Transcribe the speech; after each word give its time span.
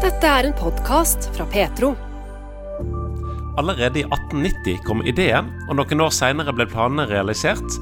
Dette 0.00 0.24
er 0.24 0.46
en 0.48 0.54
podkast 0.56 1.26
fra 1.34 1.44
Petro. 1.52 1.90
Allerede 3.60 4.00
i 4.00 4.04
1890 4.06 4.78
kom 4.86 5.02
ideen, 5.04 5.50
og 5.68 5.76
noen 5.76 6.00
år 6.00 6.14
senere 6.16 6.54
ble 6.56 6.64
planene 6.70 7.04
realisert. 7.10 7.74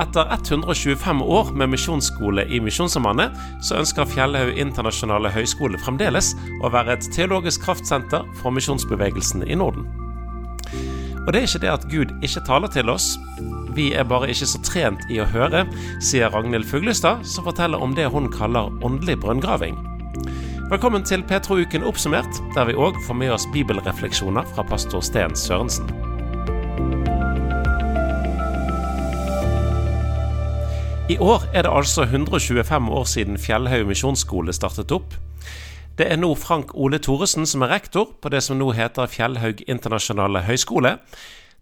Etter 0.00 0.30
125 0.32 1.20
år 1.20 1.50
med 1.52 1.74
misjonsskole 1.74 2.46
i 2.48 2.62
Misjonssambandet, 2.64 3.36
så 3.60 3.76
ønsker 3.82 4.08
Fjellhaug 4.08 4.56
internasjonale 4.56 5.28
høgskole 5.34 5.76
fremdeles 5.84 6.30
å 6.64 6.70
være 6.72 6.96
et 6.96 7.08
teologisk 7.12 7.66
kraftsenter 7.66 8.24
for 8.40 8.56
misjonsbevegelsen 8.56 9.44
i 9.44 9.58
Norden. 9.60 9.84
Og 11.26 11.28
det 11.34 11.42
er 11.42 11.50
ikke 11.50 11.64
det 11.66 11.74
at 11.74 11.84
Gud 11.92 12.14
ikke 12.24 12.44
taler 12.48 12.72
til 12.72 12.88
oss. 12.88 13.10
Vi 13.76 13.90
er 13.92 14.08
bare 14.08 14.30
ikke 14.32 14.48
så 14.48 14.62
trent 14.64 15.04
i 15.12 15.20
å 15.20 15.28
høre, 15.28 15.66
sier 16.00 16.32
Ragnhild 16.32 16.64
Fuglestad, 16.72 17.28
som 17.28 17.44
forteller 17.44 17.84
om 17.84 17.92
det 17.92 18.08
hun 18.16 18.32
kaller 18.32 18.72
åndelig 18.80 19.18
brønngraving. 19.26 19.76
Velkommen 20.66 21.04
til 21.06 21.22
Petro-uken 21.22 21.84
oppsummert, 21.86 22.40
der 22.56 22.64
vi 22.66 22.72
òg 22.74 22.96
får 23.06 23.14
med 23.14 23.30
oss 23.30 23.44
bibelrefleksjoner 23.54 24.48
fra 24.50 24.64
pastor 24.66 24.98
Sten 24.98 25.36
Sørensen. 25.38 25.86
I 31.06 31.20
år 31.22 31.46
er 31.54 31.68
det 31.68 31.70
altså 31.70 32.02
125 32.02 32.90
år 32.90 33.06
siden 33.06 33.38
Fjellhaug 33.38 33.86
misjonsskole 33.92 34.50
startet 34.58 34.90
opp. 34.90 35.14
Det 36.02 36.10
er 36.10 36.18
nå 36.18 36.32
Frank 36.34 36.74
Ole 36.74 36.98
Thoresen 36.98 37.46
som 37.46 37.62
er 37.62 37.70
rektor 37.76 38.16
på 38.18 38.34
det 38.34 38.42
som 38.42 38.58
nå 38.58 38.72
heter 38.74 39.06
Fjellhaug 39.06 39.62
internasjonale 39.70 40.42
høgskole. 40.50 40.96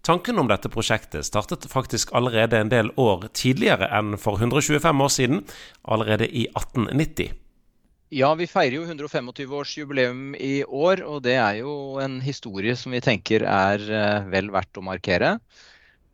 Tanken 0.00 0.40
om 0.40 0.48
dette 0.48 0.72
prosjektet 0.72 1.28
startet 1.28 1.68
faktisk 1.68 2.16
allerede 2.16 2.56
en 2.56 2.72
del 2.72 2.88
år 2.96 3.28
tidligere 3.36 3.92
enn 3.92 4.16
for 4.16 4.40
125 4.40 5.00
år 5.04 5.16
siden, 5.20 5.44
allerede 5.84 6.32
i 6.32 6.48
1890. 6.56 7.43
Ja, 8.12 8.28
vi 8.36 8.46
feirer 8.46 8.76
jo 8.76 8.84
125-årsjubileum 8.84 10.34
i 10.36 10.64
år, 10.64 11.00
og 11.08 11.22
det 11.24 11.38
er 11.40 11.62
jo 11.62 11.96
en 12.02 12.18
historie 12.20 12.74
som 12.76 12.92
vi 12.92 13.00
tenker 13.04 13.46
er 13.48 13.80
uh, 13.88 14.26
vel 14.28 14.50
verdt 14.52 14.76
å 14.76 14.84
markere. 14.84 15.38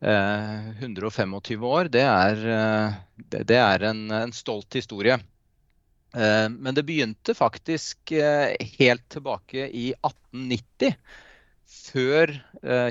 Uh, 0.01 0.71
125 0.79 1.65
år, 1.67 1.89
det 1.91 2.05
er, 2.07 2.39
det, 3.27 3.43
det 3.51 3.59
er 3.59 3.83
en, 3.91 4.05
en, 4.21 4.31
stolt 4.33 4.73
historie. 4.79 5.19
men 6.11 6.75
det 6.75 6.83
begynte 6.83 7.33
faktisk 7.37 8.11
helt 8.11 9.03
tilbake 9.13 9.69
i 9.69 9.93
1890, 9.93 10.95
før 11.71 12.33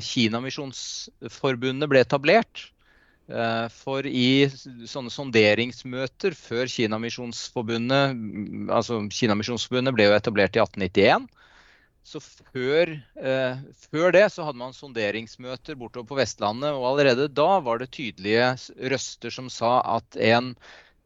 Kinamisjonsforbundet 0.07 1.91
ble 1.91 2.01
etablert. 2.01 2.71
Eh, 3.31 3.67
for 3.71 4.07
i 4.07 4.49
sånne 4.91 5.13
sonderingsmøter 5.15 6.35
før 6.35 6.71
Kinamisjonsforbundet 6.71 8.17
altså 8.75 9.05
Kinamisjonsforbundet 9.15 9.95
ble 9.95 10.09
jo 10.09 10.17
etablert 10.17 10.59
i 10.59 10.63
1891. 10.65 11.29
Så 12.11 12.19
før, 12.25 12.91
eh, 13.23 13.61
før, 13.93 14.09
det 14.17 14.25
så 14.35 14.47
hadde 14.49 14.59
man 14.59 14.75
sonderingsmøter 14.75 15.79
bortover 15.79 16.09
på 16.09 16.19
Vestlandet, 16.19 16.73
og 16.75 16.89
allerede 16.91 17.29
da 17.31 17.61
var 17.63 17.79
det 17.79 17.93
tydelige 17.95 18.49
røster 18.91 19.31
som 19.31 19.51
sa 19.53 19.79
at 19.99 20.17
en 20.17 20.57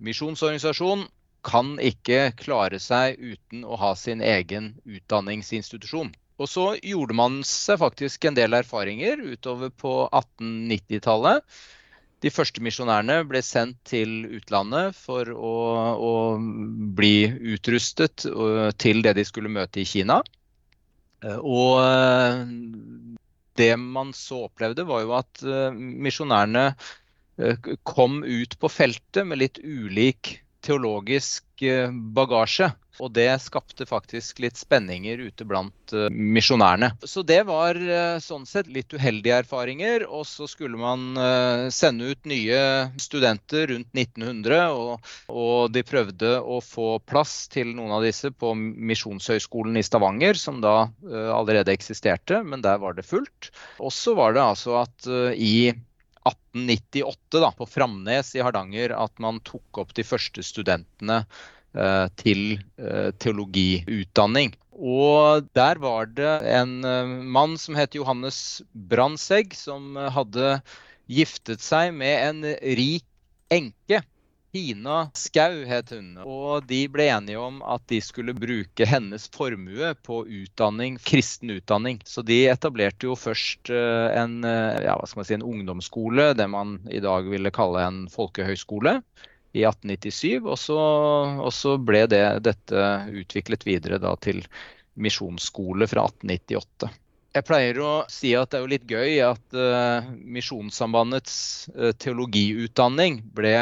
misjonsorganisasjon 0.01 1.05
kan 1.45 1.77
ikke 1.77 2.33
klare 2.41 2.81
seg 2.81 3.21
uten 3.21 3.67
å 3.69 3.77
ha 3.77 3.93
sin 4.01 4.25
egen 4.25 4.73
utdanningsinstitusjon. 4.87 6.15
Og 6.41 6.49
så 6.49 6.71
gjorde 6.81 7.15
man 7.15 7.43
seg 7.47 7.83
faktisk 7.83 8.25
en 8.25 8.39
del 8.39 8.57
erfaringer 8.57 9.21
utover 9.35 9.69
på 9.71 9.99
1890-tallet 10.09 11.45
de 12.23 12.31
første 12.33 12.63
misjonærene 12.65 13.19
ble 13.29 13.41
sendt 13.45 13.81
til 13.89 14.25
utlandet 14.39 14.97
for 14.97 15.29
å, 15.35 15.55
å 15.95 16.13
bli 16.97 17.29
utrustet 17.55 18.27
øh, 18.31 18.71
til 18.81 19.03
det 19.05 19.17
de 19.19 19.25
skulle 19.29 19.53
møte 19.53 19.83
i 19.83 19.89
Kina. 19.89 20.21
Øh, 21.25 21.41
og 21.41 21.83
øh, 21.83 22.45
det 23.61 23.73
man 23.81 24.15
så 24.17 24.47
opplevde, 24.49 24.87
var 24.89 25.05
jo 25.05 25.13
at 25.19 25.45
misjonærene 25.75 26.73
kom 27.87 28.17
ut 28.23 28.57
på 28.59 28.71
feltet 28.71 29.27
med 29.27 29.39
litt 29.39 29.61
ulik 29.63 30.33
teologisk 30.67 31.63
bagasje. 32.17 32.73
Og 33.03 33.11
det 33.15 33.29
skapte 33.43 33.87
faktisk 33.89 34.41
litt 34.45 34.59
spenninger 34.59 35.19
ute 35.27 35.47
blant 35.49 35.95
uh, 35.95 36.07
misjonærene. 36.11 36.93
Så 37.03 37.25
det 37.27 37.41
var 37.49 37.79
uh, 37.79 38.21
sånn 38.23 38.47
sett 38.47 38.71
litt 38.71 38.95
uheldige 38.95 39.41
erfaringer. 39.43 40.07
Og 40.07 40.27
så 40.29 40.47
skulle 40.51 40.79
man 40.79 41.19
uh, 41.19 41.67
sende 41.75 42.13
ut 42.13 42.29
nye 42.31 42.61
studenter 43.01 43.73
rundt 43.73 43.91
1900. 43.97 44.61
Og, 44.79 45.11
og, 45.33 45.73
de 45.75 45.83
prøvde 45.87 46.37
å 46.39 46.61
få 46.63 46.99
plass 47.03 47.49
til 47.53 47.73
noen 47.75 47.97
av 47.97 48.05
disse 48.07 48.31
på 48.31 48.53
Misjonshøgskolen 48.55 49.81
i 49.81 49.85
Stavanger, 49.87 50.39
som 50.39 50.61
da 50.63 50.75
allerede 51.05 51.73
eksisterte, 51.75 52.41
men 52.47 52.63
der 52.65 52.79
var 52.83 52.95
det 52.97 53.07
fullt. 53.07 53.51
Og 53.83 53.93
så 53.95 54.15
var 54.19 54.35
det 54.37 54.43
altså 54.45 54.77
at 54.83 55.09
i 55.35 55.73
1898 56.25 57.43
da, 57.43 57.51
på 57.57 57.67
Framnes 57.69 58.33
i 58.37 58.43
Hardanger 58.45 58.95
at 58.97 59.21
man 59.23 59.41
tok 59.45 59.83
opp 59.83 59.93
de 59.97 60.07
første 60.07 60.45
studentene 60.47 61.23
Eh, 61.25 61.64
til 62.21 62.57
eh, 62.79 63.11
teologiutdanning. 63.19 64.55
Og 64.75 65.47
der 65.55 65.79
var 65.83 66.09
det 66.11 66.33
en 66.51 66.81
eh, 66.87 67.15
mann 67.37 67.59
som 67.59 67.79
het 67.79 67.95
Johannes 67.99 68.63
Brandtzæg, 68.73 69.55
som 69.59 69.95
hadde 69.97 70.59
giftet 71.11 71.63
seg 71.63 71.95
med 71.95 72.29
en 72.31 72.51
rik 72.79 73.07
enke. 73.53 74.03
Tina 74.55 75.09
Skau 75.19 75.65
het 75.67 75.91
hun. 75.91 76.13
Og 76.23 76.63
de 76.71 76.85
ble 76.87 77.09
enige 77.11 77.41
om 77.43 77.57
at 77.67 77.83
de 77.91 77.99
skulle 77.99 78.37
bruke 78.39 78.87
hennes 78.87 79.25
formue 79.35 79.91
på 80.07 80.21
utdanning, 80.31 80.95
kristen 81.03 81.51
utdanning. 81.57 81.99
Så 82.07 82.23
de 82.23 82.45
etablerte 82.53 83.09
jo 83.09 83.17
først 83.19 83.73
en, 83.75 84.37
ja, 84.47 84.95
si, 85.11 85.35
en 85.35 85.43
ungdomsskole, 85.43 86.31
det 86.39 86.47
man 86.55 86.77
i 86.87 87.03
dag 87.03 87.27
ville 87.35 87.51
kalle 87.55 87.83
en 87.83 88.05
folkehøyskole 88.15 89.01
i 89.55 89.65
1897. 89.65 90.43
Og 90.45 90.59
så, 90.61 90.79
og 91.47 91.53
så 91.55 91.77
ble 91.79 92.05
det, 92.11 92.25
dette 92.45 92.85
utviklet 93.15 93.67
videre 93.67 94.01
da, 94.03 94.15
til 94.21 94.43
misjonsskole 94.95 95.89
fra 95.91 96.07
1898. 96.11 96.93
Jeg 97.35 97.47
pleier 97.49 97.81
å 97.83 97.93
si 98.13 98.31
at 98.39 98.53
det 98.53 98.61
er 98.61 98.63
jo 98.63 98.71
litt 98.71 98.87
gøy 98.87 99.17
at 99.27 99.57
uh, 99.59 100.07
Misjonssambandets 100.15 101.37
uh, 101.75 101.91
teologiutdanning 101.99 103.19
ble 103.35 103.57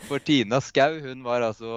for 0.08 0.24
Tina 0.26 0.60
Skau 0.64 0.98
hun, 1.04 1.22
altså, 1.30 1.70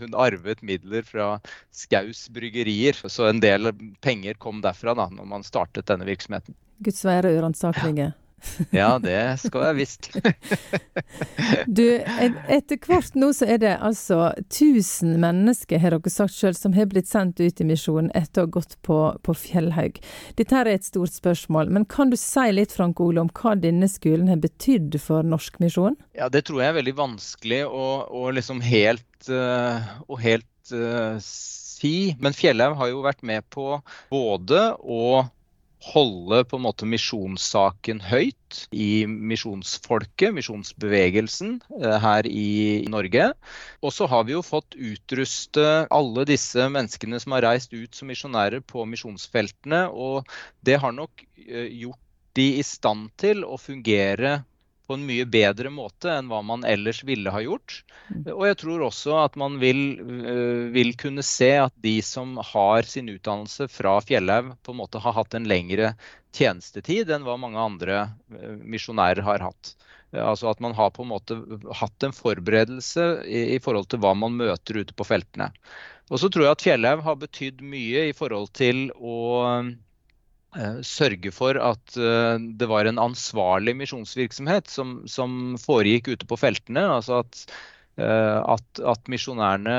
hun, 0.00 0.16
arvet 0.18 0.62
midler 0.66 1.06
fra 1.06 1.36
Skaus 1.74 2.24
bryggerier. 2.32 2.96
Så 3.08 3.28
en 3.28 3.40
del 3.42 3.70
penger 4.04 4.38
kom 4.42 4.60
derfra 4.64 4.96
da 4.98 5.08
når 5.12 5.28
man 5.28 5.46
startet 5.46 5.88
denne 5.90 6.08
virksomheten. 6.08 6.56
Guds 6.82 7.04
være 7.06 7.32
uransakelige. 7.38 8.10
Ja, 8.10 8.31
det 9.02 9.20
skal 9.42 9.66
jeg 9.68 9.76
visst. 9.78 10.08
du, 11.78 11.84
etter 12.02 12.78
hvert 12.82 13.16
nå 13.18 13.30
så 13.36 13.48
er 13.54 13.60
det 13.62 13.74
altså 13.78 14.32
1000 14.48 15.16
mennesker, 15.22 15.80
har 15.82 15.96
dere 15.96 16.12
sagt 16.12 16.36
sjøl, 16.36 16.56
som 16.58 16.76
har 16.76 16.88
blitt 16.90 17.10
sendt 17.10 17.40
ut 17.40 17.62
i 17.62 17.68
misjonen 17.68 18.10
etter 18.18 18.44
å 18.44 18.46
ha 18.46 18.54
gått 18.58 18.78
på, 18.86 18.98
på 19.22 19.36
Fjellhaug. 19.44 20.00
Dette 20.38 20.58
er 20.58 20.72
et 20.72 20.86
stort 20.86 21.14
spørsmål, 21.14 21.72
men 21.72 21.86
kan 21.90 22.12
du 22.12 22.18
si 22.20 22.48
litt 22.52 22.74
Frank 22.74 23.00
Ole, 23.02 23.22
om 23.22 23.32
hva 23.32 23.54
denne 23.58 23.88
skolen 23.90 24.30
har 24.32 24.42
betydd 24.42 24.98
for 25.02 25.26
norsk 25.26 25.60
misjon? 25.62 25.98
Ja, 26.18 26.28
det 26.32 26.46
tror 26.48 26.62
jeg 26.62 26.72
er 26.72 26.80
veldig 26.80 26.96
vanskelig 26.98 27.62
å, 27.68 27.86
å 28.08 28.28
liksom 28.34 28.62
helt, 28.64 29.08
uh, 29.30 29.80
å 30.08 30.18
helt 30.20 30.74
uh, 30.74 31.20
si. 31.22 32.12
Men 32.22 32.36
Fjellhaug 32.36 32.76
har 32.80 32.90
jo 32.92 33.04
vært 33.04 33.22
med 33.26 33.46
på 33.52 33.76
både 34.12 34.72
å 34.82 35.24
holde 35.82 36.44
på 36.46 36.58
en 36.58 36.64
måte 36.64 36.86
misjonssaken 36.86 38.02
høyt 38.06 38.60
i 38.70 39.04
misjonsfolket, 39.06 40.30
misjonsbevegelsen 40.36 41.56
eh, 41.80 41.96
her 42.02 42.28
i 42.28 42.84
Norge. 42.92 43.32
Og 43.82 43.94
så 43.94 44.06
har 44.10 44.28
vi 44.28 44.36
jo 44.36 44.44
fått 44.46 44.76
utruste 44.78 45.66
alle 45.90 46.26
disse 46.28 46.68
menneskene 46.70 47.18
som 47.22 47.36
har 47.36 47.46
reist 47.48 47.74
ut 47.74 47.98
som 47.98 48.12
misjonærer 48.12 48.62
på 48.62 48.86
misjonsfeltene. 48.88 49.84
Og 49.90 50.28
det 50.62 50.78
har 50.82 50.94
nok 50.94 51.26
eh, 51.46 51.68
gjort 51.82 52.00
de 52.38 52.48
i 52.60 52.64
stand 52.64 53.10
til 53.20 53.42
å 53.44 53.58
fungere 53.60 54.40
på 54.86 54.96
en 54.96 55.04
mye 55.06 55.26
bedre 55.28 55.70
måte 55.72 56.10
enn 56.12 56.28
hva 56.30 56.40
man 56.46 56.64
ellers 56.68 57.02
ville 57.06 57.32
ha 57.32 57.42
gjort. 57.42 57.78
Mm. 58.08 58.24
Og 58.34 58.44
jeg 58.48 58.58
tror 58.62 58.86
også 58.88 59.18
at 59.22 59.38
man 59.40 59.58
vil, 59.62 59.82
eh, 60.00 60.64
vil 60.74 60.92
kunne 60.98 61.24
se 61.26 61.52
at 61.62 61.74
de 61.84 61.96
som 62.04 62.34
har 62.52 62.88
sin 62.88 63.10
utdannelse 63.12 63.68
fra 63.70 63.98
Fjellhaug, 64.04 64.54
på 64.62 64.74
en 64.74 64.80
måte 64.82 65.02
har 65.02 65.16
hatt 65.16 65.38
en 65.38 65.48
lengre 65.48 65.94
tjenestetid 66.34 67.10
enn 67.12 67.26
hva 67.26 67.38
mange 67.40 67.60
andre 67.60 68.02
eh, 68.34 68.58
misjonærer 68.62 69.24
har 69.26 69.46
hatt. 69.46 69.74
Eh, 70.12 70.22
altså 70.22 70.50
at 70.50 70.60
man 70.64 70.74
har 70.78 70.92
på 70.94 71.06
en 71.06 71.12
måte 71.12 71.38
hatt 71.78 72.06
en 72.06 72.16
forberedelse 72.16 73.06
i, 73.28 73.60
forhold 73.62 73.90
til 73.92 74.02
hva 74.02 74.14
man 74.18 74.36
møter 74.40 74.82
ute 74.82 74.96
på 74.96 75.06
feltene. 75.08 75.52
Og 76.10 76.20
så 76.20 76.28
tror 76.28 76.48
jeg 76.48 76.56
at 76.56 76.66
Fjellhaug 76.66 77.06
har 77.06 77.20
betydd 77.20 77.62
mye 77.64 78.08
i 78.10 78.16
forhold 78.16 78.50
til 78.58 78.90
å 78.98 79.16
sørge 80.84 81.32
for 81.32 81.56
at 81.56 81.96
eh, 81.96 82.36
det 82.60 82.68
var 82.68 82.84
en 82.88 83.00
ansvarlig 83.00 83.74
misjonsvirksomhet 83.78 84.68
som, 84.68 85.00
som, 85.08 85.54
foregikk 85.60 86.12
ute 86.12 86.28
på 86.28 86.36
feltene. 86.36 86.84
Altså 86.98 87.22
at 87.22 87.46
At, 88.00 88.80
at 88.88 89.08
misjonærene 89.12 89.74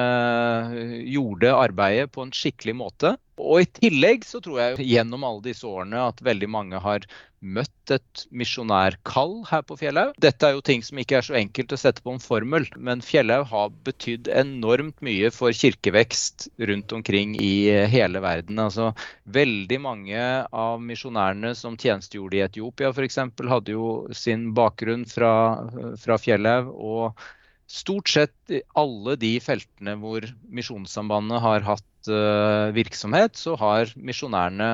gjorde 1.10 1.50
arbeidet 1.58 2.12
på 2.14 2.28
en 2.28 2.34
skikkelig 2.36 2.76
måte. 2.78 3.16
Og 3.42 3.64
i 3.64 3.70
tillegg 3.80 4.26
så 4.28 4.38
tror 4.44 4.60
jeg 4.62 4.86
gjennom 4.92 5.26
alle 5.26 5.42
disse 5.48 5.66
årene 5.66 6.04
at 6.12 6.22
veldig 6.22 6.50
mange 6.54 6.82
har 6.84 7.08
møtt 7.44 7.92
et 7.92 8.24
misjonærkall 8.32 9.34
her 9.50 9.66
på 9.68 9.76
Fjellhaug. 9.82 10.14
Dette 10.24 10.48
er 10.48 10.56
jo 10.56 10.64
ting 10.64 10.84
som 10.86 11.02
ikke 11.02 11.18
er 11.20 11.26
så 11.28 11.36
enkelt 11.36 11.74
å 11.76 11.80
sette 11.80 12.04
på 12.06 12.14
en 12.14 12.24
formel, 12.24 12.68
men 12.78 13.04
Fjellhaug 13.04 13.50
har 13.50 13.74
betydd 13.90 14.30
enormt 14.32 15.02
mye 15.04 15.34
for 15.34 15.52
kirkevekst 15.58 16.48
rundt 16.70 16.96
omkring 16.96 17.36
i 17.42 17.68
hele 17.92 18.24
verden. 18.24 18.62
Altså, 18.64 18.94
veldig 19.26 19.82
mange 19.84 20.24
av 20.48 20.82
misjonærene 20.86 21.52
som 21.60 21.76
tjenestegjorde 21.76 22.40
i 22.40 22.46
Etiopia 22.48 22.94
f.eks., 22.94 23.20
hadde 23.52 23.76
jo 23.76 23.88
sin 24.16 24.52
bakgrunn 24.56 25.08
fra, 25.10 25.34
fra 26.00 26.22
Fjellhaug. 26.22 26.72
og 26.74 27.26
Stort 27.70 28.10
sett 28.12 28.52
i 28.52 28.60
alle 28.78 29.16
de 29.20 29.32
feltene 29.42 29.96
hvor 30.02 30.26
Misjonssambandet 30.54 31.42
har 31.42 31.64
hatt 31.66 32.10
uh, 32.12 32.74
virksomhet, 32.76 33.38
så 33.40 33.56
har 33.60 33.94
misjonærene 33.96 34.68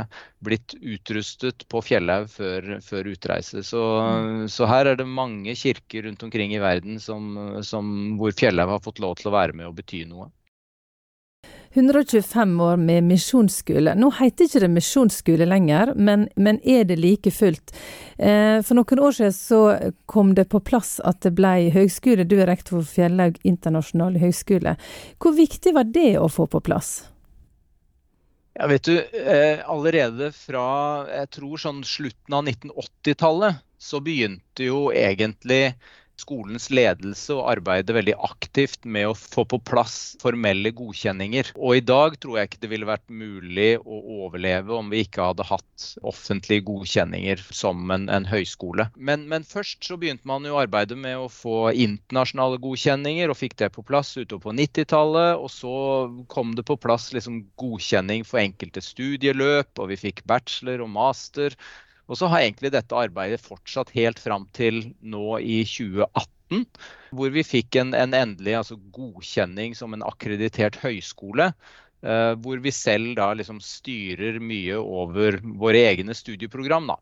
blitt 0.44 0.74
utrustet 0.81 1.68
på 1.69 1.83
Fjellhaug 1.86 2.30
før, 2.33 2.80
før, 2.86 3.12
utreise. 3.13 3.63
Så, 3.68 3.83
mm. 4.01 4.47
så, 4.51 4.68
her 4.71 4.91
er 4.91 5.00
det 5.00 5.07
mange 5.07 5.56
kirker 5.59 6.07
rundt 6.07 6.25
omkring 6.25 6.56
i 6.56 6.63
verden 6.63 7.00
som, 7.03 7.31
som, 7.65 7.94
hvor 8.19 8.36
Fjellhaug 8.36 8.75
har 8.77 8.83
fått 8.83 9.03
lov 9.03 9.19
til 9.19 9.31
å 9.31 9.38
være 9.38 9.56
med 9.56 9.69
og 9.69 9.77
bety 9.80 10.03
noe. 10.09 10.31
125 11.74 12.62
år 12.62 12.77
med 12.81 13.04
misjonsskole. 13.04 13.94
Nå 13.95 14.10
heter 14.18 14.48
ikke 14.48 14.63
det 14.63 14.71
misjonsskole 14.74 15.45
lenger, 15.45 15.94
men, 15.95 16.25
men, 16.36 16.57
er 16.63 16.88
det 16.89 16.98
like 16.98 17.31
fullt? 17.33 17.75
Eh, 18.18 18.57
for 18.66 18.80
noen 18.80 19.04
år 19.06 19.16
siden 19.19 19.36
så 19.38 19.62
kom 20.10 20.33
det 20.38 20.50
på 20.50 20.63
plass 20.66 20.98
at 21.06 21.21
det 21.25 21.36
ble 21.38 21.69
høgskole. 21.75 22.25
Du 22.25 22.39
er 22.39 22.50
rektor 22.50 22.80
for 22.80 22.89
Fjellaug 22.89 23.38
internasjonale 23.45 24.21
høgskole. 24.24 24.75
Hvor 25.21 25.38
viktig 25.38 25.75
var 25.77 25.89
det 25.94 26.16
å 26.18 26.27
få 26.31 26.50
på 26.50 26.63
plass? 26.66 26.98
Ja, 28.57 28.68
vet 28.68 28.83
du, 28.83 28.98
eh, 28.98 29.62
Allerede 29.69 30.33
fra 30.36 31.06
jeg 31.07 31.30
tror 31.38 31.62
sånn 31.62 31.83
slutten 31.88 32.36
av 32.36 32.44
1980-tallet 32.50 33.62
så 33.80 34.01
begynte 34.04 34.66
jo 34.66 34.89
egentlig 34.92 35.77
skolens 36.19 36.69
ledelse 36.74 37.36
og 37.36 37.48
arbeide 37.54 37.95
veldig 37.95 38.16
aktivt 38.25 38.86
med 38.86 39.10
å 39.10 39.16
få 39.18 39.45
på 39.50 39.60
plass 39.66 40.16
formelle 40.21 40.71
godkjenninger. 40.75 41.54
Og 41.57 41.80
i 41.80 41.83
dag 41.86 42.18
tror 42.21 42.39
jeg 42.39 42.50
ikke 42.50 42.62
det 42.66 42.71
ville 42.74 42.89
vært 42.89 43.07
mulig 43.10 43.71
å 43.80 44.00
overleve 44.25 44.75
om 44.75 44.92
vi 44.92 45.04
ikke 45.06 45.30
hadde 45.31 45.48
hatt 45.48 45.88
offentlige 46.07 46.66
godkjenninger 46.68 47.44
som 47.56 47.89
en, 47.95 48.07
en 48.12 48.27
høyskole. 48.30 48.89
Men, 48.95 49.27
men, 49.31 49.48
først 49.48 49.86
så 49.86 49.98
begynte 50.00 50.27
man 50.30 50.45
jo 50.48 50.60
arbeidet 50.60 50.98
med 51.00 51.18
å 51.18 51.30
få 51.31 51.71
internasjonale 51.71 52.60
godkjenninger, 52.62 53.31
og 53.31 53.39
fikk 53.39 53.57
det 53.62 53.71
på 53.75 53.86
plass 53.88 54.16
utover 54.18 54.50
på 54.50 54.56
90-tallet. 54.60 55.39
Og 55.39 55.51
så 55.54 55.75
kom 56.31 56.56
det 56.57 56.68
på 56.68 56.80
plass 56.81 57.10
liksom 57.16 57.44
godkjenning 57.60 58.25
for 58.27 58.44
enkelte 58.44 58.83
studieløp, 58.83 59.71
og 59.80 59.94
vi 59.94 60.01
fikk 60.07 60.25
bachelor 60.30 60.86
og 60.86 60.92
master. 60.98 61.56
Og 62.09 62.17
så 62.17 62.29
har 62.31 62.41
egentlig 62.41 62.71
dette 62.73 62.97
arbeidet 62.97 63.41
fortsatt 63.44 63.94
helt 63.94 64.19
fram 64.21 64.47
til 64.57 64.81
nå 65.00 65.38
i 65.39 65.61
2018, 65.69 66.63
hvor 67.13 67.35
vi 67.35 67.44
fikk 67.45 67.77
en, 67.77 67.94
en 67.94 68.15
endelig 68.17 68.56
altså 68.57 68.79
godkjenning 68.95 69.77
som 69.77 69.94
en 69.94 70.06
akkreditert 70.07 70.79
høyskole. 70.81 71.51
Eh, 72.00 72.33
hvor 72.39 72.61
vi 72.63 72.71
selv 72.73 73.11
da 73.19 73.27
liksom 73.35 73.59
styrer 73.61 74.39
mye 74.41 74.79
over 74.79 75.38
våre 75.61 75.83
egne 75.91 76.15
studieprogram. 76.15 76.88
da. 76.89 76.97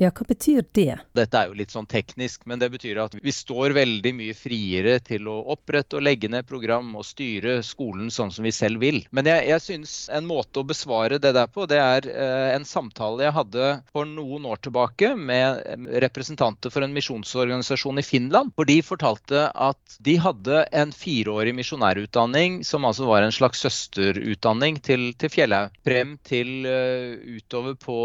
Ja, 0.00 0.08
hva 0.10 0.24
betyr 0.26 0.64
det? 0.74 0.96
Dette 1.14 1.38
er 1.38 1.50
jo 1.50 1.56
litt 1.58 1.70
sånn 1.70 1.86
teknisk, 1.86 2.46
men 2.48 2.58
det 2.58 2.70
betyr 2.72 2.98
at 3.04 3.12
vi 3.22 3.32
står 3.34 3.74
veldig 3.76 4.12
mye 4.18 4.34
friere 4.34 4.96
til 5.04 5.28
å 5.30 5.36
opprette 5.52 5.98
og 5.98 6.02
legge 6.06 6.30
ned 6.32 6.48
program 6.48 6.88
og 6.98 7.04
styre 7.06 7.60
skolen 7.66 8.08
sånn 8.10 8.32
som 8.34 8.46
vi 8.46 8.54
selv 8.56 8.82
vil. 8.82 9.02
Men 9.14 9.28
jeg, 9.30 9.44
jeg 9.52 9.62
syns 9.62 9.92
en 10.10 10.26
måte 10.26 10.62
å 10.62 10.66
besvare 10.66 11.20
det 11.22 11.34
der 11.36 11.50
på, 11.52 11.68
det 11.70 11.78
er 11.78 12.08
eh, 12.10 12.48
en 12.56 12.66
samtale 12.66 13.28
jeg 13.28 13.36
hadde 13.36 13.68
for 13.92 14.08
noen 14.08 14.48
år 14.50 14.62
tilbake 14.64 15.12
med 15.14 15.62
representanter 16.02 16.72
for 16.72 16.82
en 16.82 16.96
misjonsorganisasjon 16.96 18.02
i 18.02 18.06
Finland. 18.06 18.56
For 18.56 18.66
de 18.66 18.80
fortalte 18.82 19.46
at 19.52 19.98
de 20.02 20.16
hadde 20.24 20.64
en 20.72 20.96
fireårig 20.96 21.54
misjonærutdanning 21.60 22.62
som 22.66 22.88
altså 22.88 23.06
var 23.06 23.22
en 23.22 23.34
slags 23.34 23.62
søsterutdanning 23.62 24.80
til, 24.82 25.12
til 25.20 25.30
Fjellhaug. 25.30 25.78
Frem 25.86 26.16
til 26.26 26.66
uh, 26.66 27.38
utover 27.38 27.78
på 27.78 28.02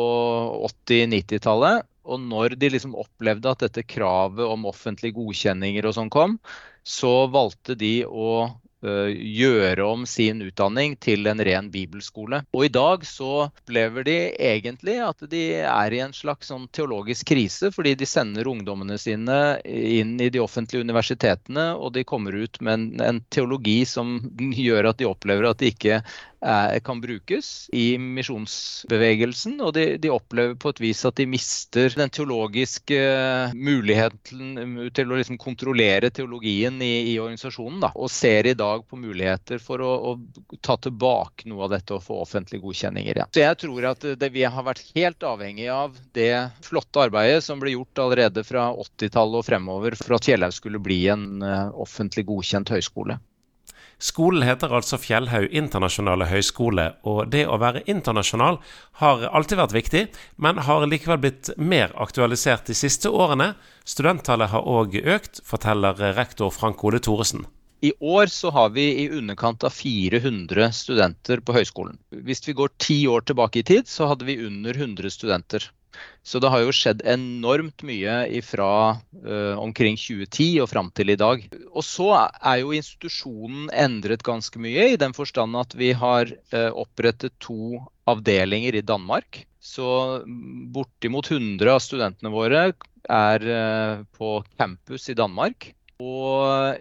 80-90-tallet. 0.68 1.87
Og 2.08 2.24
når 2.24 2.56
de 2.60 2.72
liksom 2.74 2.96
opplevde 2.98 3.52
at 3.52 3.66
dette 3.68 3.84
kravet 3.88 4.48
om 4.48 4.68
offentlige 4.70 5.18
godkjenninger 5.20 5.88
og 5.88 5.98
sånn 5.98 6.14
kom, 6.14 6.38
så 6.88 7.28
valgte 7.32 7.76
de 7.76 8.00
å 8.08 8.48
gjøre 8.82 9.84
om 9.84 10.06
sin 10.06 10.42
utdanning 10.42 10.96
til 11.02 11.28
en 11.28 11.42
ren 11.44 11.70
bibelskole. 11.74 12.44
Og 12.54 12.68
i 12.68 12.72
dag 12.72 13.06
så 13.06 13.48
opplever 13.48 14.06
de 14.06 14.18
egentlig 14.38 15.00
at 15.02 15.24
de 15.32 15.44
er 15.66 15.94
i 15.94 16.02
en 16.04 16.14
slags 16.14 16.52
sånn 16.52 16.68
teologisk 16.76 17.28
krise, 17.34 17.72
fordi 17.74 17.96
de 17.98 18.06
sender 18.06 18.48
ungdommene 18.48 19.00
sine 19.02 19.58
inn 19.66 20.16
i 20.22 20.30
de 20.30 20.42
offentlige 20.44 20.86
universitetene, 20.86 21.72
og 21.76 21.96
de 21.98 22.06
kommer 22.08 22.38
ut 22.38 22.62
med 22.62 22.74
en, 22.74 22.88
en 23.02 23.22
teologi 23.34 23.82
som 23.90 24.20
gjør 24.38 24.92
at 24.92 25.02
de 25.02 25.10
opplever 25.10 25.50
at 25.50 25.62
de 25.62 25.74
ikke 25.74 26.02
kan 26.84 27.02
brukes 27.02 27.70
i 27.74 27.98
misjonsbevegelsen. 27.98 29.58
Og 29.62 29.74
de, 29.74 29.86
de, 30.02 30.12
opplever 30.14 30.56
på 30.60 30.72
et 30.74 30.82
vis 30.82 31.04
at 31.08 31.18
de 31.18 31.26
mister 31.30 31.94
den 31.98 32.12
teologiske 32.14 33.00
muligheten 33.58 34.90
til 34.96 35.12
å 35.12 35.18
liksom 35.18 35.40
kontrollere 35.42 36.12
teologien 36.14 36.78
i, 36.82 37.14
i 37.14 37.18
organisasjonen. 37.20 37.82
Da, 37.84 37.92
og 37.96 38.12
ser 38.14 38.50
i 38.50 38.56
dag 38.58 38.86
på 38.88 39.00
muligheter 39.02 39.62
for 39.64 39.84
å, 39.84 39.94
å, 40.12 40.58
ta 40.62 40.78
tilbake 40.82 41.50
noe 41.50 41.66
av 41.68 41.74
dette 41.76 41.98
og 41.98 42.06
få 42.06 42.22
offentlige 42.24 42.64
godkjenninger 42.66 43.18
igjen. 43.18 43.34
Så 43.34 43.44
jeg 43.44 43.62
tror 43.64 43.90
at 43.94 44.06
det, 44.20 44.32
vi 44.36 44.46
har 44.46 44.68
vært 44.68 44.86
helt 44.96 45.26
avhengig 45.28 45.70
av 45.74 45.98
det 46.18 46.32
flotte 46.66 47.08
arbeidet 47.08 47.42
som 47.46 47.62
ble 47.62 47.74
gjort 47.74 48.04
allerede 48.06 48.46
fra 48.48 48.70
80-tallet 48.74 49.42
og 49.42 49.48
fremover 49.48 49.98
for 50.00 50.18
at 50.18 50.28
Kjellaug 50.28 50.54
skulle 50.56 50.82
bli 50.84 51.02
en 51.14 51.42
offentlig 51.74 52.28
godkjent 52.28 52.72
høyskole. 52.74 53.18
Skolen 53.98 54.44
heter 54.46 54.70
altså 54.78 55.00
Fjellhaug 55.02 55.50
internasjonale 55.58 56.28
høyskole, 56.30 56.92
og 57.02 57.32
det 57.34 57.48
å 57.50 57.58
være 57.58 57.82
internasjonal 57.90 58.60
har 59.02 59.24
alltid 59.32 59.58
vært 59.58 59.74
viktig, 59.74 60.04
men 60.38 60.62
har 60.68 60.86
likevel 60.86 61.18
blitt 61.24 61.50
mer 61.58 61.96
aktualisert 61.98 62.70
de 62.70 62.78
siste 62.78 63.10
årene. 63.10 63.56
Studenttallet 63.90 64.54
har 64.54 64.70
òg 64.70 65.00
økt, 65.02 65.42
forteller 65.42 65.98
rektor 66.14 66.54
Frank 66.54 66.84
Ole 66.86 67.02
Thoresen. 67.02 67.48
I 67.82 67.92
år 68.02 68.30
så 68.34 68.50
har 68.54 68.70
vi 68.74 68.86
i 69.04 69.10
underkant 69.14 69.66
av 69.66 69.74
400 69.74 70.70
studenter 70.74 71.42
på 71.46 71.58
høyskolen. 71.58 71.98
Hvis 72.26 72.42
vi 72.46 72.56
går 72.58 72.74
ti 72.82 73.00
år 73.10 73.26
tilbake 73.26 73.62
i 73.62 73.66
tid, 73.66 73.90
så 73.90 74.10
hadde 74.10 74.26
vi 74.30 74.38
under 74.46 74.78
100 74.78 75.14
studenter. 75.14 75.66
Så 76.28 76.42
det 76.44 76.50
har 76.52 76.64
jo 76.64 76.74
skjedd 76.76 77.06
enormt 77.08 77.84
mye 77.88 78.42
fra 78.44 78.72
uh, 78.98 79.56
omkring 79.62 79.96
2010 80.00 80.48
og 80.64 80.70
fram 80.72 80.90
til 80.92 81.14
i 81.14 81.20
dag. 81.20 81.46
Og 81.72 81.86
så 81.88 82.10
er 82.20 82.60
jo 82.62 82.76
institusjonen 82.76 83.70
endret 83.72 84.26
ganske 84.28 84.60
mye, 84.60 84.90
i 84.92 85.00
den 85.00 85.16
forstand 85.16 85.56
at 85.60 85.78
vi 85.80 85.94
har 85.96 86.34
uh, 86.52 86.72
opprettet 86.76 87.38
to 87.44 87.80
avdelinger 88.12 88.76
i 88.76 88.84
Danmark. 88.84 89.46
Så 89.64 89.88
bortimot 90.76 91.32
100 91.32 91.72
av 91.72 91.82
studentene 91.84 92.34
våre 92.34 92.68
er 93.08 93.48
uh, 93.48 94.04
på 94.20 94.42
campus 94.60 95.08
i 95.12 95.18
Danmark. 95.18 95.72
Og 96.04 96.78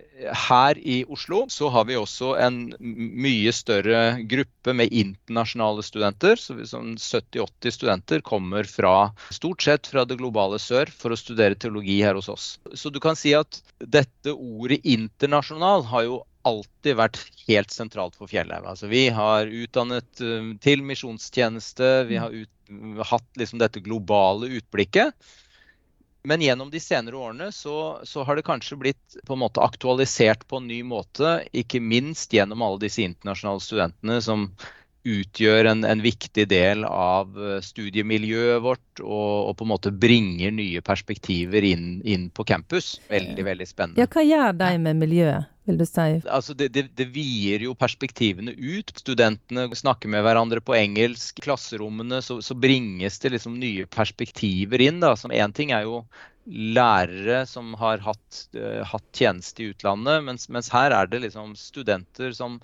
her 0.48 0.78
i 0.84 0.98
Oslo 1.08 1.46
så 1.48 1.70
har 1.72 1.86
vi 1.88 1.96
også 1.96 2.34
en 2.42 2.58
mye 2.80 3.52
større 3.56 4.20
gruppe 4.28 4.74
med 4.76 4.92
internasjonale 4.92 5.84
studenter. 5.86 6.36
så 6.36 6.56
sånn 6.68 6.98
70-80 7.00 7.76
studenter 7.78 8.20
kommer 8.20 8.68
fra 8.68 9.12
stort 9.32 9.64
sett 9.64 9.88
fra 9.88 10.04
det 10.04 10.18
globale 10.20 10.60
sør 10.60 10.92
for 10.92 11.14
å 11.14 11.20
studere 11.20 11.56
teologi 11.56 12.02
her 12.04 12.18
hos 12.18 12.28
oss. 12.28 12.48
Så 12.74 12.92
du 12.92 13.00
kan 13.00 13.16
si 13.16 13.32
at 13.32 13.62
dette 13.80 14.36
ordet 14.36 14.82
internasjonal 14.84 15.88
har 15.88 16.04
jo 16.04 16.20
alltid 16.46 17.00
vært 17.00 17.22
helt 17.48 17.72
sentralt 17.72 18.14
for 18.20 18.30
Fjellheim. 18.30 18.68
Altså, 18.68 18.86
vi 18.92 19.08
har 19.10 19.48
utdannet 19.48 20.20
um, 20.22 20.52
til 20.62 20.84
misjonstjeneste, 20.86 22.04
vi 22.12 22.20
har 22.20 22.36
ut, 22.36 22.52
hatt 23.08 23.40
liksom 23.40 23.58
dette 23.64 23.82
globale 23.82 24.52
utblikket. 24.60 25.16
Men 26.26 26.42
gjennom 26.42 26.70
de 26.72 26.80
senere 26.82 27.18
årene 27.22 27.52
så, 27.54 28.00
så, 28.02 28.24
har 28.26 28.34
det 28.34 28.42
kanskje 28.48 28.78
blitt 28.80 29.16
på 29.28 29.36
en 29.36 29.44
måte 29.44 29.62
aktualisert 29.62 30.42
på 30.50 30.58
en 30.58 30.66
ny 30.66 30.80
måte. 30.82 31.36
Ikke 31.54 31.78
minst 31.78 32.34
gjennom 32.34 32.64
alle 32.66 32.82
disse 32.82 33.04
internasjonale 33.04 33.62
studentene 33.62 34.16
som 34.24 34.48
utgjør 35.06 35.70
en, 35.70 35.84
en 35.86 36.02
viktig 36.02 36.46
del 36.50 36.84
av 36.88 37.36
eh, 37.38 37.58
studiemiljøet 37.64 38.62
vårt 38.64 39.02
og, 39.02 39.50
og, 39.50 39.52
på 39.58 39.66
en 39.66 39.72
måte 39.72 39.92
bringer 39.94 40.54
nye 40.54 40.82
perspektiver 40.84 41.66
inn, 41.66 42.00
inn 42.04 42.30
på 42.34 42.46
campus. 42.48 42.96
Veldig, 43.12 43.44
veldig 43.46 43.68
spennende. 43.68 44.02
Ja, 44.02 44.10
Hva 44.10 44.24
gjør 44.26 44.56
de 44.64 44.72
med 44.88 45.04
miljøet? 45.04 45.52
vil 45.66 45.80
du 45.80 45.86
si? 45.88 46.04
Altså 46.30 46.54
det, 46.54 46.68
det, 46.76 46.84
det, 46.94 47.08
vier 47.10 47.64
jo 47.66 47.74
perspektivene 47.78 48.54
ut. 48.54 48.92
Studentene 49.02 49.66
snakker 49.74 50.10
med 50.12 50.22
hverandre 50.22 50.62
på 50.62 50.76
engelsk. 50.78 51.40
Klasserommene 51.42 52.20
så, 52.22 52.38
så 52.44 52.54
bringes 52.54 53.18
det 53.22 53.34
liksom 53.34 53.58
nye 53.58 53.88
perspektiver 53.90 54.84
inn. 54.86 55.02
da, 55.02 55.16
som 55.18 55.34
Én 55.34 55.54
ting 55.56 55.74
er 55.74 55.88
jo 55.88 56.04
lærere 56.46 57.42
som 57.50 57.74
har 57.74 57.98
hatt, 58.04 58.42
uh, 58.54 58.82
hatt 58.86 59.06
tjeneste 59.16 59.64
i 59.64 59.72
utlandet, 59.72 60.22
mens, 60.28 60.46
mens, 60.52 60.70
her 60.70 60.94
er 60.94 61.08
det 61.10 61.24
liksom 61.24 61.56
studenter 61.58 62.30
som, 62.36 62.60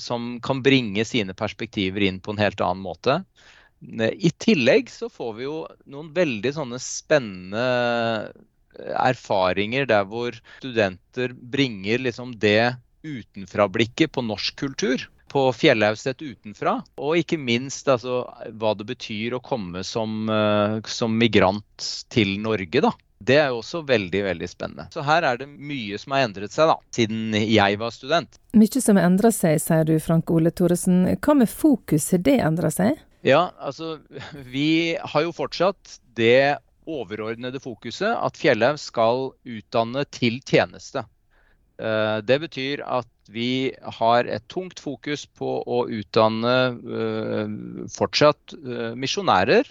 som, 0.00 0.36
kan 0.40 0.62
bringe 0.64 1.04
sine 1.04 1.34
perspektiver 1.36 2.06
inn 2.06 2.20
på 2.20 2.34
en 2.34 2.42
helt 2.42 2.60
annen 2.64 2.84
måte. 2.84 3.20
I 3.96 4.30
tillegg 4.40 4.88
så 4.90 5.10
får 5.12 5.34
vi 5.36 5.44
jo 5.44 5.56
noen 5.92 6.12
veldig 6.16 6.52
sånne 6.56 6.80
spennende 6.80 7.66
erfaringer 8.76 9.88
der 9.88 10.06
hvor 10.08 10.36
studenter 10.58 11.32
bringer 11.36 12.00
liksom 12.04 12.34
det 12.40 12.76
utenfra-blikket 13.06 14.12
på 14.16 14.24
norsk 14.24 14.56
kultur 14.64 15.06
på 15.30 15.42
Fjellhaug 15.52 15.98
utenfra. 16.22 16.78
Og 16.96 17.20
ikke 17.20 17.38
minst 17.40 17.88
altså, 17.92 18.22
hva 18.56 18.72
det 18.78 18.86
betyr 18.88 19.36
å 19.36 19.42
komme 19.44 19.82
som, 19.84 20.30
som, 20.86 21.16
migrant 21.18 21.88
til 22.12 22.38
Norge. 22.40 22.80
da. 22.80 22.92
Det 23.18 23.38
er 23.40 23.48
jo 23.52 23.62
også 23.62 23.80
veldig 23.88 24.22
veldig 24.26 24.48
spennende. 24.50 24.86
Så 24.92 25.04
her 25.06 25.24
er 25.24 25.40
det 25.40 25.48
mye 25.48 25.98
som 25.98 26.14
har 26.14 26.26
endret 26.26 26.52
seg 26.54 26.68
da, 26.70 26.76
siden 26.94 27.34
jeg 27.38 27.80
var 27.80 27.94
student. 27.94 28.38
Mye 28.56 28.82
som 28.82 29.00
har 29.00 29.08
endra 29.08 29.32
seg, 29.34 29.58
sier 29.62 29.88
du 29.88 29.96
Frank 30.02 30.30
Ole 30.30 30.52
Thoresen. 30.52 31.04
Hva 31.16 31.36
med 31.40 31.50
fokus, 31.50 32.10
har 32.12 32.22
det 32.26 32.38
endra 32.44 32.70
seg? 32.74 33.00
Ja, 33.26 33.48
altså 33.58 33.96
vi 34.46 34.96
har 35.00 35.26
jo 35.26 35.34
fortsatt 35.34 35.98
det 36.18 36.58
overordnede 36.86 37.58
fokuset 37.58 38.12
at 38.14 38.38
Fjellhaug 38.38 38.78
skal 38.78 39.30
utdanne 39.42 40.04
til 40.14 40.38
tjeneste. 40.46 41.02
Eh, 41.76 42.18
det 42.24 42.38
betyr 42.44 42.82
at 42.86 43.10
vi 43.32 43.74
har 43.98 44.28
et 44.30 44.46
tungt 44.48 44.80
fokus 44.80 45.26
på 45.26 45.58
å 45.66 45.82
utdanne 45.92 46.54
eh, 46.76 47.56
fortsatt 47.92 48.54
eh, 48.56 48.92
misjonærer, 48.96 49.68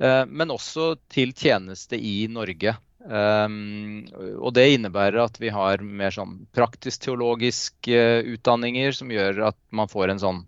men 0.00 0.52
også 0.54 0.94
til 1.12 1.34
tjeneste 1.36 1.98
i 2.00 2.24
Norge. 2.32 2.72
Og 3.04 4.54
det 4.56 4.64
innebærer 4.74 5.18
at 5.20 5.36
vi 5.40 5.50
har 5.52 5.84
mer 5.84 6.14
sånn 6.14 6.38
praktisk-teologiske 6.56 8.00
utdanninger 8.32 8.96
som 8.96 9.12
gjør 9.12 9.42
at 9.50 9.58
man 9.76 9.92
får 9.92 10.14
en 10.14 10.22
sånn 10.22 10.40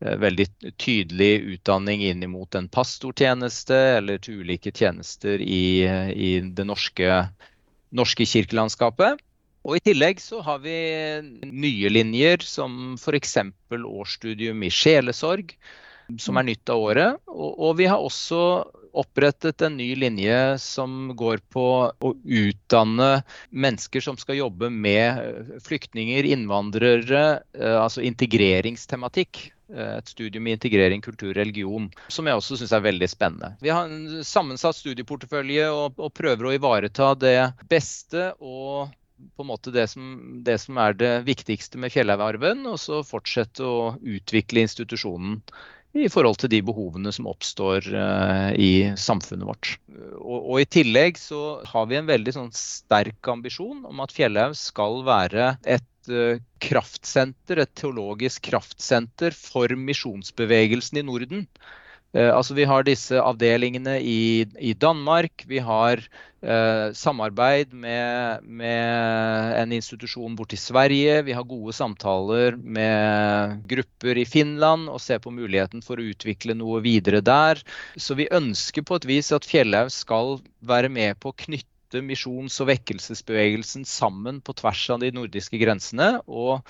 veldig 0.00 0.46
tydelig 0.76 1.30
utdanning 1.56 2.02
inn 2.04 2.24
mot 2.28 2.54
en 2.54 2.68
pastortjeneste 2.68 3.76
eller 3.98 4.20
til 4.20 4.42
ulike 4.44 4.72
tjenester 4.72 5.40
i, 5.40 5.84
i 6.12 6.32
det 6.40 6.66
norske, 6.68 7.22
norske 7.96 8.26
kirkelandskapet. 8.28 9.22
Og 9.66 9.80
I 9.80 9.82
tillegg 9.88 10.20
så 10.22 10.42
har 10.46 10.60
vi 10.62 10.76
nye 11.42 11.90
linjer, 11.90 12.44
som 12.46 12.94
f.eks. 12.94 13.38
årsstudium 13.72 14.62
i 14.62 14.70
sjelesorg, 14.70 15.56
som 16.22 16.38
er 16.38 16.46
nytt 16.52 16.70
av 16.70 16.84
året. 16.84 17.22
Og, 17.26 17.50
og, 17.50 17.72
vi 17.80 17.88
har 17.90 17.98
også 17.98 18.40
opprettet 18.96 19.62
en 19.66 19.76
ny 19.78 19.90
linje 19.98 20.38
som 20.62 21.12
går 21.18 21.42
på 21.52 21.66
å 21.90 22.12
utdanne 22.24 23.10
mennesker 23.50 24.04
som 24.04 24.18
skal 24.20 24.40
jobbe 24.40 24.70
med 24.72 25.60
flyktninger, 25.66 26.28
innvandrere, 26.36 27.26
eh, 27.58 27.76
altså 27.80 28.04
integreringstematikk. 28.06 29.46
Eh, 29.74 29.96
et 29.98 30.12
studium 30.12 30.46
i 30.46 30.54
integrering, 30.54 31.02
kultur 31.02 31.32
og 31.32 31.40
religion, 31.40 31.88
som 32.08 32.28
jeg 32.28 32.38
også 32.38 32.60
syns 32.60 32.74
er 32.76 32.84
veldig 32.84 33.08
spennende. 33.10 33.54
Vi 33.64 33.72
har 33.74 33.90
en 33.90 34.22
sammensatt 34.24 34.78
studieportefølje 34.78 35.66
og, 35.74 35.98
og 35.98 36.14
prøver 36.14 36.48
å 36.48 36.54
ivareta 36.54 37.14
det 37.18 37.40
beste 37.70 38.30
og 38.38 38.94
på 39.16 39.42
en 39.42 39.48
måte 39.48 39.72
det 39.72 39.86
som, 39.88 40.10
det 40.44 40.58
som 40.60 40.76
er 40.80 40.96
det 40.96 41.12
viktigste 41.24 41.80
med 41.80 41.92
Fjellhaugarven, 41.94 42.66
og 42.68 42.76
så 42.80 43.00
fortsette 43.06 43.64
å 43.64 43.94
utvikle 44.04 44.66
institusjonen 44.66 45.40
i 46.04 46.10
forhold 46.12 46.38
til 46.42 46.52
de 46.52 46.60
behovene 46.66 47.12
som 47.14 47.28
oppstår 47.30 47.88
uh, 47.92 48.50
i 48.52 48.92
samfunnet 49.00 49.48
vårt. 49.48 49.72
Og, 50.20 50.38
og, 50.38 50.56
I 50.62 50.68
tillegg 50.78 51.20
så 51.20 51.60
har 51.66 51.88
vi 51.90 51.98
en 51.98 52.08
veldig 52.10 52.34
sånn 52.36 52.52
sterk 52.56 53.30
ambisjon 53.32 53.84
om 53.88 54.04
at 54.04 54.14
Fjellhaug 54.16 54.56
skal 54.58 55.02
være 55.06 55.54
et 55.62 56.12
uh, 56.12 56.42
kraftsenter, 56.62 57.62
et 57.62 57.74
teologisk 57.78 58.48
kraftsenter 58.50 59.36
for 59.36 59.72
misjonsbevegelsen 59.88 61.02
i 61.02 61.06
Norden. 61.06 61.46
Eh, 62.16 62.32
altså 62.32 62.54
Vi 62.56 62.64
har 62.64 62.86
disse 62.86 63.20
avdelingene 63.20 63.98
i, 64.00 64.46
i 64.56 64.72
Danmark. 64.72 65.44
Vi 65.48 65.60
har 65.60 66.00
eh, 66.00 66.88
samarbeid 66.96 67.74
med, 67.76 68.46
med, 68.46 69.52
en 69.60 69.74
institusjon 69.76 70.36
borte 70.38 70.56
i 70.56 70.60
Sverige. 70.60 71.20
Vi 71.26 71.36
har 71.36 71.48
gode 71.48 71.74
samtaler 71.76 72.56
med 72.56 73.66
grupper 73.68 74.22
i 74.22 74.24
Finland 74.28 74.88
og 74.88 75.02
ser 75.04 75.20
på 75.20 75.34
muligheten 75.34 75.84
for 75.84 76.00
å 76.00 76.08
utvikle 76.14 76.56
noe 76.56 76.80
videre 76.84 77.20
der. 77.20 77.60
Så 78.00 78.16
vi 78.16 78.30
ønsker 78.32 78.86
på 78.86 78.96
et 78.96 79.08
vis 79.08 79.32
at 79.36 79.48
Fjellhaug 79.48 79.92
skal 79.92 80.38
være 80.64 80.92
med 80.92 81.20
på 81.20 81.34
å 81.34 81.40
knytte 81.44 82.00
misjons- 82.02 82.56
og 82.64 82.70
vekkelsesbevegelsen 82.72 83.84
sammen 83.88 84.40
på 84.40 84.56
tvers 84.56 84.88
av 84.94 85.04
de 85.04 85.12
nordiske 85.14 85.60
grensene. 85.60 86.16
Og 86.26 86.64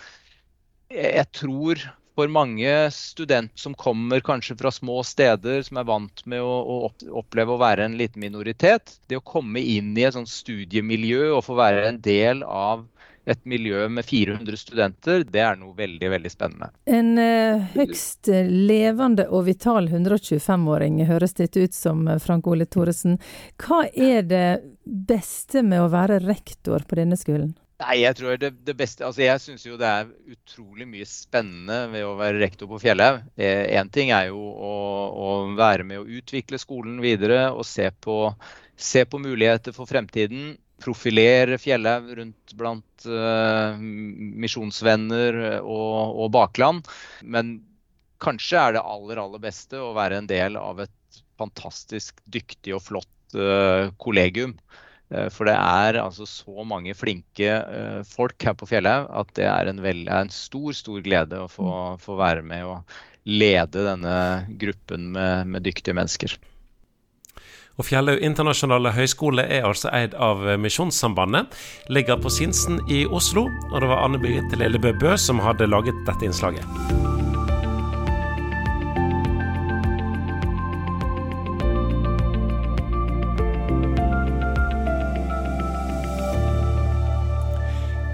jeg 0.90 1.26
tror 1.34 1.86
for 2.16 2.32
mange 2.32 2.72
studenter 2.96 3.60
som 3.60 3.74
kommer 3.76 4.20
kanskje 4.24 4.56
fra 4.56 4.72
små 4.72 5.02
steder, 5.04 5.62
som 5.62 5.76
er 5.76 5.88
vant 5.88 6.24
med 6.24 6.40
å, 6.40 6.54
å, 6.64 6.90
oppleve 7.20 7.54
å 7.54 7.60
være 7.60 7.84
en 7.86 7.96
liten 8.00 8.24
minoritet, 8.24 8.96
det 9.06 9.20
å 9.20 9.24
komme 9.24 9.60
inn 9.60 9.92
i 9.98 10.06
et 10.08 10.16
sånt 10.16 10.32
studiemiljø 10.32 11.34
og 11.36 11.44
få 11.44 11.58
være 11.60 11.88
en 11.90 12.00
del 12.04 12.40
av 12.46 12.86
et 13.26 13.40
miljø 13.44 13.88
med 13.90 14.06
400 14.06 14.58
studenter, 14.60 15.24
det 15.26 15.42
er 15.42 15.58
noe 15.58 15.74
veldig 15.76 16.10
veldig 16.12 16.30
spennende. 16.30 16.70
En 16.86 17.16
eh, 17.18 17.64
høgst 17.74 18.30
levende 18.30 19.26
og 19.34 19.48
vital 19.48 19.90
125-åring 19.90 21.02
høres 21.10 21.34
dette 21.34 21.66
ut 21.66 21.74
som, 21.74 22.06
eh, 22.06 22.22
Frank 22.22 22.46
Ole 22.46 22.68
Thoresen. 22.70 23.18
Hva 23.58 23.82
er 23.90 24.22
det 24.30 24.48
beste 24.86 25.66
med 25.66 25.82
å 25.82 25.90
være 25.92 26.22
rektor 26.22 26.86
på 26.86 27.02
denne 27.02 27.18
skolen? 27.18 27.56
Nei, 27.76 27.98
jeg 28.00 28.16
tror 28.16 28.38
det, 28.40 28.52
det 28.64 28.72
beste 28.76 29.04
Altså, 29.04 29.20
jeg 29.26 29.40
syns 29.42 29.66
jo 29.66 29.76
det 29.76 29.88
er 29.88 30.12
utrolig 30.32 30.86
mye 30.88 31.06
spennende 31.08 31.82
ved 31.92 32.06
å 32.08 32.14
være 32.16 32.40
rektor 32.40 32.70
på 32.70 32.78
Fjellhaug. 32.80 33.18
Én 33.36 33.82
eh, 33.82 33.90
ting 33.92 34.12
er 34.16 34.30
jo 34.30 34.40
å, 34.40 34.76
å, 35.12 35.26
være 35.58 35.84
med 35.84 36.00
å 36.00 36.06
utvikle 36.18 36.60
skolen 36.60 37.02
videre 37.04 37.50
og 37.50 37.66
se 37.68 37.90
på, 37.92 38.30
se 38.80 39.04
på 39.04 39.20
muligheter 39.20 39.76
for 39.76 39.88
fremtiden. 39.90 40.54
Profilere 40.80 41.58
Fjellhaug 41.60 42.08
rundt 42.16 42.56
blant 42.56 43.06
uh, 43.08 43.76
misjonsvenner 43.76 45.38
og, 45.58 46.16
og, 46.16 46.26
bakland. 46.32 46.88
Men 47.24 47.58
kanskje 48.24 48.60
er 48.60 48.76
det 48.76 48.86
aller, 48.88 49.20
aller 49.20 49.44
beste 49.44 49.80
å 49.80 49.92
være 49.96 50.22
en 50.22 50.28
del 50.28 50.56
av 50.60 50.80
et 50.84 51.22
fantastisk 51.36 52.24
dyktig 52.24 52.76
og 52.76 52.84
flott 52.88 53.36
uh, 53.36 53.92
kollegium. 54.00 54.56
Eh, 55.14 55.28
for 55.30 55.46
det 55.48 55.54
er 55.54 56.00
altså 56.02 56.26
så 56.26 56.66
mange 56.66 56.94
flinke 56.98 57.60
uh, 57.62 58.00
folk 58.06 58.42
her 58.42 58.56
på 58.58 58.66
Fjellhaug 58.70 59.06
at 59.20 59.30
det 59.38 59.46
er 59.46 59.70
en, 59.70 59.82
veld, 59.84 60.10
en, 60.10 60.32
stor, 60.34 60.72
stor 60.74 61.04
glede 61.04 61.44
å 61.44 61.50
få, 61.50 61.68
mm. 61.68 62.02
få, 62.02 62.18
være 62.18 62.42
med 62.46 62.66
og 62.66 62.98
lede 63.26 63.86
denne 63.86 64.18
gruppen 64.58 65.10
med, 65.14 65.46
med 65.50 65.66
dyktige 65.66 65.94
mennesker. 65.98 66.36
Og 67.76 67.84
Fjellhaug 67.84 68.22
internasjonale 68.24 68.94
høgskole 68.96 69.44
er 69.52 69.66
altså 69.68 69.90
eid 69.92 70.14
av 70.16 70.40
Misjonssambandet. 70.62 71.52
Ligger 71.92 72.16
på 72.22 72.32
Sinsen 72.32 72.80
i 72.88 73.04
Oslo, 73.04 73.50
og 73.68 73.76
det 73.82 73.90
var 73.92 74.06
Anne 74.06 74.22
Birgitte 74.22 74.58
Lillebø 74.62 74.94
Bø 74.96 75.12
som 75.20 75.44
hadde 75.44 75.68
laget 75.68 76.06
dette 76.08 76.30
innslaget. 76.30 77.25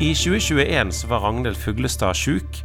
I 0.02 0.14
2021 0.14 0.92
så 0.92 1.06
var 1.06 1.20
Ragnhild 1.22 1.56
Fuglestad 1.62 2.16
sjuk, 2.18 2.56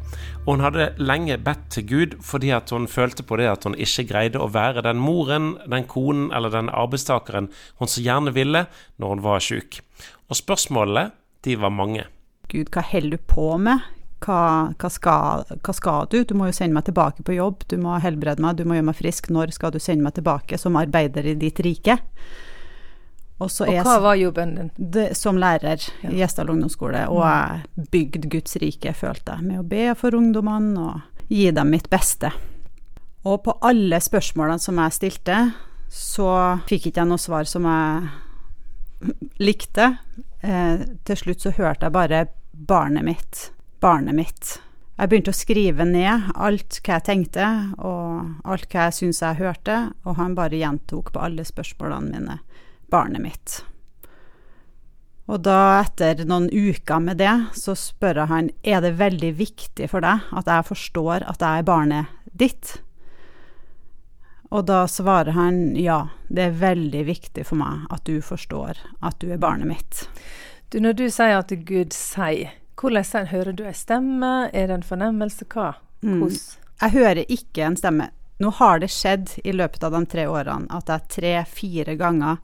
og 0.47 0.55
hun 0.55 0.63
hadde 0.65 0.87
lenge 0.97 1.35
bedt 1.37 1.67
til 1.75 1.83
Gud 1.85 2.15
fordi 2.25 2.49
at 2.55 2.71
hun 2.73 2.87
følte 2.89 3.21
på 3.21 3.37
det 3.37 3.45
at 3.51 3.67
hun 3.67 3.75
ikke 3.77 4.07
greide 4.09 4.41
å 4.41 4.47
være 4.49 4.81
den 4.87 4.97
moren, 4.97 5.51
den 5.69 5.85
konen 5.85 6.31
eller 6.33 6.49
den 6.49 6.71
arbeidstakeren 6.73 7.51
hun 7.77 7.91
så 7.93 8.01
gjerne 8.01 8.33
ville 8.33 8.63
når 8.97 9.13
hun 9.13 9.21
var 9.27 9.45
sjuk. 9.45 9.77
Og 10.33 10.39
spørsmålene, 10.39 11.11
de 11.45 11.59
var 11.61 11.75
mange. 11.77 12.07
Gud, 12.49 12.73
hva 12.73 12.81
holder 12.89 13.19
du 13.19 13.29
på 13.29 13.51
med? 13.61 13.85
Hva, 14.25 14.41
hva, 14.73 14.89
skal, 14.89 15.45
hva, 15.61 15.77
skal, 15.77 16.09
du? 16.09 16.23
Du 16.25 16.33
må 16.33 16.49
jo 16.49 16.57
sende 16.57 16.73
meg 16.79 16.89
tilbake 16.89 17.21
på 17.21 17.37
jobb, 17.37 17.67
du 17.69 17.77
må 17.77 17.99
helbrede 18.01 18.41
meg, 18.41 18.57
du 18.57 18.65
må 18.65 18.79
gjøre 18.79 18.89
meg 18.89 18.97
frisk. 18.97 19.29
Når 19.29 19.53
skal 19.53 19.77
du 19.77 19.83
sende 19.83 20.09
meg 20.09 20.17
tilbake 20.17 20.57
som 20.57 20.81
arbeider 20.81 21.29
i 21.29 21.37
ditt 21.37 21.61
rike? 21.61 21.99
Og, 23.37 23.51
og 23.51 23.69
hva 23.85 23.99
var 24.01 24.17
jobben 24.17 24.55
din? 24.57 24.69
Det, 24.77 25.11
som 25.17 25.37
lærer 25.37 25.83
i 26.09 26.15
Gjesdal 26.17 26.49
ungdomsskole. 26.49 27.03
Og 27.13 27.21
mm. 27.21 27.27
jeg 27.77 27.89
bygde 27.93 28.31
Guds 28.33 28.57
rike, 28.63 28.93
følte 28.97 29.37
jeg, 29.37 29.45
med 29.45 29.61
å 29.61 29.67
be 29.67 29.91
for 29.99 30.17
ungdommene 30.17 30.87
og 30.87 31.29
gi 31.29 31.51
dem 31.53 31.69
mitt 31.75 31.89
beste. 31.93 32.31
Og 33.27 33.43
på 33.45 33.57
alle 33.67 33.99
spørsmålene 34.01 34.63
som 34.63 34.79
jeg 34.81 34.95
stilte, 34.95 35.41
så 35.93 36.31
fikk 36.67 36.89
ikke 36.89 37.03
jeg 37.03 37.11
noe 37.11 37.21
svar 37.21 37.47
som 37.49 37.67
jeg 37.69 38.07
likte. 39.49 39.91
Eh, 40.41 40.87
til 41.05 41.21
slutt 41.21 41.45
så 41.45 41.53
hørte 41.53 41.87
jeg 41.87 41.97
bare 41.97 42.27
'barnet 42.57 43.05
mitt', 43.05 43.51
'barnet 43.79 44.17
mitt'. 44.17 44.57
Jeg 44.97 45.09
begynte 45.09 45.29
å 45.29 45.37
skrive 45.37 45.85
ned 45.85 46.31
alt 46.33 46.79
hva 46.81 46.95
jeg 46.97 47.05
tenkte, 47.05 47.47
og 47.77 48.49
alt 48.49 48.65
hva 48.71 48.87
jeg 48.87 48.95
syntes 48.97 49.21
jeg 49.21 49.37
hørte, 49.43 49.75
og 50.09 50.17
han 50.17 50.33
bare 50.33 50.57
gjentok 50.57 51.11
på 51.13 51.21
alle 51.21 51.45
spørsmålene 51.45 52.17
mine 52.17 52.39
barnet 52.91 53.21
mitt. 53.21 53.61
Og 55.27 55.41
da, 55.43 55.83
etter 55.83 56.23
noen 56.27 56.47
uker 56.47 57.01
med 57.03 57.19
det, 57.19 57.33
så 57.57 57.75
spør 57.75 58.21
jeg 58.21 58.31
han 58.31 58.49
er 58.63 58.83
det 58.83 58.93
veldig 58.99 59.31
viktig 59.35 59.89
for 59.91 60.03
deg 60.05 60.27
at 60.31 60.47
jeg 60.47 60.67
forstår 60.69 61.25
at 61.27 61.43
jeg 61.43 61.63
er 61.63 61.67
barnet 61.67 62.13
ditt. 62.31 62.77
Og 64.55 64.63
da 64.69 64.85
svarer 64.87 65.35
han 65.35 65.75
ja, 65.75 66.05
det 66.31 66.45
er 66.45 66.61
veldig 66.61 67.03
viktig 67.09 67.43
for 67.49 67.59
meg 67.59 67.83
at 67.91 68.05
du 68.07 68.21
forstår 68.23 68.79
at 69.03 69.19
du 69.19 69.33
er 69.33 69.41
barnet 69.41 69.67
mitt. 69.67 70.05
Du, 70.71 70.79
når 70.79 70.95
du 70.95 71.05
sier 71.11 71.41
at 71.41 71.51
Gud 71.67 71.95
sier, 71.95 72.55
hvordan 72.79 73.27
hører 73.27 73.55
du 73.55 73.65
ei 73.67 73.75
stemme? 73.75 74.47
Er 74.53 74.69
det 74.69 74.79
en 74.79 74.87
fornemmelse? 74.87 75.47
Hva? 75.51 75.73
Mm. 76.05 76.29
Jeg 76.77 76.93
hører 76.93 77.23
ikke 77.27 77.65
en 77.67 77.77
stemme. 77.79 78.09
Nå 78.39 78.51
har 78.59 78.79
det 78.79 78.91
skjedd 78.93 79.33
i 79.43 79.51
løpet 79.51 79.83
av 79.83 79.95
de 79.97 80.03
tre 80.07 80.27
årene 80.29 80.69
at 80.71 80.91
jeg 80.91 81.11
tre-fire 81.17 81.97
ganger 81.99 82.37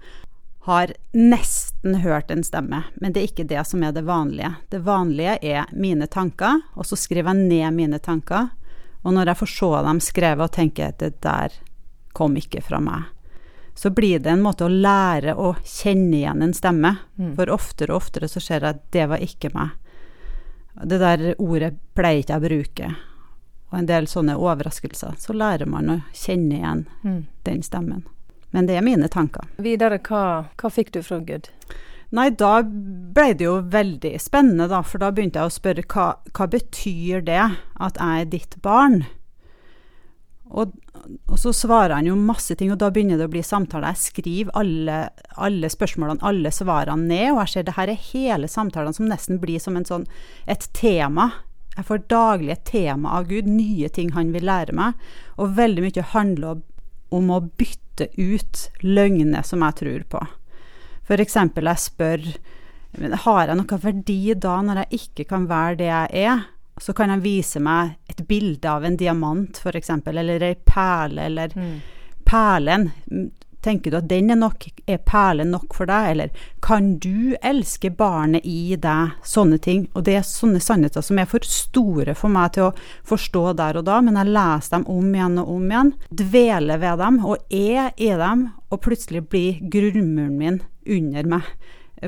har 0.64 0.94
nesten 1.12 1.96
hørt 1.96 2.32
en 2.32 2.44
stemme, 2.44 2.84
men 2.96 3.12
det 3.14 3.20
er 3.20 3.28
ikke 3.28 3.48
det 3.50 3.64
som 3.68 3.84
er 3.84 3.92
det 3.92 4.06
vanlige. 4.08 4.54
Det 4.72 4.80
vanlige 4.86 5.38
er 5.44 5.66
mine 5.76 6.08
tanker, 6.08 6.62
og 6.80 6.88
så 6.88 6.96
skriver 6.96 7.34
jeg 7.34 7.50
ned 7.50 7.76
mine 7.76 8.00
tanker. 8.00 8.48
Og 9.04 9.12
når 9.12 9.34
jeg 9.34 9.40
får 9.42 9.52
se 9.52 9.72
dem 9.90 10.00
skrevet 10.00 10.46
og 10.46 10.54
tenker 10.56 10.94
at 10.94 11.02
det 11.04 11.18
der 11.26 11.58
kom 12.16 12.38
ikke 12.40 12.62
fra 12.64 12.80
meg, 12.80 13.10
så 13.76 13.90
blir 13.92 14.22
det 14.24 14.32
en 14.32 14.44
måte 14.46 14.64
å 14.64 14.72
lære 14.72 15.34
å 15.36 15.56
kjenne 15.66 16.16
igjen 16.22 16.46
en 16.46 16.54
stemme. 16.56 16.94
Mm. 17.18 17.34
For 17.36 17.52
oftere 17.52 17.92
og 17.92 18.04
oftere 18.06 18.30
så 18.32 18.40
ser 18.40 18.62
jeg 18.62 18.78
at 18.78 18.84
det 18.96 19.08
var 19.10 19.24
ikke 19.26 19.52
meg. 19.56 19.74
Det 20.84 21.00
der 21.02 21.34
ordet 21.42 21.74
pleier 21.98 22.22
ikke 22.22 22.38
jeg 22.38 22.40
å 22.40 22.48
bruke. 22.48 22.96
Og 23.74 23.80
en 23.82 23.90
del 23.90 24.08
sånne 24.08 24.38
overraskelser. 24.38 25.18
Så 25.20 25.34
lærer 25.36 25.68
man 25.68 25.90
å 25.90 26.02
kjenne 26.14 26.56
igjen 26.62 26.86
Mm. 27.04 27.26
den 27.44 27.64
stemmen. 27.64 28.06
Men 28.54 28.70
det 28.70 28.78
er 28.78 28.86
mine 28.86 29.10
tanker. 29.10 29.50
Videre, 29.66 29.98
hva, 30.06 30.46
hva 30.62 30.70
fikk 30.70 30.94
du 30.94 31.02
fra 31.06 31.18
Gud? 31.26 31.50
Nei, 32.14 32.28
da 32.38 32.60
ble 32.62 33.32
det 33.34 33.48
jo 33.48 33.56
veldig 33.74 34.14
spennende, 34.22 34.68
da, 34.70 34.84
for 34.86 35.02
da 35.02 35.10
begynte 35.10 35.42
jeg 35.42 35.50
å 35.50 35.56
spørre 35.56 35.86
hva, 35.90 36.08
hva 36.30 36.46
betyr 36.54 37.24
det 37.26 37.42
at 37.42 37.98
jeg 37.98 38.22
er 38.22 38.28
ditt 38.30 38.58
barn? 38.62 39.02
Og, 40.54 40.76
og 41.26 41.40
så 41.42 41.50
svarer 41.58 41.96
han 41.98 42.06
jo 42.06 42.18
masse 42.20 42.54
ting, 42.60 42.70
og 42.70 42.78
da 42.84 42.92
begynner 42.94 43.18
det 43.18 43.26
å 43.26 43.34
bli 43.34 43.42
samtale. 43.46 43.90
Jeg 43.96 44.04
skriver 44.04 44.54
alle, 44.60 45.00
alle 45.42 45.72
spørsmålene, 45.74 46.22
alle 46.22 46.52
svarene 46.54 47.10
ned, 47.10 47.32
og 47.32 47.42
jeg 47.42 47.54
ser 47.56 47.66
det 47.66 47.76
her 47.80 47.90
er 47.90 48.06
hele 48.12 48.52
samtalene 48.52 48.94
som 48.94 49.10
nesten 49.10 49.42
blir 49.42 49.64
som 49.64 49.80
en 49.80 49.90
sånn, 49.90 50.06
et 50.46 50.68
tema. 50.78 51.32
Jeg 51.74 51.88
får 51.88 52.06
daglig 52.14 52.54
et 52.54 52.68
tema 52.70 53.16
av 53.18 53.26
Gud, 53.32 53.50
nye 53.50 53.90
ting 53.90 54.14
han 54.14 54.30
vil 54.36 54.46
lære 54.46 54.78
meg, 54.78 55.02
og 55.42 55.58
veldig 55.58 55.88
mye 55.88 56.06
handler 56.14 56.52
om 56.52 56.62
å 57.14 57.42
bytte 57.58 58.08
ut 58.18 58.70
løgner 58.82 59.44
som 59.46 59.62
jeg 59.62 59.76
tror 59.76 60.04
på. 60.10 60.22
Eksempel 61.14 61.70
jeg 61.70 61.78
spør 61.84 62.24
har 63.26 63.48
jeg 63.48 63.58
noe 63.58 63.78
verdi 63.82 64.34
da 64.38 64.62
når 64.62 64.84
jeg 64.84 65.00
ikke 65.00 65.26
kan 65.30 65.48
være 65.50 65.78
det 65.78 65.88
jeg 65.90 66.26
er? 66.26 66.44
Så 66.82 66.94
kan 66.98 67.10
han 67.10 67.22
vise 67.22 67.60
meg 67.62 67.96
et 68.10 68.24
bilde 68.28 68.66
av 68.70 68.84
en 68.86 68.98
diamant, 68.98 69.60
eksempel, 69.78 70.18
eller 70.18 70.42
ei 70.42 70.56
perle, 70.56 71.22
eller 71.30 71.50
Mm. 71.54 71.82
perlen. 72.26 72.92
Tenker 73.64 73.94
du 73.94 73.98
at 74.00 74.10
den 74.10 74.32
er 74.34 74.40
nok, 74.40 74.66
er 74.90 75.00
perlen 75.08 75.54
nok 75.56 75.76
for 75.78 75.90
deg, 75.90 76.10
eller 76.12 76.48
kan 76.64 76.94
du 77.04 77.36
elske 77.42 77.92
barnet 77.96 78.46
i 78.48 78.76
deg? 78.80 79.14
Sånne 79.24 79.60
ting. 79.64 79.86
Og 79.96 80.06
det 80.08 80.18
er 80.20 80.28
sånne 80.28 80.62
sannheter 80.64 81.06
som 81.06 81.20
er 81.22 81.30
for 81.30 81.46
store 81.48 82.16
for 82.18 82.34
meg 82.34 82.56
til 82.58 82.70
å 82.70 82.74
forstå 83.08 83.46
der 83.60 83.80
og 83.80 83.88
da, 83.88 84.02
men 84.04 84.20
jeg 84.20 84.34
leser 84.36 84.78
dem 84.78 84.90
om 84.92 85.14
igjen 85.14 85.40
og 85.42 85.54
om 85.56 85.72
igjen, 85.72 85.94
dveler 86.24 86.84
ved 86.84 87.00
dem 87.04 87.22
og 87.24 87.48
er 87.54 87.94
i 87.96 88.12
dem, 88.20 88.50
og 88.74 88.84
plutselig 88.84 89.24
blir 89.30 89.64
grunnmuren 89.72 90.38
min 90.38 90.62
under 90.84 91.28
meg 91.38 91.50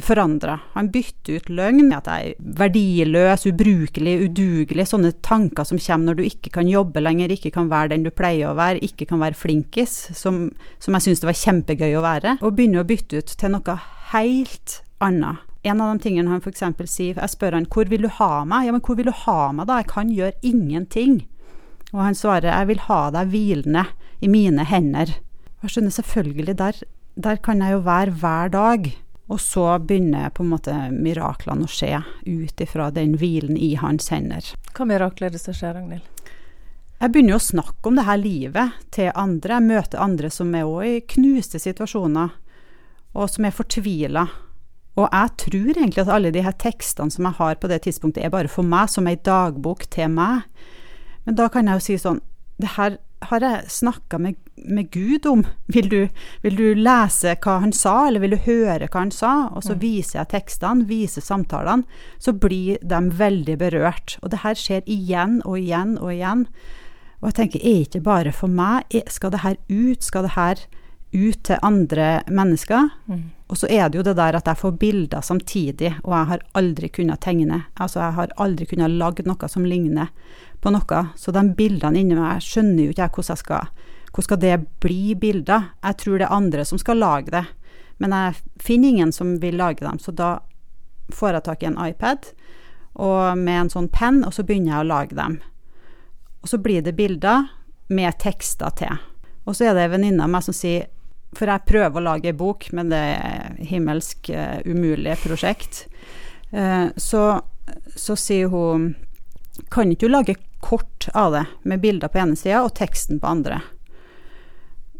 forandra. 0.03 0.57
Han 0.73 0.89
bytter 0.93 1.39
ut 1.39 1.49
løgn, 1.49 1.91
at 1.95 2.07
jeg 2.09 2.31
er 2.33 2.53
verdiløs, 2.59 3.45
ubrukelig, 3.49 4.15
udugelig, 4.27 4.87
sånne 4.89 5.13
tanker 5.25 5.67
som 5.67 5.79
kommer 5.81 6.11
når 6.11 6.19
du 6.19 6.23
ikke 6.27 6.53
kan 6.57 6.69
jobbe 6.69 7.03
lenger, 7.03 7.33
ikke 7.35 7.53
kan 7.55 7.69
være 7.71 7.93
den 7.93 8.05
du 8.07 8.11
pleier 8.15 8.51
å 8.51 8.57
være, 8.57 8.83
ikke 8.85 9.07
kan 9.09 9.21
være 9.23 9.37
flinkis, 9.39 9.95
som, 10.17 10.47
som 10.83 10.97
jeg 10.97 11.07
syns 11.07 11.23
det 11.23 11.29
var 11.29 11.41
kjempegøy 11.41 11.97
å 11.99 12.05
være, 12.05 12.37
og 12.41 12.55
begynner 12.57 12.83
å 12.83 12.89
bytte 12.89 13.21
ut 13.21 13.35
til 13.39 13.55
noe 13.55 13.77
helt 14.13 14.79
annet. 15.03 15.43
En 15.65 15.81
av 15.81 15.95
de 15.95 16.03
tingene 16.03 16.29
han 16.29 16.43
f.eks. 16.43 16.61
sier, 16.91 17.17
jeg 17.17 17.31
spør 17.33 17.55
han 17.57 17.69
hvor 17.73 17.89
vil 17.89 18.05
du 18.05 18.11
ha 18.19 18.43
meg? 18.45 18.67
Ja, 18.67 18.73
men 18.75 18.83
hvor 18.85 18.99
vil 18.99 19.09
du 19.09 19.15
ha 19.25 19.39
meg 19.55 19.65
da? 19.69 19.79
Jeg 19.81 19.89
kan 19.89 20.11
gjøre 20.13 20.37
ingenting. 20.45 21.23
Og 21.89 22.03
han 22.03 22.17
svarer 22.17 22.51
jeg 22.51 22.69
vil 22.69 22.83
ha 22.85 22.99
deg 23.15 23.31
hvilende 23.31 23.87
i 24.21 24.29
mine 24.29 24.65
hender. 24.69 25.15
Og 25.57 25.65
jeg 25.65 25.75
skjønner 25.75 25.95
selvfølgelig, 25.95 26.57
der, 26.61 26.83
der 27.17 27.41
kan 27.41 27.63
jeg 27.65 27.73
jo 27.73 27.81
være 27.87 28.13
hver 28.21 28.53
dag. 28.53 28.91
Og 29.31 29.39
så 29.41 29.65
begynner 29.81 30.29
på 30.29 30.43
en 30.43 30.51
måte 30.53 30.73
miraklene 30.93 31.65
å 31.65 31.71
skje 31.71 32.03
ut 32.27 32.61
ifra 32.61 32.91
den 32.93 33.15
hvilen 33.17 33.57
i 33.57 33.73
hans 33.79 34.11
hender. 34.13 34.51
Hva 34.75 34.85
mirakler 34.85 35.31
er 35.31 35.33
det 35.33 35.41
som 35.41 35.55
skjer, 35.57 35.73
Ragnhild? 35.79 36.05
Jeg 36.95 37.11
begynner 37.11 37.39
å 37.39 37.43
snakke 37.43 37.89
om 37.89 37.97
det 37.97 38.05
her 38.07 38.19
livet 38.21 38.75
til 38.95 39.09
andre. 39.17 39.57
Jeg 39.57 39.67
møter 39.67 40.03
andre 40.03 40.29
som 40.31 40.53
er 40.55 40.69
òg 40.69 40.85
i 40.87 41.01
knuste 41.15 41.59
situasjoner, 41.59 42.35
og 43.15 43.31
som 43.31 43.47
er 43.47 43.55
fortvila. 43.55 44.27
Og 44.95 45.09
jeg 45.09 45.33
tror 45.41 45.71
egentlig 45.73 46.05
at 46.05 46.13
alle 46.15 46.31
de 46.31 46.43
her 46.45 46.55
tekstene 46.61 47.11
som 47.11 47.27
jeg 47.27 47.37
har 47.41 47.57
på 47.59 47.71
det 47.71 47.81
tidspunktet, 47.83 48.23
er 48.23 48.31
bare 48.31 48.51
for 48.51 48.67
meg, 48.67 48.87
som 48.93 49.09
ei 49.11 49.17
dagbok 49.19 49.89
til 49.91 50.13
meg. 50.13 50.45
Men 51.25 51.35
da 51.35 51.49
kan 51.51 51.67
jeg 51.67 51.81
jo 51.81 51.85
si 51.85 51.97
sånn 51.99 52.21
Det 52.55 52.69
her 52.77 52.93
har 53.29 53.43
jeg 53.43 53.71
snakka 53.71 54.19
med, 54.21 54.37
med, 54.55 54.89
Gud 54.91 55.25
om. 55.29 55.43
Vil 55.67 55.89
du, 55.89 55.99
vil 56.43 56.55
du, 56.57 56.65
lese 56.77 57.35
hva 57.43 57.57
han 57.63 57.73
sa, 57.75 58.07
eller 58.07 58.23
vil 58.23 58.35
du 58.35 58.45
høre 58.45 58.87
hva 58.87 59.03
han 59.03 59.13
sa? 59.13 59.33
Og 59.51 59.65
så 59.65 59.75
viser 59.81 60.21
jeg 60.21 60.31
tekstene, 60.35 60.87
viser 60.89 61.25
samtalene. 61.25 61.85
Så 62.21 62.33
blir 62.33 62.79
de 62.81 63.01
veldig 63.19 63.59
berørt. 63.61 64.17
Og 64.21 64.33
det 64.33 64.43
her 64.45 64.57
skjer 64.59 64.85
igjen 64.85 65.41
og 65.43 65.59
igjen 65.59 65.97
og 65.99 66.13
igjen. 66.13 66.47
Og 67.21 67.29
jeg 67.29 67.37
tenker, 67.39 67.63
er 67.65 67.85
ikke 67.85 68.03
bare 68.05 68.33
for 68.35 68.51
meg? 68.51 68.99
Skal 69.11 69.33
det 69.33 69.43
her 69.45 69.59
ut? 69.69 70.03
Skal 70.03 70.27
det 70.27 70.35
her 70.35 70.65
ut 71.15 71.39
til 71.47 71.61
andre 71.63 72.09
mennesker? 72.27 72.91
Mm. 73.07 73.23
Og 73.47 73.59
så 73.61 73.69
er 73.69 73.89
det 73.89 73.99
jo 73.99 74.05
det 74.05 74.15
der 74.17 74.37
at 74.39 74.47
jeg 74.49 74.57
får 74.57 74.77
bilder 74.81 75.21
samtidig, 75.21 75.91
og 76.03 76.15
jeg 76.15 76.29
har 76.31 76.45
aldri 76.57 76.89
kunnet 76.89 77.21
tegne. 77.21 77.61
Altså, 77.77 78.01
jeg 78.01 78.17
har 78.17 78.33
aldri 78.41 78.65
kunnet 78.65 78.97
lage 78.97 79.25
noe 79.27 79.49
som 79.51 79.67
ligner 79.69 80.09
på 80.65 80.73
noe. 80.73 81.01
Så 81.15 81.33
de 81.35 81.43
bildene 81.57 82.01
inni 82.01 82.17
meg, 82.17 82.41
skjønner 82.43 82.87
jo 82.87 82.95
ikke 82.95 83.05
jeg 83.05 83.15
hvordan 83.17 83.35
jeg 83.35 83.43
skal 83.45 83.73
Hvordan 84.15 84.29
skal 84.29 84.39
det 84.39 84.57
bli 84.79 85.15
bilder? 85.19 85.63
Jeg 85.83 85.97
tror 85.99 86.19
det 86.21 86.23
er 86.23 86.33
andre 86.37 86.63
som 86.63 86.79
skal 86.79 87.01
lage 87.03 87.33
det. 87.33 87.41
Men 87.99 88.13
jeg 88.15 88.37
finner 88.63 88.93
ingen 88.93 89.11
som 89.11 89.33
vil 89.41 89.57
lage 89.59 89.83
dem, 89.83 89.99
så 89.99 90.13
da 90.15 90.37
får 91.11 91.35
jeg 91.35 91.43
tak 91.43 91.63
i 91.63 91.67
en 91.67 91.81
iPad 91.83 92.29
og 92.95 93.35
med 93.35 93.59
en 93.59 93.71
sånn 93.73 93.89
penn, 93.91 94.21
og 94.23 94.31
så 94.31 94.45
begynner 94.47 94.71
jeg 94.71 94.85
å 94.85 94.87
lage 94.87 95.17
dem. 95.17 95.35
Og 96.39 96.47
så 96.47 96.59
blir 96.63 96.85
det 96.85 96.95
bilder 96.95 97.49
med 97.91 98.15
tekster 98.23 98.71
til. 98.79 99.01
Og 99.43 99.57
så 99.57 99.67
er 99.67 99.75
det 99.75 99.83
ei 99.83 99.93
venninne 99.97 100.23
av 100.23 100.31
meg 100.31 100.45
som 100.47 100.55
sier 100.55 100.87
for 101.35 101.51
jeg 101.51 101.67
prøver 101.67 101.99
å 101.99 102.05
lage 102.05 102.31
ei 102.31 102.37
bok, 102.37 102.69
men 102.71 102.91
det 102.91 103.01
er 103.17 103.57
himmelsk 103.67 104.29
uh, 104.31 104.61
umulig 104.63 105.17
prosjekt. 105.19 105.85
Uh, 106.53 106.87
så, 106.95 107.41
så, 107.99 108.15
sier 108.15 108.51
hun 108.53 108.93
Kan 109.71 109.91
ikke 109.91 110.07
du 110.07 110.13
lage 110.13 110.35
kort 110.65 111.07
av 111.13 111.35
det, 111.35 111.45
med 111.63 111.83
bilder 111.83 112.11
på 112.11 112.19
ene 112.21 112.37
sida 112.39 112.63
og 112.65 112.73
teksten 112.77 113.21
på 113.21 113.29
andre? 113.29 113.61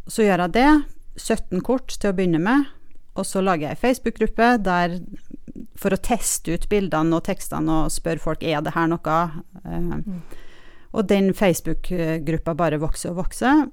Så 0.07 0.25
gjør 0.25 0.45
jeg 0.45 0.55
det. 0.55 0.69
17 1.15 1.63
kort 1.65 1.95
til 1.95 2.11
å 2.11 2.15
begynne 2.15 2.41
med. 2.43 2.67
Og 3.15 3.25
så 3.27 3.41
lager 3.43 3.69
jeg 3.69 3.77
ei 3.77 3.81
Facebook-gruppe 3.81 4.49
der 4.63 4.99
for 5.79 5.95
å 5.95 6.01
teste 6.03 6.55
ut 6.55 6.67
bildene 6.71 7.15
og 7.15 7.23
tekstene 7.27 7.85
og 7.85 7.93
spørre 7.93 8.23
folk 8.23 8.43
er 8.43 8.63
det 8.63 8.75
her 8.75 8.89
noe. 8.91 9.19
Uh, 9.63 10.01
mm. 10.03 10.19
Og 10.95 11.07
den 11.07 11.31
Facebook-gruppa 11.35 12.55
bare 12.55 12.79
vokser 12.83 13.13
og 13.13 13.23
vokser. 13.23 13.65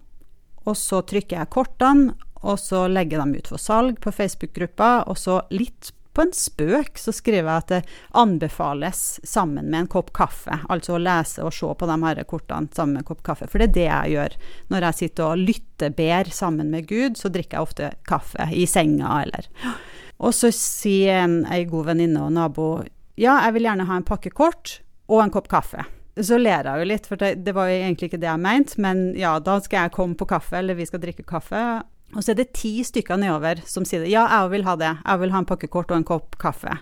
Og 0.62 0.78
så 0.78 1.02
trykker 1.06 1.40
jeg 1.40 1.50
kortene, 1.50 2.14
og 2.42 2.58
så 2.58 2.86
legger 2.90 3.18
jeg 3.18 3.24
dem 3.24 3.34
ut 3.38 3.50
for 3.50 3.62
salg 3.62 3.98
på 4.02 4.14
Facebook-gruppa, 4.14 5.04
og 5.10 5.18
så 5.18 5.40
litt 5.54 5.92
på 6.12 6.24
en 6.26 6.32
spøk 6.36 7.00
så 7.00 7.14
skriver 7.14 7.48
jeg 7.48 7.62
at 7.62 7.70
det 7.72 7.80
anbefales 8.18 9.20
sammen 9.24 9.70
med 9.72 9.84
en 9.84 9.90
kopp 9.94 10.12
kaffe. 10.16 10.58
Altså 10.72 10.96
å 10.96 11.02
lese 11.02 11.44
og 11.44 11.54
se 11.56 11.70
på 11.78 11.88
de 11.88 11.96
her 12.04 12.22
kortene 12.28 12.72
sammen 12.76 12.98
med 12.98 13.04
en 13.04 13.10
kopp 13.12 13.22
kaffe. 13.26 13.48
For 13.48 13.62
det 13.62 13.70
er 13.70 13.76
det 13.76 13.88
jeg 13.88 14.14
gjør. 14.16 14.36
Når 14.74 14.88
jeg 14.88 15.00
sitter 15.00 15.28
og 15.30 15.46
lytter 15.46 15.96
bedre 15.96 16.36
sammen 16.36 16.72
med 16.72 16.88
Gud, 16.90 17.16
så 17.20 17.32
drikker 17.32 17.58
jeg 17.58 17.68
ofte 17.68 17.92
kaffe 18.08 18.48
i 18.52 18.66
senga 18.68 19.22
eller 19.22 19.48
Og 20.22 20.34
så 20.36 20.52
sier 20.54 21.40
ei 21.50 21.64
god 21.66 21.88
venninne 21.92 22.22
og 22.22 22.36
nabo 22.36 22.68
ja, 23.20 23.34
jeg 23.44 23.56
vil 23.56 23.66
gjerne 23.68 23.88
ha 23.88 23.98
en 23.98 24.06
pakke 24.08 24.30
kort 24.32 24.78
og 25.12 25.20
en 25.20 25.32
kopp 25.32 25.50
kaffe. 25.52 25.84
Så 26.16 26.36
ler 26.40 26.66
jeg 26.68 26.80
jo 26.80 26.88
litt, 26.88 27.06
for 27.08 27.20
det, 27.20 27.34
det 27.44 27.54
var 27.56 27.70
jo 27.70 27.76
egentlig 27.78 28.10
ikke 28.10 28.20
det 28.20 28.28
jeg 28.28 28.40
mente, 28.40 28.78
men 28.84 29.12
ja, 29.16 29.38
da 29.40 29.58
skal 29.64 29.86
jeg 29.86 29.94
komme 29.96 30.16
på 30.18 30.28
kaffe, 30.28 30.58
eller 30.58 30.76
vi 30.76 30.86
skal 30.88 31.00
drikke 31.00 31.24
kaffe. 31.28 31.62
Og 32.12 32.20
så 32.20 32.32
er 32.32 32.42
det 32.42 32.52
ti 32.56 32.74
stykker 32.84 33.20
nedover 33.20 33.62
som 33.68 33.86
sier 33.88 34.04
det. 34.04 34.12
Ja, 34.12 34.26
jeg 34.28 34.52
vil 34.52 34.66
ha 34.68 34.76
det. 34.76 34.92
Jeg 35.00 35.22
vil 35.22 35.32
ha 35.32 35.40
en 35.40 35.48
pakkekort 35.48 35.92
og 35.92 36.00
en 36.00 36.08
kopp 36.08 36.36
kaffe. 36.42 36.76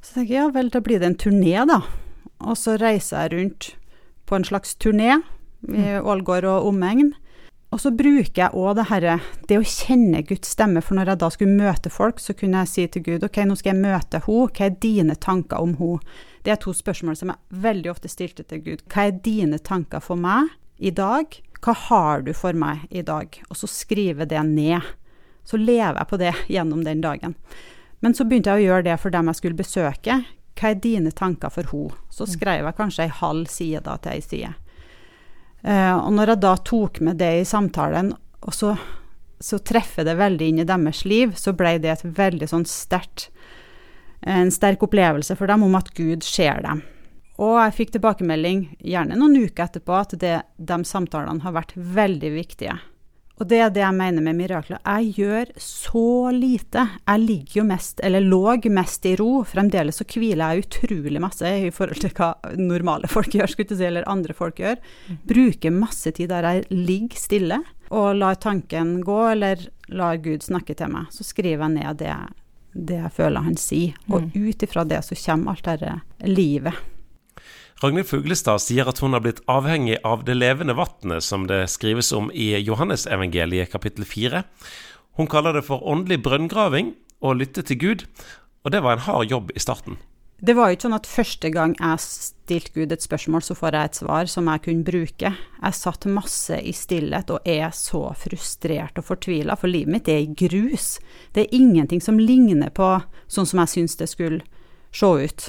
Så 0.00 0.14
tenker 0.14 0.34
jeg 0.34 0.38
ja 0.38 0.52
vel, 0.54 0.70
da 0.72 0.80
blir 0.84 1.02
det 1.02 1.10
en 1.10 1.18
turné, 1.18 1.56
da. 1.68 1.82
Og 2.40 2.56
så 2.56 2.78
reiser 2.80 3.26
jeg 3.26 3.34
rundt 3.34 3.72
på 4.30 4.38
en 4.38 4.46
slags 4.46 4.76
turné 4.80 5.18
i 5.68 5.98
Ålgård 5.98 6.46
og 6.48 6.70
omegn. 6.70 7.10
Og 7.70 7.78
så 7.78 7.92
bruker 7.94 8.34
jeg 8.34 8.54
òg 8.58 8.78
det 8.80 8.86
herre 8.90 9.18
det 9.46 9.58
å 9.60 9.66
kjenne 9.66 10.24
Guds 10.26 10.50
stemme, 10.56 10.82
for 10.82 10.98
når 10.98 11.12
jeg 11.12 11.20
da 11.22 11.28
skulle 11.30 11.58
møte 11.58 11.92
folk, 11.92 12.18
så 12.18 12.34
kunne 12.34 12.64
jeg 12.64 12.70
si 12.70 12.86
til 12.90 13.04
Gud 13.06 13.26
ok, 13.26 13.44
nå 13.46 13.58
skal 13.58 13.74
jeg 13.74 13.84
møte 13.84 14.22
henne, 14.24 14.48
hva 14.50 14.66
er 14.66 14.80
dine 14.82 15.14
tanker 15.14 15.62
om 15.62 15.76
henne? 15.78 16.16
Det 16.40 16.54
er 16.54 16.58
to 16.62 16.72
spørsmål 16.74 17.18
som 17.20 17.30
jeg 17.30 17.62
veldig 17.62 17.92
ofte 17.92 18.08
stilte 18.10 18.46
til 18.48 18.62
Gud. 18.64 18.82
Hva 18.90 19.10
er 19.10 19.18
dine 19.22 19.60
tanker 19.60 20.02
for 20.02 20.18
meg 20.18 20.48
i 20.80 20.90
dag? 20.90 21.36
Hva 21.60 21.74
har 21.76 22.24
du 22.24 22.32
for 22.36 22.56
meg 22.56 22.86
i 22.90 23.02
dag? 23.04 23.36
Og 23.48 23.58
så 23.60 23.68
skrive 23.68 24.26
det 24.28 24.40
ned. 24.48 24.80
Så 25.44 25.60
lever 25.60 25.98
jeg 25.98 26.10
på 26.10 26.20
det 26.20 26.34
gjennom 26.54 26.84
den 26.84 27.02
dagen. 27.04 27.36
Men 28.00 28.16
så 28.16 28.24
begynte 28.24 28.54
jeg 28.54 28.62
å 28.62 28.68
gjøre 28.70 28.86
det 28.88 29.00
for 29.02 29.12
dem 29.12 29.28
jeg 29.28 29.40
skulle 29.40 29.60
besøke. 29.60 30.22
Hva 30.56 30.72
er 30.72 30.80
dine 30.80 31.12
tanker 31.12 31.52
for 31.52 31.68
henne? 31.72 31.98
Så 32.12 32.28
skrev 32.28 32.66
jeg 32.68 32.76
kanskje 32.78 33.06
ei 33.06 33.18
halv 33.20 33.48
side 33.52 33.84
da 33.84 33.96
til 34.00 34.16
ei 34.16 34.24
side. 34.24 34.54
Uh, 35.60 35.96
og 36.06 36.14
når 36.16 36.32
jeg 36.32 36.40
da 36.40 36.54
tok 36.64 37.02
med 37.04 37.18
det 37.20 37.34
i 37.42 37.48
samtalen, 37.48 38.14
og 38.40 38.54
så, 38.56 38.72
så, 39.36 39.58
treffer 39.60 40.06
det 40.08 40.16
veldig 40.16 40.46
inn 40.48 40.62
i 40.62 40.68
deres 40.68 41.02
liv, 41.04 41.34
så 41.36 41.52
ble 41.52 41.74
det 41.82 41.90
et 41.92 42.04
veldig 42.16 42.48
sånn 42.48 42.64
sterkt 42.68 43.28
En 44.20 44.50
sterk 44.52 44.82
opplevelse 44.84 45.32
for 45.32 45.48
dem 45.48 45.62
om 45.64 45.76
at 45.78 45.86
Gud 45.96 46.20
ser 46.24 46.58
dem. 46.60 46.82
Og 47.40 47.56
jeg 47.56 47.76
fikk 47.78 47.94
tilbakemelding, 47.96 48.66
gjerne 48.84 49.16
noen 49.16 49.38
uker 49.46 49.66
etterpå, 49.66 49.96
at 49.96 50.16
det, 50.20 50.36
de 50.60 50.80
samtalene 50.84 51.40
har 51.44 51.56
vært 51.56 51.72
veldig 51.74 52.32
viktige. 52.36 52.76
Og 53.40 53.46
det 53.48 53.56
er 53.64 53.70
det 53.72 53.80
jeg 53.80 53.96
mener 53.96 54.20
med 54.20 54.36
mirakler. 54.36 54.82
Jeg 54.84 55.14
gjør 55.16 55.52
så 55.64 56.28
lite. 56.36 56.82
Jeg 57.08 57.22
ligger 57.22 57.60
jo 57.62 57.64
mest, 57.70 58.02
eller 58.04 58.20
lå 58.20 58.58
mest 58.68 59.08
i 59.08 59.14
ro. 59.16 59.30
Fremdeles 59.48 59.96
så 59.96 60.04
hviler 60.04 60.52
jeg 60.52 60.66
utrolig 60.66 61.22
masse 61.24 61.48
i 61.48 61.70
forhold 61.72 62.02
til 62.04 62.12
hva 62.18 62.34
normale 62.60 63.08
folk 63.08 63.32
gjør, 63.32 63.48
skulle 63.48 63.78
si, 63.78 63.88
eller 63.88 64.08
andre 64.12 64.36
folk 64.36 64.60
gjør. 64.60 64.76
Bruker 65.24 65.72
masse 65.72 66.12
tid 66.12 66.28
der 66.34 66.50
jeg 66.50 66.68
ligger 66.68 67.16
stille 67.16 67.62
og 67.88 68.12
lar 68.20 68.36
tanken 68.36 68.98
gå, 69.08 69.18
eller 69.32 69.64
lar 69.88 70.20
Gud 70.20 70.44
snakke 70.44 70.76
til 70.76 70.92
meg. 70.92 71.08
Så 71.08 71.24
skriver 71.24 71.64
jeg 71.64 71.78
ned 71.80 72.04
det, 72.04 72.12
det 72.76 73.00
jeg 73.00 73.16
føler 73.16 73.48
han 73.48 73.56
sier, 73.56 73.96
og 74.12 74.28
mm. 74.28 74.36
ut 74.36 74.68
ifra 74.68 74.84
det 74.84 75.00
så 75.08 75.16
kommer 75.24 75.56
alt 75.56 75.64
dette 75.72 76.28
livet. 76.28 76.76
Ragnhild 77.80 78.10
Fuglestad 78.10 78.60
sier 78.60 78.88
at 78.90 78.98
hun 79.00 79.14
har 79.16 79.22
blitt 79.24 79.38
avhengig 79.48 79.96
av 80.04 80.26
det 80.26 80.34
levende 80.36 80.74
vannet 80.76 81.24
som 81.24 81.46
det 81.48 81.62
skrives 81.72 82.10
om 82.12 82.26
i 82.28 82.52
Johannesevangeliet 82.60 83.70
kapittel 83.72 84.04
4. 84.04 84.42
Hun 85.16 85.28
kaller 85.32 85.56
det 85.56 85.62
for 85.64 85.80
åndelig 85.88 86.18
brønngraving 86.26 86.90
å 87.24 87.32
lytte 87.32 87.64
til 87.64 87.78
Gud, 87.80 88.04
og 88.64 88.74
det 88.74 88.82
var 88.84 88.98
en 88.98 89.06
hard 89.06 89.32
jobb 89.32 89.54
i 89.56 89.62
starten. 89.64 89.96
Det 90.44 90.52
var 90.56 90.68
jo 90.68 90.76
ikke 90.76 90.86
sånn 90.86 90.96
at 90.98 91.08
første 91.08 91.50
gang 91.52 91.72
jeg 91.78 92.02
stilte 92.04 92.74
Gud 92.74 92.92
et 92.92 93.04
spørsmål, 93.04 93.44
så 93.44 93.56
får 93.56 93.76
jeg 93.76 93.88
et 93.88 94.00
svar 94.02 94.28
som 94.32 94.50
jeg 94.52 94.62
kunne 94.66 94.84
bruke. 94.84 95.30
Jeg 95.38 95.78
satt 95.78 96.04
masse 96.08 96.58
i 96.60 96.74
stillhet 96.76 97.32
og 97.32 97.48
er 97.48 97.72
så 97.76 98.02
frustrert 98.12 99.00
og 99.00 99.08
fortvila, 99.08 99.56
for 99.56 99.72
livet 99.72 99.94
mitt 99.94 100.12
er 100.12 100.26
i 100.26 100.28
grus. 100.36 100.98
Det 101.32 101.46
er 101.46 101.56
ingenting 101.56 102.04
som 102.04 102.20
ligner 102.20 102.68
på 102.76 102.90
sånn 103.24 103.48
som 103.48 103.64
jeg 103.64 103.72
syns 103.72 103.96
det 104.00 104.10
skulle 104.12 104.44
se 104.92 105.12
ut. 105.24 105.48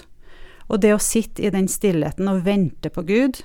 Og 0.72 0.80
det 0.80 0.94
å 0.96 1.04
sitte 1.04 1.44
i 1.44 1.52
den 1.52 1.68
stillheten 1.68 2.30
og 2.32 2.46
vente 2.48 2.92
på 2.94 3.04
Gud, 3.04 3.42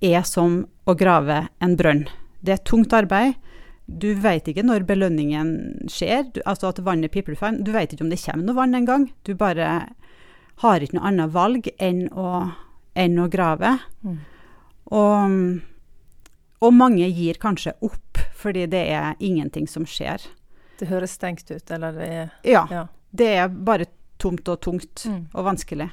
er 0.00 0.22
som 0.24 0.62
å 0.88 0.94
grave 0.96 1.48
en 1.60 1.76
brønn. 1.76 2.06
Det 2.40 2.54
er 2.54 2.64
tungt 2.64 2.94
arbeid. 2.96 3.34
Du 3.90 4.12
vet 4.22 4.46
ikke 4.48 4.62
når 4.64 4.86
belønningen 4.88 5.50
skjer, 5.90 6.28
du, 6.30 6.40
altså 6.46 6.70
at 6.70 6.78
vannet 6.86 7.12
pipler 7.12 7.36
frem. 7.36 7.58
Du 7.66 7.72
vet 7.74 7.92
ikke 7.92 8.06
om 8.06 8.12
det 8.12 8.20
kommer 8.22 8.46
noe 8.46 8.58
vann 8.60 8.78
engang. 8.78 9.08
Du 9.26 9.34
bare 9.34 9.70
har 10.62 10.84
ikke 10.84 10.98
noe 10.98 11.10
annet 11.10 11.34
valg 11.34 11.68
enn 11.82 12.04
å, 12.14 12.28
enn 12.94 13.18
å 13.18 13.26
grave. 13.32 13.74
Mm. 14.06 14.18
Og, 15.00 15.36
og, 16.60 16.72
mange 16.76 17.08
gir 17.10 17.40
kanskje 17.42 17.74
opp, 17.86 18.22
fordi 18.38 18.68
det 18.70 18.86
er 18.94 19.18
ingenting 19.18 19.66
som 19.70 19.86
skjer. 19.88 20.22
Det 20.80 20.88
høres 20.88 21.18
stengt 21.18 21.50
ut, 21.50 21.70
eller 21.70 21.96
det 21.96 22.08
er 22.08 22.28
Ja. 22.46 22.66
ja. 22.70 22.86
Det 23.10 23.26
er 23.42 23.48
bare 23.50 23.88
tomt 24.22 24.46
og 24.52 24.60
tungt 24.62 25.04
mm. 25.08 25.22
og 25.34 25.46
vanskelig. 25.48 25.88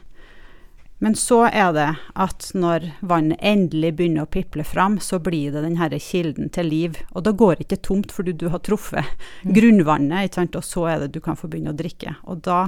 Men 1.00 1.14
så 1.16 1.44
er 1.46 1.74
det 1.76 1.90
at 2.18 2.48
når 2.58 2.88
vannet 3.06 3.42
endelig 3.46 3.92
begynner 4.00 4.26
å 4.26 4.32
piple 4.34 4.64
fram, 4.66 4.98
så 5.04 5.20
blir 5.22 5.54
det 5.54 5.62
denne 5.62 6.00
kilden 6.02 6.50
til 6.54 6.72
liv. 6.72 6.98
Og 7.14 7.28
da 7.28 7.36
går 7.38 7.58
det 7.58 7.68
ikke 7.68 7.84
tomt 7.86 8.16
fordi 8.16 8.34
du 8.34 8.48
har 8.50 8.64
truffet 8.66 9.06
mm. 9.46 9.54
grunnvannet, 9.54 10.40
og 10.58 10.66
så 10.66 10.88
er 10.90 11.06
det 11.06 11.12
du 11.14 11.22
kan 11.22 11.38
få 11.38 11.52
begynne 11.52 11.76
å 11.76 11.78
drikke. 11.78 12.16
Og 12.26 12.42
da 12.48 12.66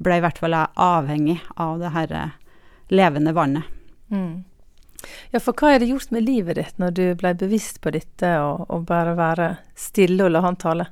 ble 0.00 0.20
i 0.20 0.24
hvert 0.24 0.40
fall 0.40 0.56
jeg 0.56 0.76
avhengig 0.76 1.38
av 1.60 1.80
det 1.80 1.94
her 1.96 2.14
eh, 2.16 2.36
levende 2.92 3.32
vannet. 3.36 3.72
Mm. 4.12 4.44
Ja, 5.32 5.40
for 5.40 5.56
hva 5.56 5.72
er 5.72 5.80
det 5.80 5.88
gjort 5.88 6.12
med 6.12 6.26
livet 6.26 6.60
ditt 6.60 6.80
når 6.80 6.96
du 6.96 7.04
ble 7.16 7.32
bevisst 7.40 7.80
på 7.80 7.92
dette, 7.96 8.36
og, 8.44 8.66
og 8.68 8.84
bare 8.88 9.16
være 9.16 9.50
stille 9.72 10.26
og 10.26 10.34
la 10.34 10.44
han 10.44 10.60
tale? 10.60 10.90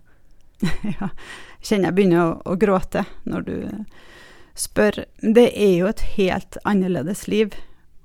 ja, 0.96 1.12
jeg 1.12 1.68
kjenner 1.68 1.90
jeg 1.90 1.98
begynner 2.01 2.22
å, 2.24 2.37
å 2.48 2.57
gråte 2.61 3.05
når 3.29 3.44
du 3.44 3.57
spør 4.59 5.05
Det 5.23 5.49
er 5.55 5.75
jo 5.79 5.88
et 5.90 6.05
helt 6.16 6.59
annerledes 6.68 7.27
liv. 7.31 7.55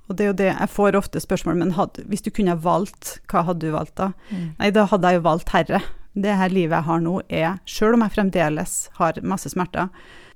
Og 0.09 0.17
det 0.17 0.25
er 0.25 0.31
jo 0.31 0.39
det 0.41 0.49
jeg 0.51 0.71
får 0.73 0.97
ofte 0.99 1.21
spørsmål 1.23 1.59
men 1.59 1.75
hadde, 1.77 2.03
hvis 2.11 2.25
du 2.25 2.31
kunne 2.33 2.57
valgt, 2.59 3.17
hva 3.31 3.45
hadde 3.47 3.65
du 3.65 3.75
valgt 3.75 3.95
da? 3.99 4.11
Mm. 4.29 4.49
Nei, 4.59 4.73
da 4.75 4.87
hadde 4.91 5.09
jeg 5.09 5.21
jo 5.21 5.27
valgt 5.29 5.53
Herre. 5.55 5.79
Det 6.13 6.35
her 6.37 6.51
livet 6.53 6.77
jeg 6.77 6.87
har 6.89 6.99
nå 7.01 7.15
er, 7.25 7.55
sjøl 7.65 7.95
om 7.97 8.03
jeg 8.05 8.13
fremdeles 8.13 8.75
har 8.99 9.17
masse 9.25 9.49
smerter 9.49 9.87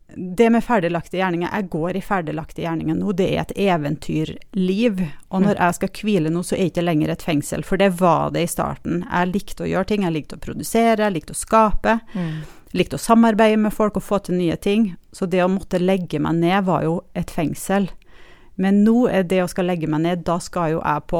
Det 0.09 0.47
med 0.49 0.63
ferdiglagte 0.65 1.19
gjerninger, 1.19 1.51
jeg 1.51 1.69
går 1.69 1.99
i 1.99 2.01
ferdiglagte 2.01 2.63
gjerninger 2.63 2.97
nå, 2.97 3.13
det 3.19 3.27
er 3.27 3.43
et 3.43 3.53
eventyrliv. 3.67 5.03
Og 5.29 5.43
når 5.43 5.53
mm. 5.53 5.61
jeg 5.61 5.77
skal 5.77 5.91
hvile 5.99 6.31
nå, 6.33 6.41
så 6.47 6.55
er 6.55 6.63
det 6.63 6.71
ikke 6.71 6.87
lenger 6.87 7.13
et 7.13 7.25
fengsel, 7.27 7.65
for 7.67 7.77
det 7.77 7.91
var 7.99 8.31
det 8.33 8.47
i 8.47 8.49
starten. 8.49 9.03
Jeg 9.03 9.33
likte 9.35 9.67
å 9.67 9.69
gjøre 9.69 9.91
ting, 9.91 10.07
jeg 10.07 10.15
likte 10.15 10.39
å 10.39 10.45
produsere, 10.47 11.03
jeg 11.03 11.19
likte 11.19 11.35
å 11.35 11.41
skape. 11.45 11.99
Mm 12.15 12.37
likte 12.75 12.97
å 12.97 13.01
samarbeide 13.01 13.59
med 13.61 13.75
folk 13.75 13.99
og 13.99 14.05
få 14.05 14.19
til 14.25 14.39
nye 14.39 14.57
ting. 14.59 14.95
Så 15.15 15.29
det 15.29 15.43
å 15.43 15.51
måtte 15.51 15.79
legge 15.81 16.19
meg 16.23 16.41
ned 16.41 16.67
var 16.67 16.83
jo 16.87 16.99
et 17.17 17.31
fengsel. 17.31 17.89
Men 18.57 18.79
nå 18.81 19.03
er 19.13 19.25
det 19.29 19.43
å 19.43 19.49
skal 19.49 19.67
legge 19.69 19.85
meg 19.89 20.01
ned, 20.01 20.23
da 20.25 20.39
skal 20.41 20.71
jo 20.73 20.79
jeg 20.81 21.03
på 21.11 21.19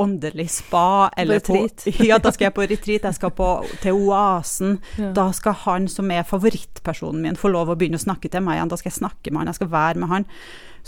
åndelig 0.00 0.46
spa 0.54 1.10
eller 1.20 1.42
på 1.44 1.58
Ja, 2.08 2.16
da 2.16 2.32
skal 2.32 2.48
jeg 2.48 2.56
på 2.56 2.64
retreat, 2.64 3.04
jeg 3.04 3.18
skal 3.18 3.34
på, 3.36 3.48
til 3.82 3.98
Oasen. 4.06 4.78
Ja. 4.96 5.10
Da 5.16 5.26
skal 5.36 5.58
han 5.66 5.90
som 5.92 6.08
er 6.14 6.24
favorittpersonen 6.28 7.20
min, 7.26 7.36
få 7.36 7.52
lov 7.52 7.68
å 7.68 7.76
begynne 7.76 8.00
å 8.00 8.06
snakke 8.06 8.32
til 8.32 8.44
meg 8.46 8.56
igjen. 8.56 8.72
Da 8.72 8.80
skal 8.80 8.92
jeg 8.92 9.00
snakke 9.02 9.34
med 9.34 9.42
han, 9.42 9.52
jeg 9.52 9.60
skal 9.60 9.72
være 9.76 10.00
med 10.00 10.12
han. 10.14 10.26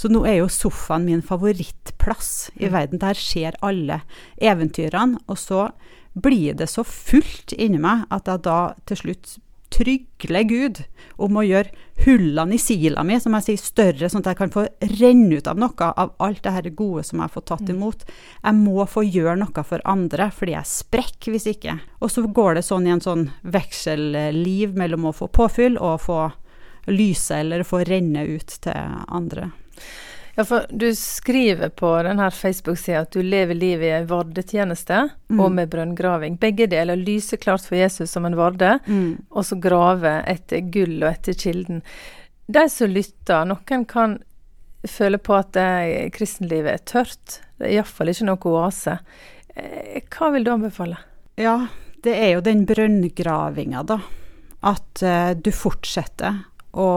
Så 0.01 0.09
nå 0.09 0.25
er 0.25 0.39
jo 0.39 0.49
sofaen 0.49 1.05
min 1.05 1.21
favorittplass 1.27 2.33
i 2.57 2.73
verden. 2.73 3.03
Der 3.03 3.21
skjer 3.21 3.61
alle 3.61 4.01
eventyrene. 4.41 5.21
Og 5.29 5.37
så 5.37 5.69
blir 6.17 6.57
det 6.57 6.71
så 6.73 6.87
fullt 6.87 7.53
inni 7.53 7.79
meg 7.83 8.09
at 8.09 8.31
jeg 8.31 8.47
da 8.49 8.61
til 8.89 9.05
slutt 9.05 9.37
trygle 9.71 10.43
Gud 10.49 10.83
om 11.21 11.39
å 11.39 11.45
gjøre 11.47 11.73
hullene 12.05 12.57
i 12.57 12.61
sila 12.61 13.05
mi, 13.05 13.19
som 13.21 13.35
jeg 13.37 13.47
sier, 13.47 13.61
større, 13.61 14.09
sånn 14.11 14.25
at 14.25 14.33
jeg 14.33 14.41
kan 14.41 14.53
få 14.55 14.65
renne 14.99 15.39
ut 15.39 15.49
av 15.51 15.61
noe 15.61 15.91
av 15.91 16.15
alt 16.23 16.43
det 16.45 16.55
her 16.55 16.69
gode 16.77 17.05
som 17.07 17.21
jeg 17.21 17.29
har 17.29 17.35
fått 17.35 17.49
tatt 17.53 17.67
mm. 17.67 17.73
imot. 17.75 18.05
Jeg 18.43 18.59
må 18.61 18.87
få 18.89 19.05
gjøre 19.07 19.39
noe 19.43 19.65
for 19.67 19.85
andre, 19.89 20.31
fordi 20.35 20.57
jeg 20.57 20.73
sprekker 20.73 21.37
hvis 21.37 21.49
ikke. 21.55 21.79
Og 22.01 22.13
så 22.13 22.25
går 22.25 22.59
det 22.59 22.67
sånn 22.67 22.89
i 22.89 22.95
en 22.95 23.05
sånn 23.05 23.27
vekselliv 23.43 24.77
mellom 24.79 25.11
å 25.11 25.17
få 25.17 25.31
påfyll 25.33 25.79
og 25.79 26.01
få 26.07 26.21
lyse 26.91 27.37
eller 27.37 27.67
få 27.69 27.85
renne 27.87 28.25
ut 28.27 28.57
til 28.65 28.97
andre. 29.07 29.51
Ja, 30.41 30.45
for 30.45 30.63
du 30.71 30.95
skriver 30.97 31.69
på 31.69 31.89
denne 32.01 32.31
Facebook-sida 32.33 33.03
at 33.03 33.13
du 33.13 33.21
lever 33.21 33.59
livet 33.59 33.85
i 33.85 33.91
ei 33.93 34.07
vardetjeneste 34.09 35.03
mm. 35.29 35.37
og 35.37 35.51
med 35.53 35.69
brønngraving. 35.69 36.39
Begge 36.41 36.65
deler 36.73 36.97
lyser 36.97 37.37
klart 37.37 37.67
for 37.69 37.77
Jesus 37.77 38.15
som 38.17 38.25
en 38.25 38.39
varde, 38.39 38.79
mm. 38.87 39.27
og 39.29 39.45
så 39.45 39.59
grave 39.61 40.15
etter 40.33 40.65
gull 40.73 40.97
og 41.03 41.11
etter 41.11 41.37
kilden. 41.37 41.83
De 42.49 42.65
som 42.73 42.89
lytter, 42.89 43.51
noen 43.53 43.85
kan 43.85 44.17
føle 44.89 45.21
på 45.21 45.37
at 45.37 45.61
kristenlivet 46.17 46.73
er 46.73 46.89
tørt. 46.89 47.37
Det 47.61 47.69
er 47.69 47.77
iallfall 47.77 48.15
ikke 48.15 48.31
noe 48.31 48.57
oase. 48.57 48.97
Eh, 49.53 50.01
hva 50.09 50.33
vil 50.33 50.49
du 50.49 50.55
anbefale? 50.57 51.03
Ja, 51.37 51.59
det 52.01 52.17
er 52.17 52.39
jo 52.39 52.47
den 52.49 52.65
brønngravinga, 52.65 53.85
da. 53.93 54.01
At 54.73 55.05
uh, 55.05 55.37
du 55.37 55.53
fortsetter 55.53 56.47
å 56.73 56.89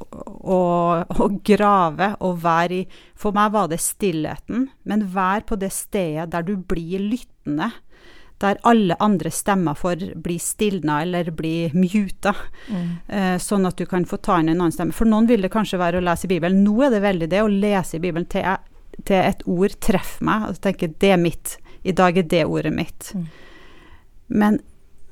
å, 0.00 1.28
grave 1.44 2.14
og 2.24 2.40
være 2.42 2.80
i 2.80 2.80
For 3.18 3.36
meg 3.36 3.52
var 3.54 3.68
det 3.70 3.80
stillheten, 3.82 4.68
men 4.88 5.06
vær 5.14 5.44
på 5.48 5.58
det 5.60 5.72
stedet 5.74 6.30
der 6.32 6.46
du 6.46 6.56
blir 6.56 7.02
lyttende. 7.02 7.70
Der 8.40 8.56
alle 8.64 8.96
andre 9.04 9.28
stemmer 9.34 9.76
får 9.76 10.14
bli 10.24 10.38
stilna 10.40 11.02
eller 11.04 11.28
bli 11.36 11.68
muta, 11.76 12.32
mm. 12.70 12.86
eh, 13.12 13.34
sånn 13.36 13.68
at 13.68 13.76
du 13.76 13.84
kan 13.86 14.06
få 14.08 14.16
ta 14.16 14.38
inn 14.40 14.48
en 14.48 14.62
annen 14.62 14.72
stemme. 14.72 14.96
For 14.96 15.08
noen 15.08 15.28
vil 15.28 15.44
det 15.44 15.52
kanskje 15.52 15.80
være 15.82 16.00
å 16.00 16.06
lese 16.06 16.24
i 16.24 16.32
Bibelen. 16.32 16.62
Nå 16.64 16.86
er 16.86 16.94
det 16.94 17.02
veldig 17.04 17.28
det 17.28 17.42
å 17.44 17.52
lese 17.52 17.98
i 17.98 18.00
Bibelen 18.00 18.24
til, 18.32 18.48
til 19.04 19.20
et 19.20 19.44
ord 19.44 19.76
treffer 19.84 20.24
meg, 20.24 20.48
og 20.48 20.62
tenke 20.64 20.88
det 20.88 21.12
er 21.12 21.20
mitt. 21.20 21.58
I 21.84 21.92
dag 21.96 22.16
er 22.16 22.28
det 22.32 22.46
ordet 22.48 22.72
mitt. 22.72 23.12
Mm. 23.12 23.28
Men 24.40 24.60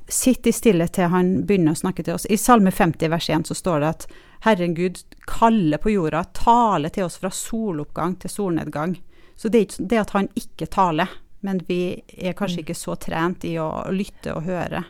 sitt 0.09 0.47
i 0.47 0.53
stillhet 0.53 0.93
til 0.97 1.11
han 1.13 1.31
begynner 1.45 1.75
å 1.75 1.79
snakke 1.79 2.03
til 2.03 2.15
oss. 2.17 2.27
I 2.29 2.37
Salme 2.37 2.71
50 2.71 3.11
vers 3.13 3.29
1 3.29 3.47
så 3.49 3.57
står 3.57 3.79
det 3.83 3.89
at 3.89 4.05
Herren 4.45 4.73
Gud 4.77 5.01
kaller 5.29 5.81
på 5.81 5.93
jorda, 5.93 6.23
taler 6.33 6.89
til 6.93 7.05
oss 7.05 7.19
fra 7.21 7.31
soloppgang 7.33 8.15
til 8.21 8.33
solnedgang. 8.33 8.97
Så 9.35 9.49
det 9.49 9.59
er 9.59 9.67
ikke 9.67 9.89
det 9.91 9.99
at 10.01 10.13
han 10.15 10.29
ikke 10.39 10.69
taler, 10.73 11.11
men 11.45 11.61
vi 11.67 11.81
er 12.17 12.35
kanskje 12.37 12.63
ikke 12.63 12.77
så 12.77 12.95
trent 12.99 13.45
i 13.47 13.55
å 13.61 13.69
lytte 13.93 14.33
og 14.35 14.47
høre. 14.49 14.83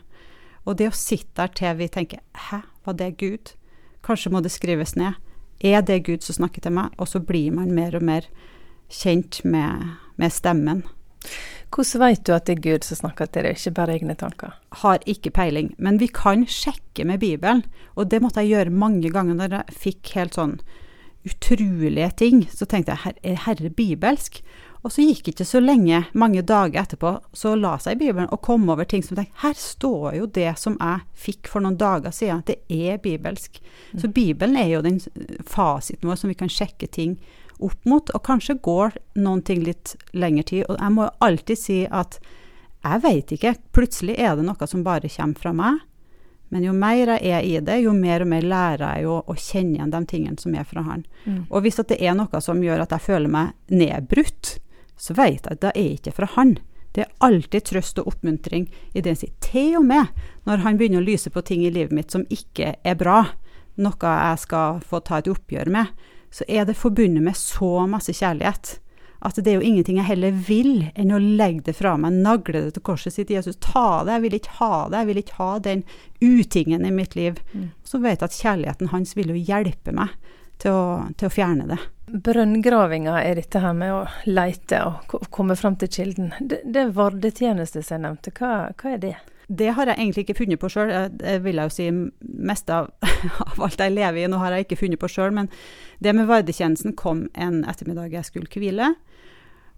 Og 0.66 0.76
det 0.78 0.90
å 0.90 0.96
sitte 0.96 1.42
der 1.42 1.52
til 1.56 1.76
vi 1.78 1.88
tenker 1.92 2.22
Hæ, 2.48 2.62
var 2.84 2.96
det 2.98 3.16
Gud? 3.20 3.52
Kanskje 4.04 4.32
må 4.32 4.40
det 4.42 4.52
skrives 4.54 4.96
ned. 4.96 5.18
Er 5.60 5.82
det 5.84 6.04
Gud 6.06 6.24
som 6.24 6.38
snakker 6.38 6.64
til 6.64 6.74
meg? 6.76 6.94
Og 6.98 7.08
så 7.08 7.20
blir 7.20 7.52
man 7.52 7.74
mer 7.76 7.96
og 7.96 8.04
mer 8.06 8.26
kjent 8.90 9.42
med, 9.44 9.96
med 10.16 10.32
stemmen. 10.32 10.84
Hvordan 11.70 12.02
vet 12.02 12.24
du 12.26 12.32
at 12.34 12.48
det 12.48 12.56
er 12.56 12.62
Gud 12.64 12.86
som 12.86 12.98
snakker 12.98 13.28
til 13.30 13.46
deg, 13.46 13.58
ikke 13.58 13.76
bare 13.76 13.94
egne 13.94 14.16
tanker? 14.18 14.56
Har 14.82 15.04
ikke 15.06 15.30
peiling, 15.30 15.74
men 15.78 16.00
vi 16.02 16.08
kan 16.10 16.42
sjekke 16.50 17.06
med 17.06 17.22
Bibelen, 17.22 17.62
og 17.94 18.10
det 18.10 18.22
måtte 18.22 18.42
jeg 18.42 18.56
gjøre 18.56 18.74
mange 18.74 19.12
ganger 19.14 19.38
når 19.38 19.60
jeg 19.60 19.78
fikk 19.84 20.14
helt 20.16 20.38
sånn 20.38 20.56
utrolige 21.28 22.10
ting. 22.16 22.42
Så 22.50 22.66
tenkte 22.66 22.96
jeg, 22.96 23.14
er 23.22 23.42
herre 23.44 23.70
bibelsk? 23.70 24.40
Og 24.80 24.94
så 24.94 25.04
gikk 25.04 25.26
det 25.26 25.34
ikke 25.34 25.44
så 25.44 25.60
lenge, 25.60 25.98
mange 26.16 26.40
dager 26.46 26.80
etterpå, 26.80 27.12
så 27.36 27.52
la 27.52 27.74
seg 27.78 27.98
i 27.98 28.06
Bibelen 28.06 28.30
og 28.32 28.40
kom 28.46 28.64
over 28.72 28.88
ting 28.88 29.04
som 29.04 29.18
tenkte, 29.18 29.36
her 29.42 29.58
står 29.60 30.14
jo 30.16 30.28
det 30.32 30.54
som 30.56 30.78
jeg 30.80 31.04
fikk 31.26 31.50
for 31.52 31.60
noen 31.60 31.76
dager 31.80 32.14
siden, 32.16 32.40
det 32.48 32.62
er 32.72 32.96
bibelsk. 33.04 33.60
Så 33.92 34.08
mm. 34.08 34.14
Bibelen 34.16 34.56
er 34.56 34.70
jo 34.72 34.80
den 34.86 34.96
fasiten 35.44 36.08
vår 36.08 36.22
som 36.22 36.32
vi 36.32 36.38
kan 36.40 36.52
sjekke 36.52 36.88
ting 36.88 37.18
opp 37.64 37.88
mot, 37.88 38.10
og 38.14 38.24
kanskje 38.26 38.58
går 38.62 38.96
noen 39.20 39.42
ting 39.46 39.64
litt 39.66 39.94
lengre 40.12 40.46
tid. 40.50 40.64
Og 40.68 40.78
jeg 40.80 40.94
må 40.94 41.06
jo 41.06 41.16
alltid 41.26 41.60
si 41.60 41.78
at 41.86 42.18
jeg 42.80 43.02
veit 43.04 43.32
ikke, 43.36 43.54
plutselig 43.76 44.16
er 44.16 44.36
det 44.38 44.46
noe 44.46 44.68
som 44.68 44.84
bare 44.86 45.10
kommer 45.12 45.40
fra 45.40 45.52
meg. 45.56 45.80
Men 46.50 46.64
jo 46.66 46.72
mer 46.74 47.12
jeg 47.14 47.30
er 47.30 47.44
i 47.46 47.52
det, 47.62 47.76
jo 47.84 47.92
mer 47.94 48.24
og 48.24 48.30
mer 48.32 48.42
lærer 48.42 48.96
jeg 48.96 49.04
jo 49.06 49.20
å 49.22 49.36
kjenne 49.38 49.76
igjen 49.76 49.92
de 49.92 50.00
tingene 50.10 50.42
som 50.42 50.56
er 50.58 50.66
fra 50.66 50.82
han. 50.82 51.04
Mm. 51.24 51.44
Og 51.46 51.62
hvis 51.62 51.78
det 51.86 52.00
er 52.00 52.16
noe 52.18 52.40
som 52.42 52.62
gjør 52.64 52.82
at 52.82 52.96
jeg 52.96 53.06
føler 53.06 53.30
meg 53.30 53.52
nedbrutt, 53.70 54.56
så 54.98 55.14
vet 55.14 55.44
jeg 55.44 55.54
at 55.54 55.62
det 55.62 55.70
er 55.76 55.92
ikke 55.94 56.16
fra 56.16 56.26
han. 56.34 56.56
Det 56.90 57.04
er 57.04 57.12
alltid 57.22 57.68
trøst 57.68 58.00
og 58.02 58.10
oppmuntring 58.10 58.66
i 58.92 58.98
det 58.98 59.12
han 59.12 59.20
sier. 59.20 59.36
Til 59.44 59.78
og 59.78 59.86
med 59.86 60.10
når 60.48 60.64
han 60.64 60.80
begynner 60.80 61.04
å 61.04 61.06
lyse 61.06 61.30
på 61.30 61.44
ting 61.46 61.62
i 61.62 61.70
livet 61.70 61.94
mitt 61.94 62.10
som 62.10 62.26
ikke 62.34 62.74
er 62.82 62.98
bra, 62.98 63.22
noe 63.80 64.14
jeg 64.16 64.42
skal 64.42 64.82
få 64.82 64.98
ta 65.06 65.20
et 65.20 65.30
oppgjør 65.30 65.70
med, 65.70 65.94
så 66.30 66.46
er 66.48 66.66
det 66.66 66.78
forbundet 66.78 67.24
med 67.26 67.36
så 67.38 67.86
masse 67.90 68.14
kjærlighet 68.14 68.78
at 69.20 69.36
det 69.36 69.52
er 69.52 69.58
jo 69.58 69.66
ingenting 69.68 69.98
jeg 70.00 70.08
heller 70.08 70.36
vil 70.46 70.86
enn 70.94 71.12
å 71.12 71.20
legge 71.20 71.66
det 71.68 71.76
fra 71.76 71.92
meg, 72.00 72.16
nagle 72.24 72.64
det 72.64 72.74
til 72.76 72.84
korset 72.88 73.14
sitt. 73.14 73.32
Jesus, 73.32 73.58
ta 73.60 74.02
det, 74.06 74.14
jeg 74.16 74.24
vil 74.24 74.36
ikke 74.38 74.54
ha 74.62 74.74
det, 74.88 75.02
jeg 75.02 75.08
vil 75.10 75.20
ikke 75.20 75.38
ha 75.40 75.50
den 75.66 75.82
utingen 76.24 76.86
i 76.88 76.92
mitt 76.94 77.16
liv. 77.18 77.40
Mm. 77.52 77.70
Så 77.84 78.00
vet 78.00 78.22
jeg 78.22 78.30
at 78.30 78.38
kjærligheten 78.38 78.92
hans 78.94 79.12
vil 79.18 79.34
jo 79.34 79.36
hjelpe 79.36 79.92
meg 79.96 80.14
til 80.60 80.76
å, 80.76 80.84
til 81.20 81.28
å 81.28 81.32
fjerne 81.34 81.68
det. 81.68 81.78
Brønngravinga 82.10 83.18
er 83.20 83.36
dette 83.38 83.60
her 83.62 83.76
med 83.76 83.92
å 83.94 84.00
leite 84.26 84.80
og 84.88 85.28
komme 85.30 85.56
fram 85.56 85.76
til 85.80 85.92
kilden. 85.92 86.32
Det, 86.40 86.62
det 86.64 86.88
vardetjeneste 86.96 87.84
som 87.84 87.98
jeg 87.98 88.06
nevnte, 88.06 88.32
hva, 88.40 88.54
hva 88.80 88.96
er 88.96 89.04
det? 89.04 89.14
Det 89.50 89.72
har 89.74 89.90
jeg 89.90 89.98
egentlig 89.98 90.22
ikke 90.24 90.38
funnet 90.38 90.60
på 90.62 90.68
sjøl. 90.70 90.92
Det 91.18 91.40
vil 91.42 91.58
jeg 91.58 91.70
jo 91.70 91.74
si 91.74 91.86
mest 92.50 92.70
av, 92.70 92.92
av, 93.48 93.56
alt 93.58 93.82
jeg 93.82 93.96
lever 93.96 94.22
i. 94.22 94.28
Nå 94.30 94.38
har 94.38 94.54
jeg 94.54 94.68
ikke 94.68 94.78
funnet 94.84 95.02
på 95.02 95.10
sjøl, 95.10 95.34
men 95.34 95.50
det 95.98 96.14
med 96.14 96.28
vardetjenesten 96.30 96.94
kom 96.98 97.24
en 97.34 97.64
ettermiddag 97.68 98.14
jeg 98.14 98.28
skulle 98.28 98.50
hvile. 98.62 98.92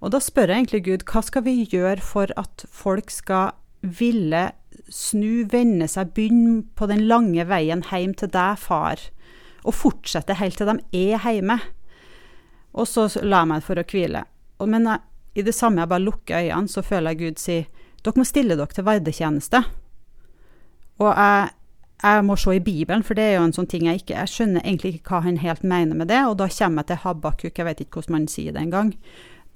Og 0.03 0.13
da 0.13 0.21
spør 0.21 0.51
jeg 0.51 0.65
egentlig 0.65 0.83
Gud, 0.89 1.07
hva 1.09 1.23
skal 1.25 1.47
vi 1.47 1.63
gjøre 1.63 2.03
for 2.05 2.33
at 2.37 2.67
folk 2.69 3.13
skal 3.15 3.55
ville 3.83 4.51
snu, 4.93 5.45
vende 5.51 5.89
seg, 5.91 6.13
begynne 6.15 6.63
på 6.79 6.89
den 6.91 7.07
lange 7.09 7.47
veien 7.49 7.85
hjem 7.89 8.13
til 8.19 8.31
deg, 8.35 8.59
far, 8.61 9.01
og 9.63 9.79
fortsette 9.79 10.37
helt 10.41 10.59
til 10.59 10.69
de 10.69 11.07
er 11.15 11.23
hjemme? 11.23 11.61
Og 12.73 12.89
så 12.89 13.07
la 13.23 13.43
jeg 13.43 13.53
meg 13.53 13.65
for 13.65 13.79
å 13.79 13.87
hvile. 13.87 14.25
Men 14.69 14.89
jeg, 14.89 15.05
i 15.39 15.45
det 15.47 15.55
samme 15.57 15.83
jeg 15.83 15.91
bare 15.91 16.05
lukker 16.05 16.43
øynene, 16.43 16.69
så 16.69 16.85
føler 16.85 17.15
jeg 17.15 17.23
Gud 17.23 17.41
si 17.41 17.59
dere 18.03 18.19
må 18.19 18.27
stille 18.27 18.57
dere 18.59 18.75
til 18.75 18.87
verdetjeneste. 18.87 19.63
Og 21.03 21.11
jeg, 21.11 21.53
jeg, 22.03 22.25
må 22.27 22.37
se 22.39 22.57
i 22.57 22.63
Bibelen, 22.63 23.05
for 23.07 23.19
det 23.19 23.29
er 23.29 23.37
jo 23.39 23.45
en 23.49 23.55
sånn 23.57 23.69
ting 23.71 23.87
jeg 23.89 24.03
ikke 24.03 24.19
Jeg 24.19 24.31
skjønner 24.31 24.65
egentlig 24.65 24.97
ikke 24.97 25.15
hva 25.15 25.23
han 25.27 25.39
helt 25.43 25.63
mener 25.67 25.99
med 25.99 26.11
det, 26.13 26.21
og 26.29 26.37
da 26.41 26.51
kommer 26.51 26.83
jeg 26.83 26.91
til 26.91 27.03
Habakuk, 27.05 27.59
jeg 27.59 27.69
vet 27.69 27.85
ikke 27.85 28.01
hvordan 28.01 28.17
man 28.19 28.29
sier 28.31 28.55
det 28.55 28.63
engang, 28.63 28.93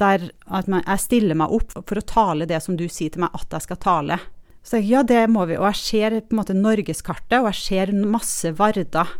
der 0.00 0.30
at 0.46 0.70
man, 0.70 0.84
jeg 0.84 1.04
stiller 1.04 1.38
meg 1.38 1.52
opp 1.56 1.76
for 1.76 1.98
å 1.98 2.06
tale 2.06 2.48
det 2.48 2.62
som 2.64 2.78
du 2.78 2.86
sier 2.88 3.12
til 3.12 3.24
meg 3.24 3.36
at 3.36 3.54
jeg 3.56 3.66
skal 3.66 3.80
tale. 3.82 4.18
Så 4.66 4.80
jeg, 4.80 4.90
ja, 4.90 5.02
det 5.06 5.28
må 5.30 5.46
vi. 5.46 5.58
Og 5.60 5.68
jeg 5.70 5.82
ser 5.82 6.18
på 6.20 6.34
en 6.34 6.40
måte 6.40 6.56
norgeskartet, 6.56 7.38
og 7.38 7.52
jeg 7.52 7.60
ser 7.60 7.94
masse 7.94 8.50
varder 8.58 9.12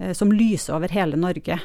eh, 0.00 0.14
som 0.16 0.32
lyser 0.32 0.78
over 0.78 0.92
hele 0.96 1.18
Norge. 1.20 1.58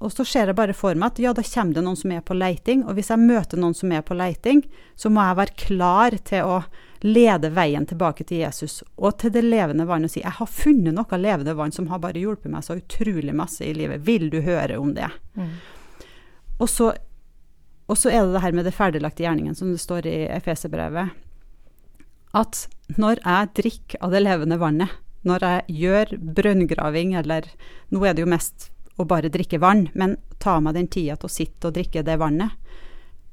Og 0.00 0.12
så 0.14 0.24
ser 0.24 0.48
jeg 0.48 0.56
bare 0.56 0.72
for 0.76 0.96
meg 0.96 1.12
at 1.12 1.18
ja, 1.20 1.32
da 1.36 1.42
kommer 1.44 1.76
det 1.76 1.82
noen 1.84 1.98
som 1.98 2.12
er 2.14 2.22
på 2.24 2.36
leiting, 2.36 2.86
og 2.88 2.96
hvis 2.96 3.10
jeg 3.12 3.20
møter 3.20 3.60
noen 3.60 3.76
som 3.76 3.92
er 3.92 4.04
på 4.06 4.16
leiting, 4.16 4.62
så 4.96 5.10
må 5.12 5.26
jeg 5.26 5.38
være 5.42 5.58
klar 5.60 6.16
til 6.24 6.48
å 6.48 6.62
lede 7.04 7.50
veien 7.56 7.84
tilbake 7.88 8.24
til 8.28 8.42
Jesus 8.42 8.82
og 8.96 9.18
til 9.20 9.32
det 9.32 9.40
levende 9.44 9.86
vann 9.88 10.04
og 10.04 10.12
si 10.12 10.20
jeg 10.20 10.36
har 10.36 10.48
funnet 10.52 10.92
noe 10.92 11.20
levende 11.20 11.54
vann 11.56 11.72
som 11.72 11.88
har 11.88 12.00
bare 12.02 12.20
hjulpet 12.20 12.52
meg 12.52 12.64
så 12.64 12.76
utrolig 12.76 13.32
masse 13.36 13.64
i 13.64 13.74
livet. 13.76 14.04
Vil 14.08 14.28
du 14.32 14.40
høre 14.44 14.80
om 14.80 14.92
det? 14.96 15.08
Mm. 15.36 15.54
Og, 16.58 16.68
så, 16.68 16.90
og, 17.88 17.96
så, 17.96 18.08
er 18.08 18.24
det 18.24 18.34
det 18.36 18.44
her 18.44 18.56
med 18.56 18.68
det 18.68 18.76
ferdiglagte 18.76 19.24
gjerningen, 19.24 19.56
som 19.56 19.72
det 19.72 19.80
står 19.84 20.08
i 20.08 20.16
Efeserbrevet. 20.32 21.12
At 22.36 22.66
når 22.96 23.20
jeg 23.24 23.54
drikker 23.60 24.04
av 24.04 24.12
det 24.16 24.24
levende 24.24 24.60
vannet, 24.60 24.92
når 25.28 25.44
jeg 25.44 25.80
gjør 25.84 26.12
brønngraving, 26.36 27.16
eller 27.20 27.48
nå 27.92 28.04
er 28.04 28.16
det 28.16 28.24
jo 28.24 28.32
mest 28.32 28.70
å 29.00 29.08
bare 29.08 29.32
drikke 29.32 29.60
vann, 29.62 29.88
men 29.94 30.16
ta 30.40 30.58
meg 30.60 30.76
den 30.76 30.88
tida 30.92 31.16
til 31.16 31.30
å 31.30 31.34
sitte 31.34 31.68
og 31.68 31.76
drikke 31.76 32.04
det 32.06 32.18
vannet, 32.20 32.56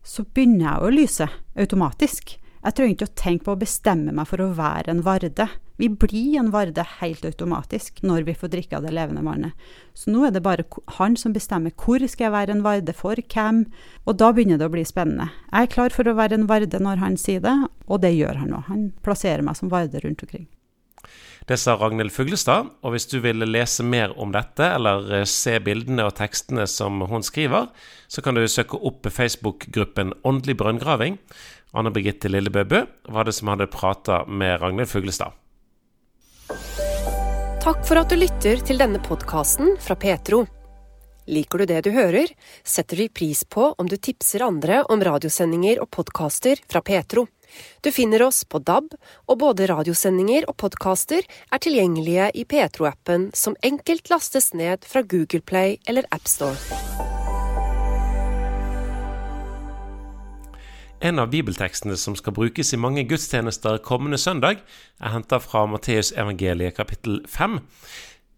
så 0.07 0.23
begynner 0.23 0.69
jeg 0.69 0.83
å 0.83 0.91
lyse 0.93 1.29
automatisk. 1.59 2.37
Jeg 2.63 2.75
trenger 2.75 2.95
ikke 2.95 3.07
å 3.07 3.17
tenke 3.19 3.45
på 3.45 3.53
å 3.55 3.59
bestemme 3.59 4.13
meg 4.15 4.27
for 4.27 4.43
å 4.43 4.53
være 4.55 4.91
en 4.91 5.03
varde. 5.05 5.45
Vi 5.77 5.87
blir 5.93 6.39
en 6.39 6.49
varde 6.51 6.83
helt 6.97 7.25
automatisk 7.27 8.01
når 8.01 8.25
vi 8.27 8.35
får 8.35 8.51
drikke 8.55 8.79
av 8.79 8.87
det 8.87 8.95
levende 8.95 9.21
vannet. 9.23 9.53
Så 9.93 10.11
nå 10.11 10.25
er 10.25 10.33
det 10.33 10.41
bare 10.43 10.65
han 10.97 11.15
som 11.19 11.35
bestemmer 11.35 11.75
hvor 11.77 12.01
skal 12.09 12.27
jeg 12.27 12.35
være 12.35 12.55
en 12.55 12.65
varde 12.65 12.95
for 12.97 13.19
hvem, 13.19 13.65
og 14.07 14.17
da 14.19 14.31
begynner 14.33 14.59
det 14.59 14.67
å 14.67 14.73
bli 14.73 14.83
spennende. 14.87 15.29
Jeg 15.51 15.67
er 15.67 15.73
klar 15.75 15.95
for 15.95 16.09
å 16.09 16.17
være 16.17 16.39
en 16.39 16.49
varde 16.49 16.81
når 16.81 17.03
han 17.03 17.19
sier 17.21 17.43
det, 17.45 17.55
og 17.85 18.01
det 18.03 18.15
gjør 18.17 18.41
han 18.41 18.51
nå. 18.55 18.63
Han 18.71 18.87
plasserer 19.05 19.45
meg 19.45 19.59
som 19.59 19.71
varde 19.71 20.01
rundt 20.03 20.25
omkring. 20.25 20.47
Det 21.47 21.55
sa 21.59 21.77
Ragnhild 21.79 22.11
Fuglestad, 22.11 22.73
og 22.83 22.91
hvis 22.91 23.07
du 23.07 23.21
vil 23.23 23.45
lese 23.47 23.85
mer 23.87 24.11
om 24.19 24.33
dette, 24.35 24.65
eller 24.67 25.07
eh, 25.21 25.27
se 25.29 25.55
bildene 25.63 26.03
og 26.09 26.17
tekstene 26.17 26.65
som 26.67 26.99
hun 27.07 27.23
skriver, 27.23 27.69
så 28.11 28.23
kan 28.23 28.35
du 28.35 28.43
søke 28.51 28.79
opp 28.89 29.07
Facebook-gruppen 29.07 30.11
Åndelig 30.27 30.57
brønngraving. 30.59 31.15
Anne 31.77 31.91
Birgitte 31.95 32.31
Lillebø 32.31 32.65
Bø 32.67 32.83
var 33.13 33.27
det 33.27 33.35
som 33.37 33.51
hadde 33.53 33.69
prata 33.71 34.25
med 34.27 34.59
Ragnhild 34.61 34.91
Fuglestad. 34.91 35.35
Takk 37.63 37.81
for 37.87 37.99
at 37.99 38.11
du 38.11 38.19
lytter 38.19 38.61
til 38.63 38.79
denne 38.79 38.99
podkasten 39.03 39.75
fra 39.83 39.95
Petro. 39.99 40.45
Liker 41.27 41.59
du 41.59 41.67
det 41.67 41.81
du 41.83 41.89
hører, 41.91 42.31
setter 42.63 43.01
vi 43.01 43.09
pris 43.11 43.43
på 43.43 43.73
om 43.75 43.87
du 43.91 43.97
tipser 43.99 44.45
andre 44.45 44.83
om 44.87 45.03
radiosendinger 45.03 45.81
og 45.83 45.91
podkaster 45.91 46.61
fra 46.71 46.79
Petro. 46.79 47.25
Du 47.85 47.91
finner 47.91 48.23
oss 48.25 48.43
på 48.43 48.59
DAB, 48.59 48.93
og 49.27 49.39
både 49.41 49.67
radiosendinger 49.71 50.47
og 50.49 50.57
podkaster 50.63 51.23
er 51.23 51.63
tilgjengelige 51.63 52.31
i 52.35 52.45
Petro-appen, 52.45 53.29
som 53.35 53.57
enkelt 53.63 54.09
lastes 54.13 54.53
ned 54.53 54.87
fra 54.87 55.03
Google 55.03 55.41
Play 55.41 55.77
eller 55.87 56.07
AppStore. 56.11 56.57
En 60.99 61.19
av 61.21 61.29
bibeltekstene 61.29 61.93
som 61.93 62.15
skal 62.17 62.33
brukes 62.33 62.73
i 62.73 62.79
mange 62.81 63.03
gudstjenester 63.05 63.77
kommende 63.85 64.17
søndag, 64.17 64.63
er 64.97 65.13
henta 65.13 65.37
fra 65.37 65.67
Matteusevangeliet 65.69 66.73
kapittel 66.79 67.19
5. 67.29 67.59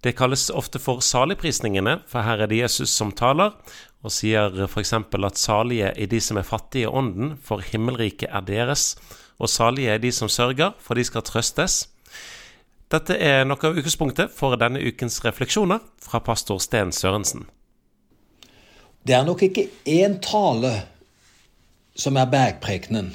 Det 0.04 0.16
kalles 0.16 0.50
ofte 0.52 0.80
for 0.80 1.00
saligprisningene, 1.04 2.02
for 2.08 2.24
her 2.24 2.44
er 2.44 2.52
det 2.52 2.60
Jesus 2.60 2.92
som 2.92 3.14
taler, 3.16 3.56
og 4.04 4.14
sier 4.16 4.54
f.eks. 4.68 4.94
at 4.94 5.38
salige 5.38 5.92
er 5.92 6.08
de 6.08 6.20
som 6.24 6.38
er 6.40 6.48
fattige 6.48 6.88
i 6.88 6.92
ånden, 6.92 7.36
for 7.44 7.60
himmelriket 7.60 8.30
er 8.32 8.46
deres, 8.48 8.96
og 9.40 9.50
salige 9.50 9.92
er 9.92 9.98
de 9.98 10.12
som 10.12 10.30
sørger, 10.30 10.72
for 10.80 10.96
de 10.96 11.04
skal 11.04 11.26
trøstes. 11.28 11.88
Dette 12.90 13.18
er 13.22 13.44
noe 13.46 13.60
av 13.62 13.78
utgangspunktet 13.78 14.32
for 14.34 14.58
denne 14.58 14.82
ukens 14.82 15.20
refleksjoner 15.26 15.84
fra 16.02 16.22
pastor 16.26 16.58
Sten 16.64 16.94
Sørensen. 16.96 17.46
Det 19.06 19.16
er 19.16 19.28
nok 19.28 19.44
ikke 19.46 19.68
én 19.86 20.18
tale 20.24 20.74
som 21.96 22.18
er 22.18 22.32
bergprekenen, 22.32 23.14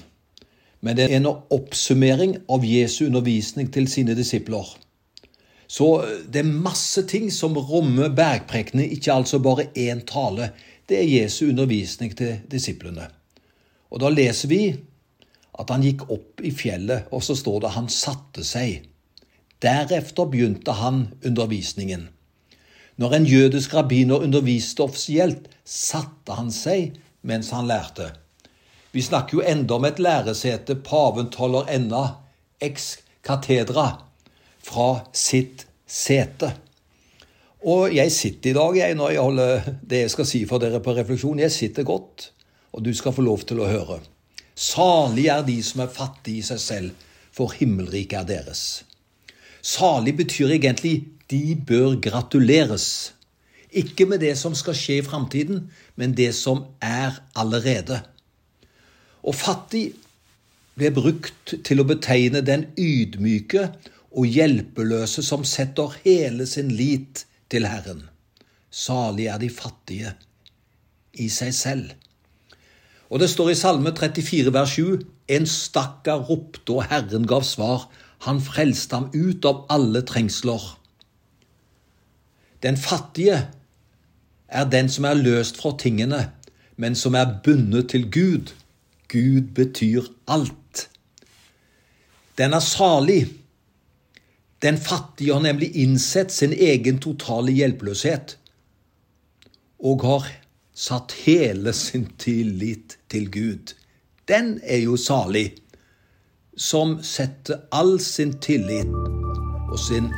men 0.85 0.97
det 0.97 1.09
er 1.09 1.17
en 1.17 1.29
oppsummering 1.33 2.37
av 2.53 2.65
Jesu 2.65 3.07
undervisning 3.07 3.71
til 3.73 3.89
sine 3.89 4.15
disipler. 4.15 4.69
Så 5.67 5.89
det 6.31 6.45
er 6.45 6.55
masse 6.69 7.03
ting 7.09 7.31
som 7.33 7.57
rommer 7.57 8.13
bergprekenen, 8.15 8.93
ikke 8.93 9.13
altså 9.17 9.41
bare 9.43 9.67
én 9.75 10.05
tale. 10.07 10.53
Det 10.89 10.99
er 11.01 11.09
Jesu 11.09 11.47
undervisning 11.49 12.17
til 12.17 12.41
disiplene. 12.51 13.09
Og 13.91 14.03
da 14.03 14.11
leser 14.13 14.51
vi 14.51 14.63
at 15.55 15.71
han 15.71 15.85
gikk 15.85 16.09
opp 16.11 16.43
i 16.45 16.51
fjellet, 16.51 17.07
og 17.15 17.23
så 17.23 17.37
står 17.39 17.63
det 17.63 17.75
han 17.77 17.89
satte 17.93 18.45
seg. 18.45 18.89
Deretter 19.63 20.29
begynte 20.29 20.75
han 20.77 21.07
undervisningen. 21.25 22.09
Når 22.97 23.15
en 23.17 23.27
jødisk 23.27 23.75
rabbiner 23.75 24.23
underviste 24.27 24.85
offisielt, 24.85 25.49
satte 25.65 26.37
han 26.37 26.51
seg 26.55 26.99
mens 27.23 27.51
han 27.55 27.67
lærte. 27.71 28.13
Vi 28.95 29.03
snakker 29.03 29.39
jo 29.39 29.47
enda 29.47 29.75
om 29.75 29.87
et 29.89 29.99
læresete 29.99 30.77
paven 30.87 31.33
holder 31.35 31.71
ennå, 31.75 32.05
ex 32.63 32.99
katedra, 33.27 34.05
fra 34.63 34.91
sitt 35.11 35.67
sete. 35.87 36.53
Og 37.65 37.95
jeg 37.97 38.13
sitter 38.13 38.51
i 38.51 38.57
dag, 38.59 38.77
jeg, 38.77 38.95
når 38.95 39.11
jeg 39.15 39.25
holder 39.25 39.69
det 39.89 40.01
jeg 40.03 40.11
skal 40.13 40.27
si 40.29 40.43
for 40.49 40.61
dere 40.61 40.83
på 40.85 40.93
refleksjon. 40.93 41.41
Jeg 41.41 41.53
sitter 41.53 41.87
godt, 41.89 42.27
og 42.77 42.85
du 42.85 42.93
skal 42.93 43.15
få 43.17 43.25
lov 43.25 43.47
til 43.49 43.63
å 43.65 43.71
høre. 43.71 44.03
Salig 44.55 45.31
er 45.33 45.41
de 45.47 45.57
som 45.65 45.81
er 45.81 45.95
fattige 45.95 46.43
i 46.43 46.45
seg 46.45 46.61
selv, 46.61 47.07
for 47.35 47.57
himmelriket 47.57 48.21
er 48.21 48.29
deres. 48.29 48.85
Salig 49.65 50.13
betyr 50.19 50.53
egentlig 50.59 50.95
de 51.33 51.57
bør 51.57 51.97
gratuleres. 52.05 53.15
Ikke 53.73 54.05
med 54.07 54.21
det 54.21 54.37
som 54.39 54.55
skal 54.55 54.77
skje 54.77 55.01
i 55.01 55.07
framtiden, 55.07 55.65
men 55.97 56.13
det 56.15 56.35
som 56.37 56.67
er 56.85 57.17
allerede. 57.35 58.03
Og 59.25 59.35
fattig 59.35 59.87
ble 60.77 60.93
brukt 60.95 61.57
til 61.65 61.81
å 61.81 61.89
betegne 61.89 62.45
den 62.45 62.69
ydmyke 62.77 63.71
og 64.15 64.29
hjelpeløse 64.29 65.25
som 65.25 65.49
setter 65.49 65.97
hele 66.05 66.47
sin 66.47 66.69
lit 66.69 67.25
til 67.55 67.69
Herren. 67.71 68.03
Salig 68.75 69.29
er 69.31 69.39
de 69.39 69.51
fattige 69.53 70.15
i 71.15 71.29
seg 71.31 71.55
selv. 71.55 71.93
Og 73.11 73.21
det 73.23 73.29
står 73.31 73.53
i 73.53 73.59
Salme 73.59 73.93
34 73.95 74.53
vers 74.55 74.75
7 74.75 75.05
En 75.29 75.47
stakkar 75.47 76.27
ropte, 76.29 76.73
og 76.75 76.89
Herren 76.91 77.27
gav 77.27 77.45
svar. 77.47 77.87
Han 78.27 78.41
frelste 78.43 78.99
ham 78.99 79.07
ut 79.15 79.47
av 79.47 79.63
alle 79.73 80.03
trengsler. 80.03 80.65
Den 82.61 82.77
fattige 82.77 83.39
er 84.49 84.69
den 84.69 84.89
som 84.89 85.07
er 85.09 85.21
løst 85.21 85.61
fra 85.61 85.73
tingene, 85.79 86.27
men 86.77 86.97
som 86.99 87.15
er 87.15 87.39
bundet 87.45 87.91
til 87.95 88.11
Gud. 88.11 88.53
Gud 89.09 89.55
betyr 89.55 90.11
alt. 90.29 90.89
Den 92.39 92.53
er 92.53 92.65
salig 92.65 93.44
den 94.65 94.79
fattige 94.81 95.33
har 95.33 95.43
nemlig 95.45 95.77
innsett 95.77 96.33
sin 96.33 96.53
egen 96.53 96.99
totale 97.05 97.53
hjelpeløshet 97.53 98.39
og 99.85 100.07
har 100.09 100.31
satt 100.75 101.13
hele 101.27 101.73
sin 101.77 102.07
tillit 102.19 102.97
til 103.13 103.29
Gud. 103.31 103.75
Den 104.29 104.57
er 104.65 104.81
jo 104.87 104.97
salig, 104.97 105.53
som 106.57 106.97
setter 107.05 107.67
all 107.73 107.99
sin 108.01 108.39
tillit 108.41 108.89
og 109.69 109.79
sin 109.79 110.09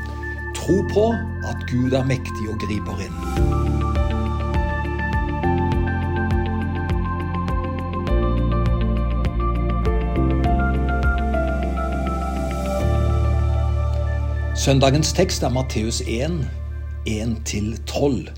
tro 0.57 0.79
på 0.95 1.09
at 1.51 1.67
Gud 1.73 1.97
er 1.99 2.07
mektig 2.07 2.53
og 2.53 2.61
griper 2.63 3.09
inn. 3.09 3.66
Søndagens 14.67 15.13
tekst 15.15 15.45
er 15.47 15.53
Matteus 15.55 16.01
1, 16.01 16.41
1-12, 17.07 18.33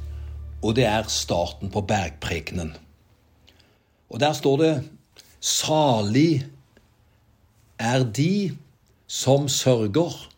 og 0.61 0.75
det 0.77 0.85
er 0.85 1.07
starten 1.09 1.71
på 1.73 1.81
bergprekenen. 1.81 2.75
Og 4.13 4.21
der 4.21 4.35
står 4.37 4.57
det 4.61 4.73
Salig 5.41 6.45
er 7.79 8.05
de 8.05 8.59
som 9.07 9.49
sørger, 9.49 10.29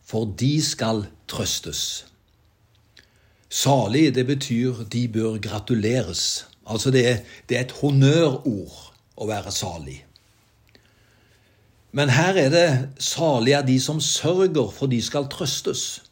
for 0.00 0.24
de 0.24 0.64
skal 0.64 1.04
trøstes. 1.28 2.06
Salig, 3.50 4.14
det 4.14 4.24
betyr 4.26 4.86
de 4.88 5.08
bør 5.08 5.36
gratuleres. 5.36 6.46
Altså 6.66 6.90
det 6.90 7.26
det 7.48 7.58
er 7.58 7.68
et 7.68 7.76
honnørord 7.82 8.94
å 9.16 9.28
være 9.28 9.52
salig. 9.52 10.00
Men 11.92 12.08
her 12.08 12.34
er 12.34 12.48
det 12.48 12.88
'salige 12.98 13.56
er 13.56 13.66
de 13.66 13.80
som 13.80 14.00
sørger, 14.00 14.70
for 14.70 14.86
de 14.86 15.02
skal 15.02 15.26
trøstes'. 15.34 16.02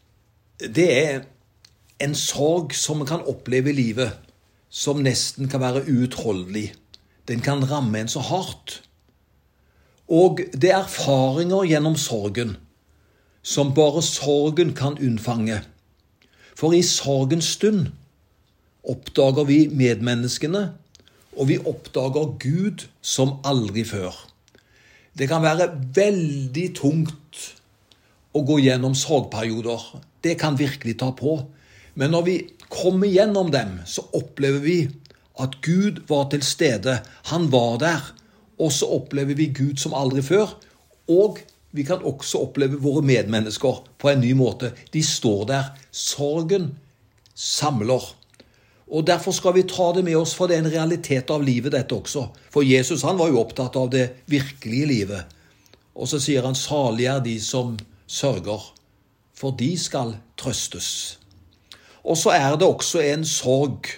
Det 0.61 1.07
er 1.07 1.21
en 2.01 2.15
sorg 2.15 2.75
som 2.75 3.01
vi 3.01 3.05
kan 3.05 3.23
oppleve 3.27 3.71
i 3.71 3.73
livet, 3.73 4.13
som 4.71 4.97
nesten 4.97 5.49
kan 5.49 5.61
være 5.61 5.85
uutholdelig. 5.89 6.75
Den 7.29 7.41
kan 7.41 7.71
ramme 7.71 8.01
en 8.01 8.09
så 8.09 8.21
hardt. 8.21 8.83
Og 10.09 10.41
det 10.53 10.71
er 10.71 10.79
erfaringer 10.79 11.65
gjennom 11.65 11.97
sorgen 11.97 12.57
som 13.49 13.73
bare 13.75 14.03
sorgen 14.03 14.75
kan 14.77 14.99
unnfange. 14.99 15.63
For 16.59 16.73
i 16.73 16.83
sorgens 16.83 17.55
stund 17.57 17.87
oppdager 18.85 19.45
vi 19.45 19.69
medmenneskene, 19.73 20.73
og 21.39 21.49
vi 21.49 21.59
oppdager 21.59 22.35
Gud 22.43 22.89
som 23.01 23.39
aldri 23.45 23.85
før. 23.85 24.28
Det 25.19 25.27
kan 25.27 25.43
være 25.43 25.73
veldig 25.97 26.67
tungt 26.79 27.41
å 28.37 28.45
gå 28.47 28.61
gjennom 28.63 28.95
sorgperioder. 28.95 29.83
Det 30.23 30.37
kan 30.39 30.59
virkelig 30.59 30.99
ta 31.01 31.11
på. 31.17 31.41
Men 31.99 32.13
når 32.15 32.27
vi 32.29 32.37
kommer 32.71 33.11
gjennom 33.11 33.51
dem, 33.51 33.81
så 33.83 34.05
opplever 34.15 34.63
vi 34.63 34.79
at 35.43 35.59
Gud 35.67 36.05
var 36.11 36.29
til 36.31 36.45
stede. 36.47 37.01
Han 37.33 37.49
var 37.51 37.81
der. 37.83 38.05
Og 38.59 38.71
så 38.75 38.87
opplever 38.99 39.39
vi 39.39 39.51
Gud 39.55 39.83
som 39.83 39.95
aldri 39.95 40.23
før. 40.23 40.55
Og 41.11 41.41
vi 41.75 41.85
kan 41.87 42.05
også 42.07 42.45
oppleve 42.47 42.79
våre 42.83 43.03
medmennesker 43.07 43.83
på 43.99 44.13
en 44.13 44.23
ny 44.23 44.33
måte. 44.39 44.73
De 44.95 45.03
står 45.03 45.45
der. 45.51 45.73
Sorgen 45.91 46.73
samler. 47.35 48.07
Og 48.89 49.07
Derfor 49.07 49.33
skal 49.37 49.55
vi 49.55 49.67
ta 49.69 49.93
det 49.93 50.05
med 50.05 50.17
oss, 50.17 50.33
for 50.35 50.49
det 50.49 50.57
er 50.57 50.65
en 50.65 50.73
realitet 50.73 51.31
av 51.31 51.43
livet, 51.45 51.73
dette 51.73 51.95
også. 51.95 52.29
For 52.51 52.65
Jesus 52.65 53.05
han 53.05 53.19
var 53.19 53.29
jo 53.29 53.43
opptatt 53.43 53.77
av 53.77 53.91
det 53.93 54.07
virkelige 54.27 54.89
livet. 54.89 55.39
Og 55.95 56.09
så 56.09 56.21
sier 56.23 56.47
han 56.47 56.57
salige 56.57 57.13
er 57.13 57.25
de 57.25 57.37
som 57.43 57.77
sørger, 58.07 58.63
for 59.37 59.57
de 59.59 59.75
skal 59.79 60.15
trøstes. 60.41 61.19
Og 62.05 62.17
så 62.17 62.33
er 62.33 62.57
det 62.57 62.69
også 62.69 63.03
en 63.05 63.27
sorg 63.29 63.91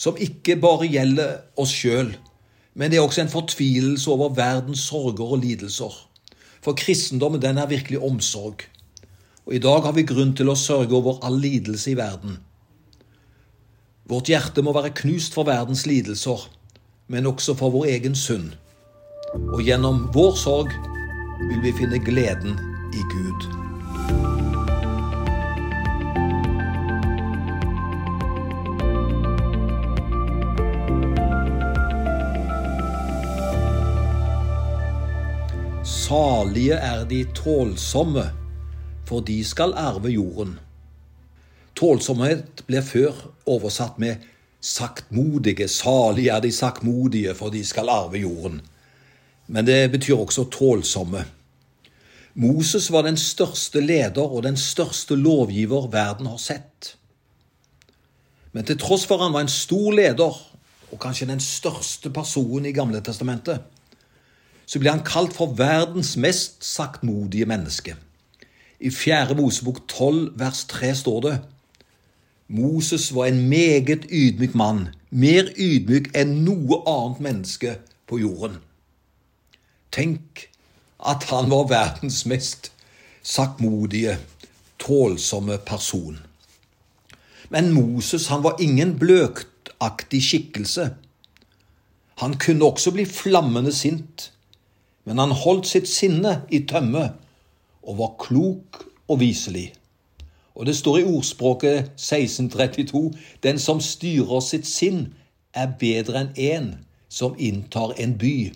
som 0.00 0.18
ikke 0.20 0.58
bare 0.60 0.88
gjelder 0.90 1.40
oss 1.60 1.72
sjøl, 1.72 2.12
men 2.74 2.90
det 2.90 2.98
er 2.98 3.06
også 3.06 3.24
en 3.24 3.32
fortvilelse 3.32 4.10
over 4.10 4.34
verdens 4.36 4.84
sorger 4.90 5.32
og 5.36 5.40
lidelser. 5.42 5.96
For 6.60 6.76
kristendommen 6.76 7.40
den 7.42 7.58
er 7.58 7.70
virkelig 7.70 8.02
omsorg. 8.04 8.66
Og 9.46 9.56
i 9.56 9.62
dag 9.64 9.82
har 9.82 9.96
vi 9.96 10.04
grunn 10.08 10.34
til 10.36 10.52
å 10.52 10.58
sørge 10.58 10.94
over 10.96 11.22
all 11.24 11.40
lidelse 11.40 11.94
i 11.94 11.96
verden. 11.98 12.36
Vårt 14.10 14.26
hjerte 14.26 14.62
må 14.66 14.72
være 14.74 14.90
knust 14.98 15.36
for 15.36 15.46
verdens 15.46 15.84
lidelser, 15.86 16.48
men 17.06 17.28
også 17.30 17.54
for 17.54 17.70
vår 17.70 17.84
egen 17.92 18.16
synd. 18.18 18.56
Og 19.54 19.60
gjennom 19.62 20.08
vår 20.10 20.32
sorg 20.34 20.72
vil 21.46 21.60
vi 21.62 21.70
finne 21.78 22.00
gleden 22.02 22.56
i 22.90 23.04
Gud. 23.12 23.46
Salige 35.86 36.74
er 36.74 37.04
de 37.06 37.20
tålsomme, 37.38 38.26
for 39.06 39.22
de 39.22 39.38
skal 39.46 39.76
arve 39.78 40.10
jorden. 40.10 40.58
Tålsomhet 41.80 42.60
blir 42.68 42.84
før 42.84 43.14
oversatt 43.48 43.96
med 44.02 44.20
saktmodige. 44.60 45.64
Salig 45.68 46.26
er 46.28 46.42
de 46.44 46.52
saktmodige, 46.52 47.32
for 47.34 47.48
de 47.48 47.62
skal 47.64 47.88
arve 47.88 48.20
jorden. 48.20 48.58
Men 49.48 49.64
det 49.66 49.88
betyr 49.90 50.18
også 50.20 50.44
tålsomme. 50.52 51.22
Moses 52.34 52.90
var 52.92 53.02
den 53.02 53.16
største 53.16 53.80
leder 53.80 54.22
og 54.22 54.42
den 54.42 54.56
største 54.60 55.16
lovgiver 55.16 55.88
verden 55.88 56.28
har 56.28 56.36
sett. 56.36 56.96
Men 58.52 58.66
til 58.68 58.78
tross 58.78 59.06
for 59.06 59.22
han 59.22 59.32
var 59.32 59.46
en 59.46 59.52
stor 59.52 59.92
leder, 59.96 60.36
og 60.90 61.00
kanskje 61.00 61.30
den 61.30 61.40
største 61.40 62.10
personen 62.10 62.66
i 62.66 62.74
Gamle 62.76 63.00
testamentet, 63.00 63.62
så 64.66 64.78
ble 64.78 64.92
han 64.92 65.06
kalt 65.06 65.32
for 65.32 65.54
verdens 65.56 66.12
mest 66.20 66.60
saktmodige 66.66 67.46
menneske. 67.46 67.96
I 68.80 68.90
4. 68.90 69.34
Mosebok 69.38 69.80
12 69.88 70.38
vers 70.38 70.64
3 70.68 70.92
står 70.94 71.20
det 71.24 71.34
Moses 72.50 73.14
var 73.14 73.26
en 73.26 73.48
meget 73.48 74.08
ydmyk 74.10 74.54
mann, 74.58 74.88
mer 75.10 75.52
ydmyk 75.54 76.08
enn 76.18 76.40
noe 76.42 76.80
annet 76.82 77.20
menneske 77.22 77.76
på 78.10 78.18
jorden. 78.18 78.56
Tenk 79.94 80.48
at 80.98 81.28
han 81.30 81.46
var 81.52 81.68
verdens 81.70 82.24
mest 82.26 82.72
saktmodige, 83.22 84.16
tålsomme 84.82 85.60
person. 85.62 86.18
Men 87.54 87.70
Moses 87.70 88.26
han 88.34 88.42
var 88.42 88.58
ingen 88.58 88.96
bløktaktig 88.98 90.22
skikkelse. 90.22 90.90
Han 92.18 92.34
kunne 92.34 92.66
også 92.66 92.90
bli 92.98 93.06
flammende 93.06 93.72
sint, 93.72 94.32
men 95.06 95.22
han 95.22 95.38
holdt 95.38 95.70
sitt 95.70 95.86
sinne 95.88 96.40
i 96.50 96.64
tømme 96.66 97.12
og 97.86 97.98
var 98.02 98.16
klok 98.18 98.82
og 99.06 99.22
viselig. 99.22 99.70
Og 100.60 100.66
det 100.66 100.76
står 100.76 100.98
i 100.98 101.04
ordspråket 101.08 101.78
1632 101.96 103.12
Den 103.42 103.58
som 103.58 103.78
styrer 103.80 104.40
sitt 104.44 104.66
sinn, 104.68 105.14
er 105.56 105.72
bedre 105.80 106.20
enn 106.20 106.34
én 106.36 106.66
som 107.08 107.32
inntar 107.38 107.94
en 107.96 108.12
by. 108.20 108.52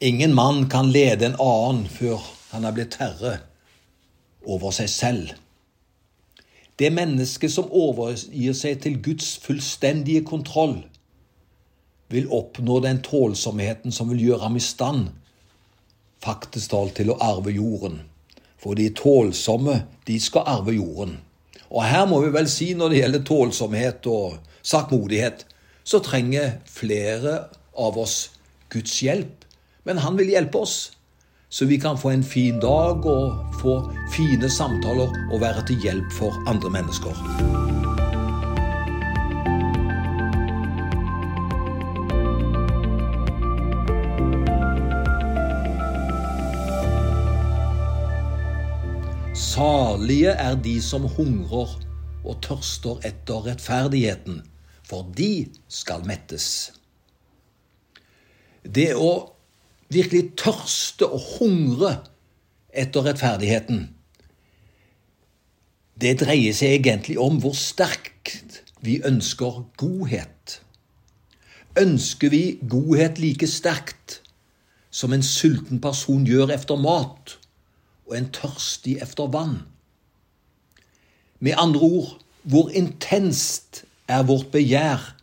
Ingen 0.00 0.34
mann 0.34 0.66
kan 0.68 0.90
lede 0.90 1.30
en 1.30 1.38
annen 1.40 1.86
før 1.88 2.18
han 2.50 2.66
er 2.66 2.74
blitt 2.74 2.98
herre 2.98 3.38
over 4.44 4.74
seg 4.74 4.90
selv. 4.90 5.30
Det 6.76 6.90
mennesket 6.92 7.54
som 7.54 7.70
overgir 7.70 8.58
seg 8.58 8.82
til 8.82 8.98
Guds 9.06 9.30
fullstendige 9.46 10.26
kontroll, 10.26 10.82
vil 12.10 12.28
oppnå 12.34 12.80
den 12.82 12.98
tålsomheten 13.02 13.94
som 13.94 14.10
vil 14.10 14.26
gjøre 14.26 14.42
ham 14.44 14.58
i 14.58 14.62
stand, 14.62 15.08
faktisk 16.22 16.74
talt, 16.74 16.98
til 16.98 17.14
å 17.14 17.18
arve 17.22 17.54
jorden. 17.54 18.02
For 18.62 18.78
de 18.78 18.88
tålsomme, 18.96 19.82
de 20.06 20.18
skal 20.20 20.46
arve 20.46 20.76
jorden. 20.76 21.18
Og 21.70 21.84
her 21.84 22.06
må 22.08 22.20
vi 22.24 22.32
vel 22.34 22.48
si, 22.50 22.72
når 22.74 22.92
det 22.92 23.00
gjelder 23.02 23.26
tålsomhet 23.26 24.06
og 24.10 24.38
sakmodighet, 24.62 25.46
så 25.86 26.00
trenger 26.02 26.58
flere 26.70 27.38
av 27.76 27.98
oss 27.98 28.18
Guds 28.72 29.00
hjelp. 29.02 29.44
Men 29.86 30.00
han 30.02 30.18
vil 30.18 30.32
hjelpe 30.34 30.64
oss 30.64 30.78
så 31.48 31.64
vi 31.64 31.78
kan 31.78 31.98
få 31.98 32.10
en 32.10 32.24
fin 32.24 32.60
dag 32.60 33.06
og 33.06 33.54
få 33.60 33.78
fine 34.12 34.50
samtaler 34.50 35.14
og 35.32 35.40
være 35.40 35.66
til 35.66 35.80
hjelp 35.80 36.12
for 36.18 36.42
andre 36.50 36.70
mennesker. 36.70 37.65
Salige 49.56 50.28
er 50.28 50.54
de 50.60 50.82
som 50.84 51.06
hungrer 51.08 51.70
og 52.28 52.34
tørster 52.44 52.98
etter 53.08 53.46
rettferdigheten, 53.46 54.42
for 54.84 55.06
de 55.16 55.46
skal 55.72 56.02
mettes. 56.04 56.74
Det 58.60 58.90
å 59.00 59.32
virkelig 59.88 60.34
tørste 60.36 61.08
og 61.08 61.24
hungre 61.38 61.94
etter 62.68 63.08
rettferdigheten, 63.08 63.80
det 66.04 66.12
dreier 66.26 66.52
seg 66.52 66.76
egentlig 66.82 67.16
om 67.16 67.40
hvor 67.40 67.56
sterkt 67.56 68.60
vi 68.84 68.98
ønsker 69.08 69.62
godhet. 69.80 70.58
Ønsker 71.80 72.36
vi 72.36 72.44
godhet 72.60 73.24
like 73.24 73.48
sterkt 73.48 74.20
som 74.92 75.16
en 75.16 75.24
sulten 75.24 75.80
person 75.80 76.28
gjør 76.28 76.52
efter 76.60 76.76
mat, 76.76 77.38
og 78.06 78.18
en 78.18 78.30
tørstig 78.30 78.98
efter 79.02 79.26
vann? 79.26 79.58
Med 81.38 81.52
andre 81.56 81.80
ord, 81.80 82.18
hvor 82.42 82.70
intenst 82.70 83.84
er 84.08 84.22
vårt 84.22 84.46
begjær 84.52 85.16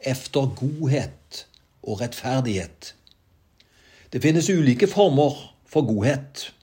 efter 0.00 0.54
godhet 0.56 1.46
og 1.82 2.00
rettferdighet? 2.00 2.94
Det 4.12 4.22
finnes 4.22 4.50
ulike 4.50 4.86
former 4.86 5.54
for 5.66 5.86
godhet. 5.86 6.54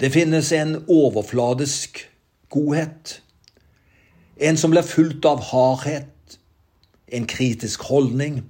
Det 0.00 0.12
finnes 0.12 0.52
en 0.52 0.84
overfladisk 0.88 2.10
godhet. 2.48 3.22
En 4.36 4.56
som 4.56 4.70
blir 4.70 4.86
fulgt 4.86 5.24
av 5.24 5.42
hardhet, 5.50 6.38
en 7.08 7.26
kritisk 7.26 7.82
holdning, 7.82 8.42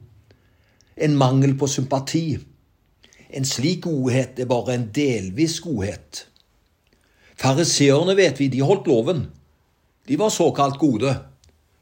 en 0.96 1.16
mangel 1.16 1.54
på 1.58 1.66
sympati. 1.66 2.38
En 3.32 3.46
slik 3.48 3.86
godhet 3.86 4.40
er 4.40 4.48
bare 4.50 4.76
en 4.76 4.88
delvis 4.94 5.58
godhet. 5.64 6.26
Fariseerne, 7.40 8.14
vet 8.16 8.40
vi, 8.40 8.50
de 8.52 8.60
holdt 8.62 8.86
loven. 8.86 9.26
De 10.08 10.18
var 10.20 10.30
såkalt 10.30 10.78
gode. 10.78 11.14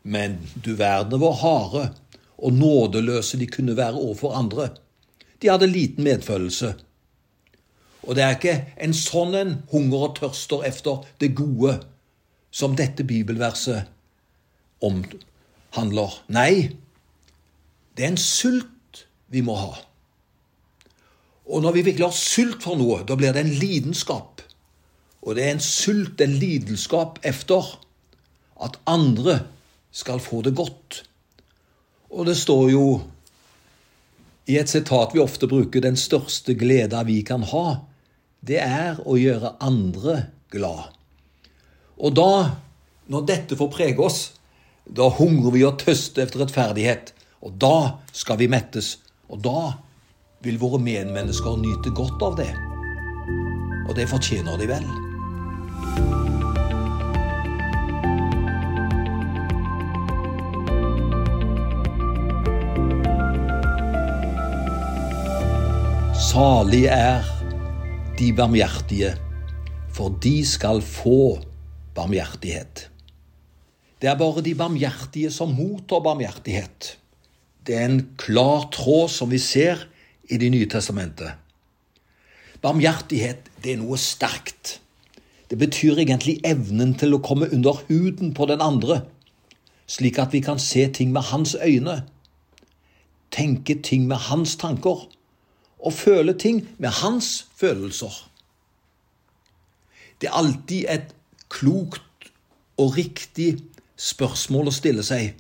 Men 0.03 0.39
du 0.55 0.75
verden 0.79 1.21
var 1.21 1.37
harde 1.43 1.91
og 2.41 2.53
nådeløse 2.57 3.39
de 3.41 3.47
kunne 3.47 3.77
være 3.77 3.99
overfor 3.99 4.33
andre. 4.33 4.71
De 5.43 5.51
hadde 5.51 5.69
liten 5.69 6.05
medfølelse. 6.05 6.75
Og 8.03 8.17
det 8.17 8.25
er 8.25 8.37
ikke 8.37 8.57
en 8.81 8.97
sånn 8.97 9.37
en 9.37 9.55
hunger 9.73 10.07
og 10.09 10.17
tørster 10.17 10.65
efter 10.69 11.05
det 11.21 11.35
gode 11.37 11.77
som 12.51 12.77
dette 12.77 13.05
bibelverset 13.05 13.91
omhandler. 14.81 16.17
Nei, 16.33 16.73
det 17.97 18.07
er 18.07 18.15
en 18.15 18.21
sult 18.21 19.05
vi 19.29 19.45
må 19.45 19.59
ha. 19.61 19.75
Og 21.51 21.65
når 21.65 21.75
vi 21.75 21.83
virkelig 21.89 22.07
har 22.07 22.17
sult 22.17 22.63
for 22.63 22.79
noe, 22.79 23.03
da 23.07 23.17
blir 23.19 23.35
det 23.35 23.43
en 23.43 23.55
lidenskap. 23.59 24.43
Og 25.21 25.37
det 25.37 25.45
er 25.45 25.55
en 25.57 25.65
sult, 25.65 26.21
en 26.23 26.37
lidenskap 26.39 27.19
efter 27.27 27.67
at 28.63 28.79
andre 28.89 29.41
skal 29.91 30.23
få 30.23 30.45
det 30.47 30.55
godt. 30.57 31.03
Og 32.11 32.27
det 32.27 32.37
står 32.39 32.71
jo 32.71 32.85
i 34.51 34.57
et 34.59 34.71
sitat 34.71 35.15
vi 35.15 35.23
ofte 35.23 35.49
bruker, 35.51 35.83
den 35.83 35.99
største 35.99 36.55
gleda 36.59 37.03
vi 37.07 37.21
kan 37.27 37.45
ha, 37.53 37.67
det 38.41 38.59
er 38.63 38.99
å 39.05 39.19
gjøre 39.21 39.57
andre 39.63 40.17
glad. 40.51 40.91
Og 42.01 42.15
da, 42.17 42.33
når 43.13 43.27
dette 43.29 43.59
får 43.59 43.71
prege 43.75 44.03
oss, 44.03 44.21
da 44.87 45.11
hungrer 45.13 45.55
vi 45.55 45.67
og 45.69 45.79
tøster 45.83 46.25
etter 46.25 46.43
rettferdighet. 46.43 47.13
Og 47.45 47.55
da 47.61 48.01
skal 48.17 48.41
vi 48.41 48.49
mettes. 48.51 48.97
Og 49.31 49.43
da 49.45 49.77
vil 50.41 50.57
våre 50.61 50.81
medmennesker 50.81 51.59
nyte 51.61 51.93
godt 51.93 52.23
av 52.25 52.37
det. 52.41 52.53
Og 53.89 53.97
det 53.99 54.09
fortjener 54.09 54.57
de 54.61 54.69
vel. 54.71 54.87
Salige 66.31 66.95
er 66.95 67.27
de 68.17 68.31
barmhjertige, 68.39 69.13
for 69.93 70.15
de 70.23 70.39
skal 70.47 70.81
få 70.81 71.41
barmhjertighet. 71.97 72.87
Det 74.01 74.09
er 74.09 74.17
bare 74.17 74.41
de 74.47 74.55
barmhjertige 74.57 75.33
som 75.35 75.53
mottar 75.53 76.01
barmhjertighet. 76.01 76.95
Det 77.67 77.77
er 77.77 77.91
en 77.91 78.05
klar 78.17 78.71
tråd 78.73 79.11
som 79.13 79.29
vi 79.35 79.43
ser 79.43 79.90
i 80.31 80.37
Det 80.39 80.51
nye 80.51 80.67
testamentet. 80.67 81.33
Barmhjertighet, 82.63 83.51
det 83.65 83.73
er 83.73 83.81
noe 83.81 83.97
sterkt. 83.99 84.81
Det 85.51 85.59
betyr 85.59 85.99
egentlig 85.99 86.39
evnen 86.47 86.95
til 86.95 87.17
å 87.17 87.23
komme 87.25 87.49
under 87.51 87.81
huden 87.89 88.35
på 88.37 88.47
den 88.47 88.63
andre, 88.63 89.03
slik 89.91 90.21
at 90.23 90.33
vi 90.33 90.41
kan 90.45 90.61
se 90.63 90.87
ting 90.95 91.13
med 91.13 91.33
hans 91.33 91.57
øyne, 91.59 92.05
tenke 93.31 93.75
ting 93.83 94.07
med 94.07 94.29
hans 94.31 94.57
tanker 94.57 95.09
og 95.81 95.93
føle 95.93 96.35
ting 96.39 96.69
med 96.79 96.91
hans 97.01 97.47
følelser. 97.57 98.13
Det 100.21 100.29
er 100.29 100.37
alltid 100.37 100.85
et 100.89 101.15
klokt 101.49 102.31
og 102.79 102.97
riktig 102.97 103.57
spørsmål 103.97 104.69
å 104.69 104.75
stille 104.75 105.03
seg. 105.03 105.33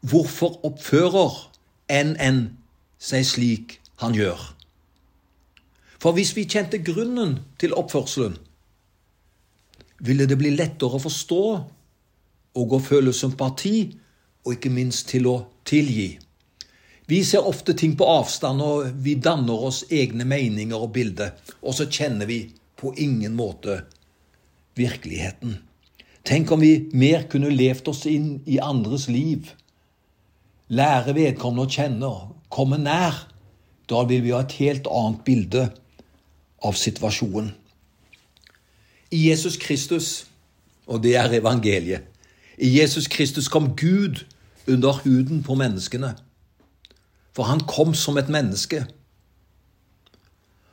Hvorfor 0.00 0.58
oppfører 0.66 1.36
NN 1.92 2.57
seg 2.98 3.26
slik 3.26 3.78
han 4.02 4.14
gjør? 4.16 4.40
For 5.98 6.14
hvis 6.14 6.34
vi 6.36 6.46
kjente 6.46 6.78
grunnen 6.84 7.38
til 7.58 7.74
oppførselen, 7.74 8.36
ville 9.98 10.28
det 10.30 10.38
bli 10.38 10.52
lettere 10.54 10.94
å 10.94 11.02
forstå 11.02 11.42
og 12.58 12.74
å 12.74 12.82
føle 12.82 13.14
sympati, 13.14 13.88
og 14.46 14.54
ikke 14.54 14.70
minst 14.72 15.08
til 15.10 15.26
å 15.28 15.36
tilgi. 15.66 16.12
Vi 17.08 17.22
ser 17.24 17.46
ofte 17.48 17.74
ting 17.76 17.96
på 17.98 18.06
avstand, 18.08 18.62
og 18.62 18.90
vi 19.04 19.16
danner 19.20 19.66
oss 19.68 19.82
egne 19.90 20.26
meninger 20.28 20.76
og 20.78 20.92
bilder. 20.94 21.34
Og 21.64 21.74
så 21.76 21.88
kjenner 21.88 22.28
vi 22.28 22.42
på 22.78 22.92
ingen 23.00 23.34
måte 23.36 23.80
virkeligheten. 24.78 25.58
Tenk 26.28 26.52
om 26.52 26.60
vi 26.60 26.90
mer 26.92 27.24
kunne 27.30 27.50
levd 27.50 27.88
oss 27.88 28.04
inn 28.06 28.42
i 28.46 28.58
andres 28.60 29.08
liv. 29.08 29.48
Lære 30.68 31.14
vedkommende 31.16 31.64
å 31.64 31.72
kjenne, 31.72 32.10
komme 32.50 32.78
nær. 32.78 33.26
Da 33.88 34.02
vil 34.04 34.22
vi 34.24 34.34
ha 34.34 34.42
et 34.44 34.56
helt 34.60 34.88
annet 34.90 35.24
bilde 35.24 35.68
av 36.64 36.76
situasjonen. 36.76 37.54
I 39.10 39.28
Jesus 39.30 39.56
Kristus, 39.56 40.26
og 40.86 41.02
det 41.02 41.14
er 41.16 41.32
evangeliet, 41.38 42.04
i 42.58 42.68
Jesus 42.80 43.06
Kristus 43.08 43.48
kom 43.48 43.76
Gud 43.76 44.24
under 44.68 44.92
huden 45.04 45.42
på 45.42 45.54
menneskene. 45.54 46.14
For 47.32 47.46
han 47.46 47.60
kom 47.60 47.94
som 47.94 48.18
et 48.18 48.28
menneske. 48.28 48.82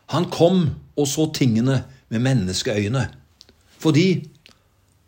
Han 0.10 0.26
kom 0.34 0.70
og 0.98 1.08
så 1.08 1.28
tingene 1.34 1.84
med 2.10 2.24
menneskeøyne. 2.26 3.06
Fordi 3.78 4.26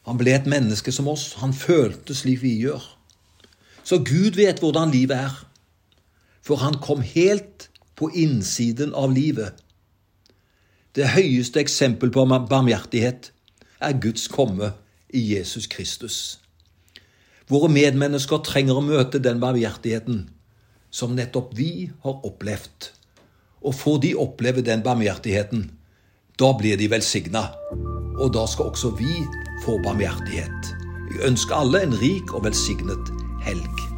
han 0.08 0.20
ble 0.20 0.36
et 0.38 0.46
menneske 0.48 0.92
som 0.94 1.10
oss. 1.10 1.34
Han 1.42 1.54
følte 1.54 2.16
slik 2.16 2.44
vi 2.44 2.54
gjør. 2.62 2.84
Så 3.84 4.00
Gud 4.06 4.38
vet 4.38 4.60
hvordan 4.60 4.92
livet 4.94 5.18
er. 5.18 5.34
For 6.48 6.64
han 6.64 6.80
kom 6.80 7.02
helt 7.04 7.68
på 8.00 8.10
innsiden 8.16 8.94
av 8.96 9.12
livet. 9.12 9.58
Det 10.96 11.12
høyeste 11.14 11.60
eksempel 11.60 12.10
på 12.14 12.24
barmhjertighet 12.26 13.32
er 13.84 14.00
Guds 14.02 14.30
komme 14.32 14.72
i 15.14 15.22
Jesus 15.34 15.68
Kristus. 15.68 16.40
Våre 17.48 17.70
medmennesker 17.72 18.42
trenger 18.44 18.80
å 18.80 18.86
møte 18.86 19.22
den 19.24 19.42
barmhjertigheten 19.44 20.26
som 20.92 21.16
nettopp 21.16 21.54
vi 21.58 21.90
har 22.04 22.24
opplevd. 22.28 22.92
Og 23.68 23.76
får 23.76 24.00
de 24.06 24.14
oppleve 24.20 24.64
den 24.64 24.84
barmhjertigheten, 24.86 25.68
da 26.40 26.54
blir 26.58 26.80
de 26.80 26.90
velsigna. 26.92 27.48
Og 28.18 28.34
da 28.34 28.46
skal 28.50 28.72
også 28.72 28.94
vi 29.00 29.20
få 29.66 29.78
barmhjertighet. 29.84 30.74
Jeg 31.12 31.24
ønsker 31.30 31.60
alle 31.60 31.84
en 31.86 32.00
rik 32.02 32.34
og 32.34 32.46
velsignet 32.48 33.14
helg. 33.46 33.97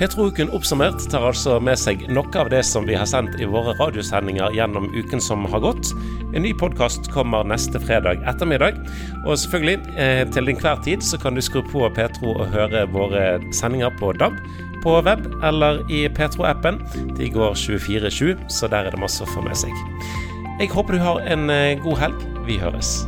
Petro-uken 0.00 0.48
oppsummert 0.56 1.02
tar 1.12 1.26
altså 1.28 1.58
med 1.60 1.76
seg 1.76 2.06
noe 2.08 2.30
av 2.40 2.48
det 2.48 2.62
som 2.64 2.86
vi 2.88 2.94
har 2.96 3.04
sendt 3.04 3.34
i 3.36 3.44
våre 3.44 3.74
radiosendinger 3.76 4.54
gjennom 4.56 4.86
uken 4.94 5.20
som 5.20 5.44
har 5.52 5.60
gått. 5.60 5.90
En 6.32 6.40
ny 6.40 6.54
podkast 6.56 7.10
kommer 7.12 7.44
neste 7.44 7.76
fredag 7.82 8.24
ettermiddag. 8.30 8.80
Og 9.26 9.36
selvfølgelig, 9.42 9.76
eh, 10.00 10.22
til 10.32 10.48
enhver 10.48 10.80
tid 10.88 11.04
så 11.04 11.20
kan 11.20 11.36
du 11.36 11.44
skru 11.44 11.60
på 11.60 11.84
Petro 11.92 12.32
og 12.32 12.48
høre 12.48 12.86
våre 12.88 13.44
sendinger 13.52 13.92
på 14.00 14.14
DAB, 14.16 14.40
på 14.80 14.96
web 15.04 15.20
eller 15.44 15.84
i 15.92 16.08
Petro-appen. 16.08 16.80
De 17.18 17.28
går 17.28 17.52
24-7, 17.52 18.40
så 18.48 18.72
der 18.72 18.88
er 18.88 18.96
det 18.96 19.04
masse 19.04 19.20
å 19.20 19.28
få 19.36 19.44
med 19.44 19.56
seg. 19.56 19.76
Jeg 20.60 20.72
håper 20.72 20.96
du 20.96 21.04
har 21.04 21.20
en 21.28 21.50
eh, 21.50 21.76
god 21.76 21.98
helg. 21.98 22.28
Vi 22.48 22.56
høres. 22.56 23.04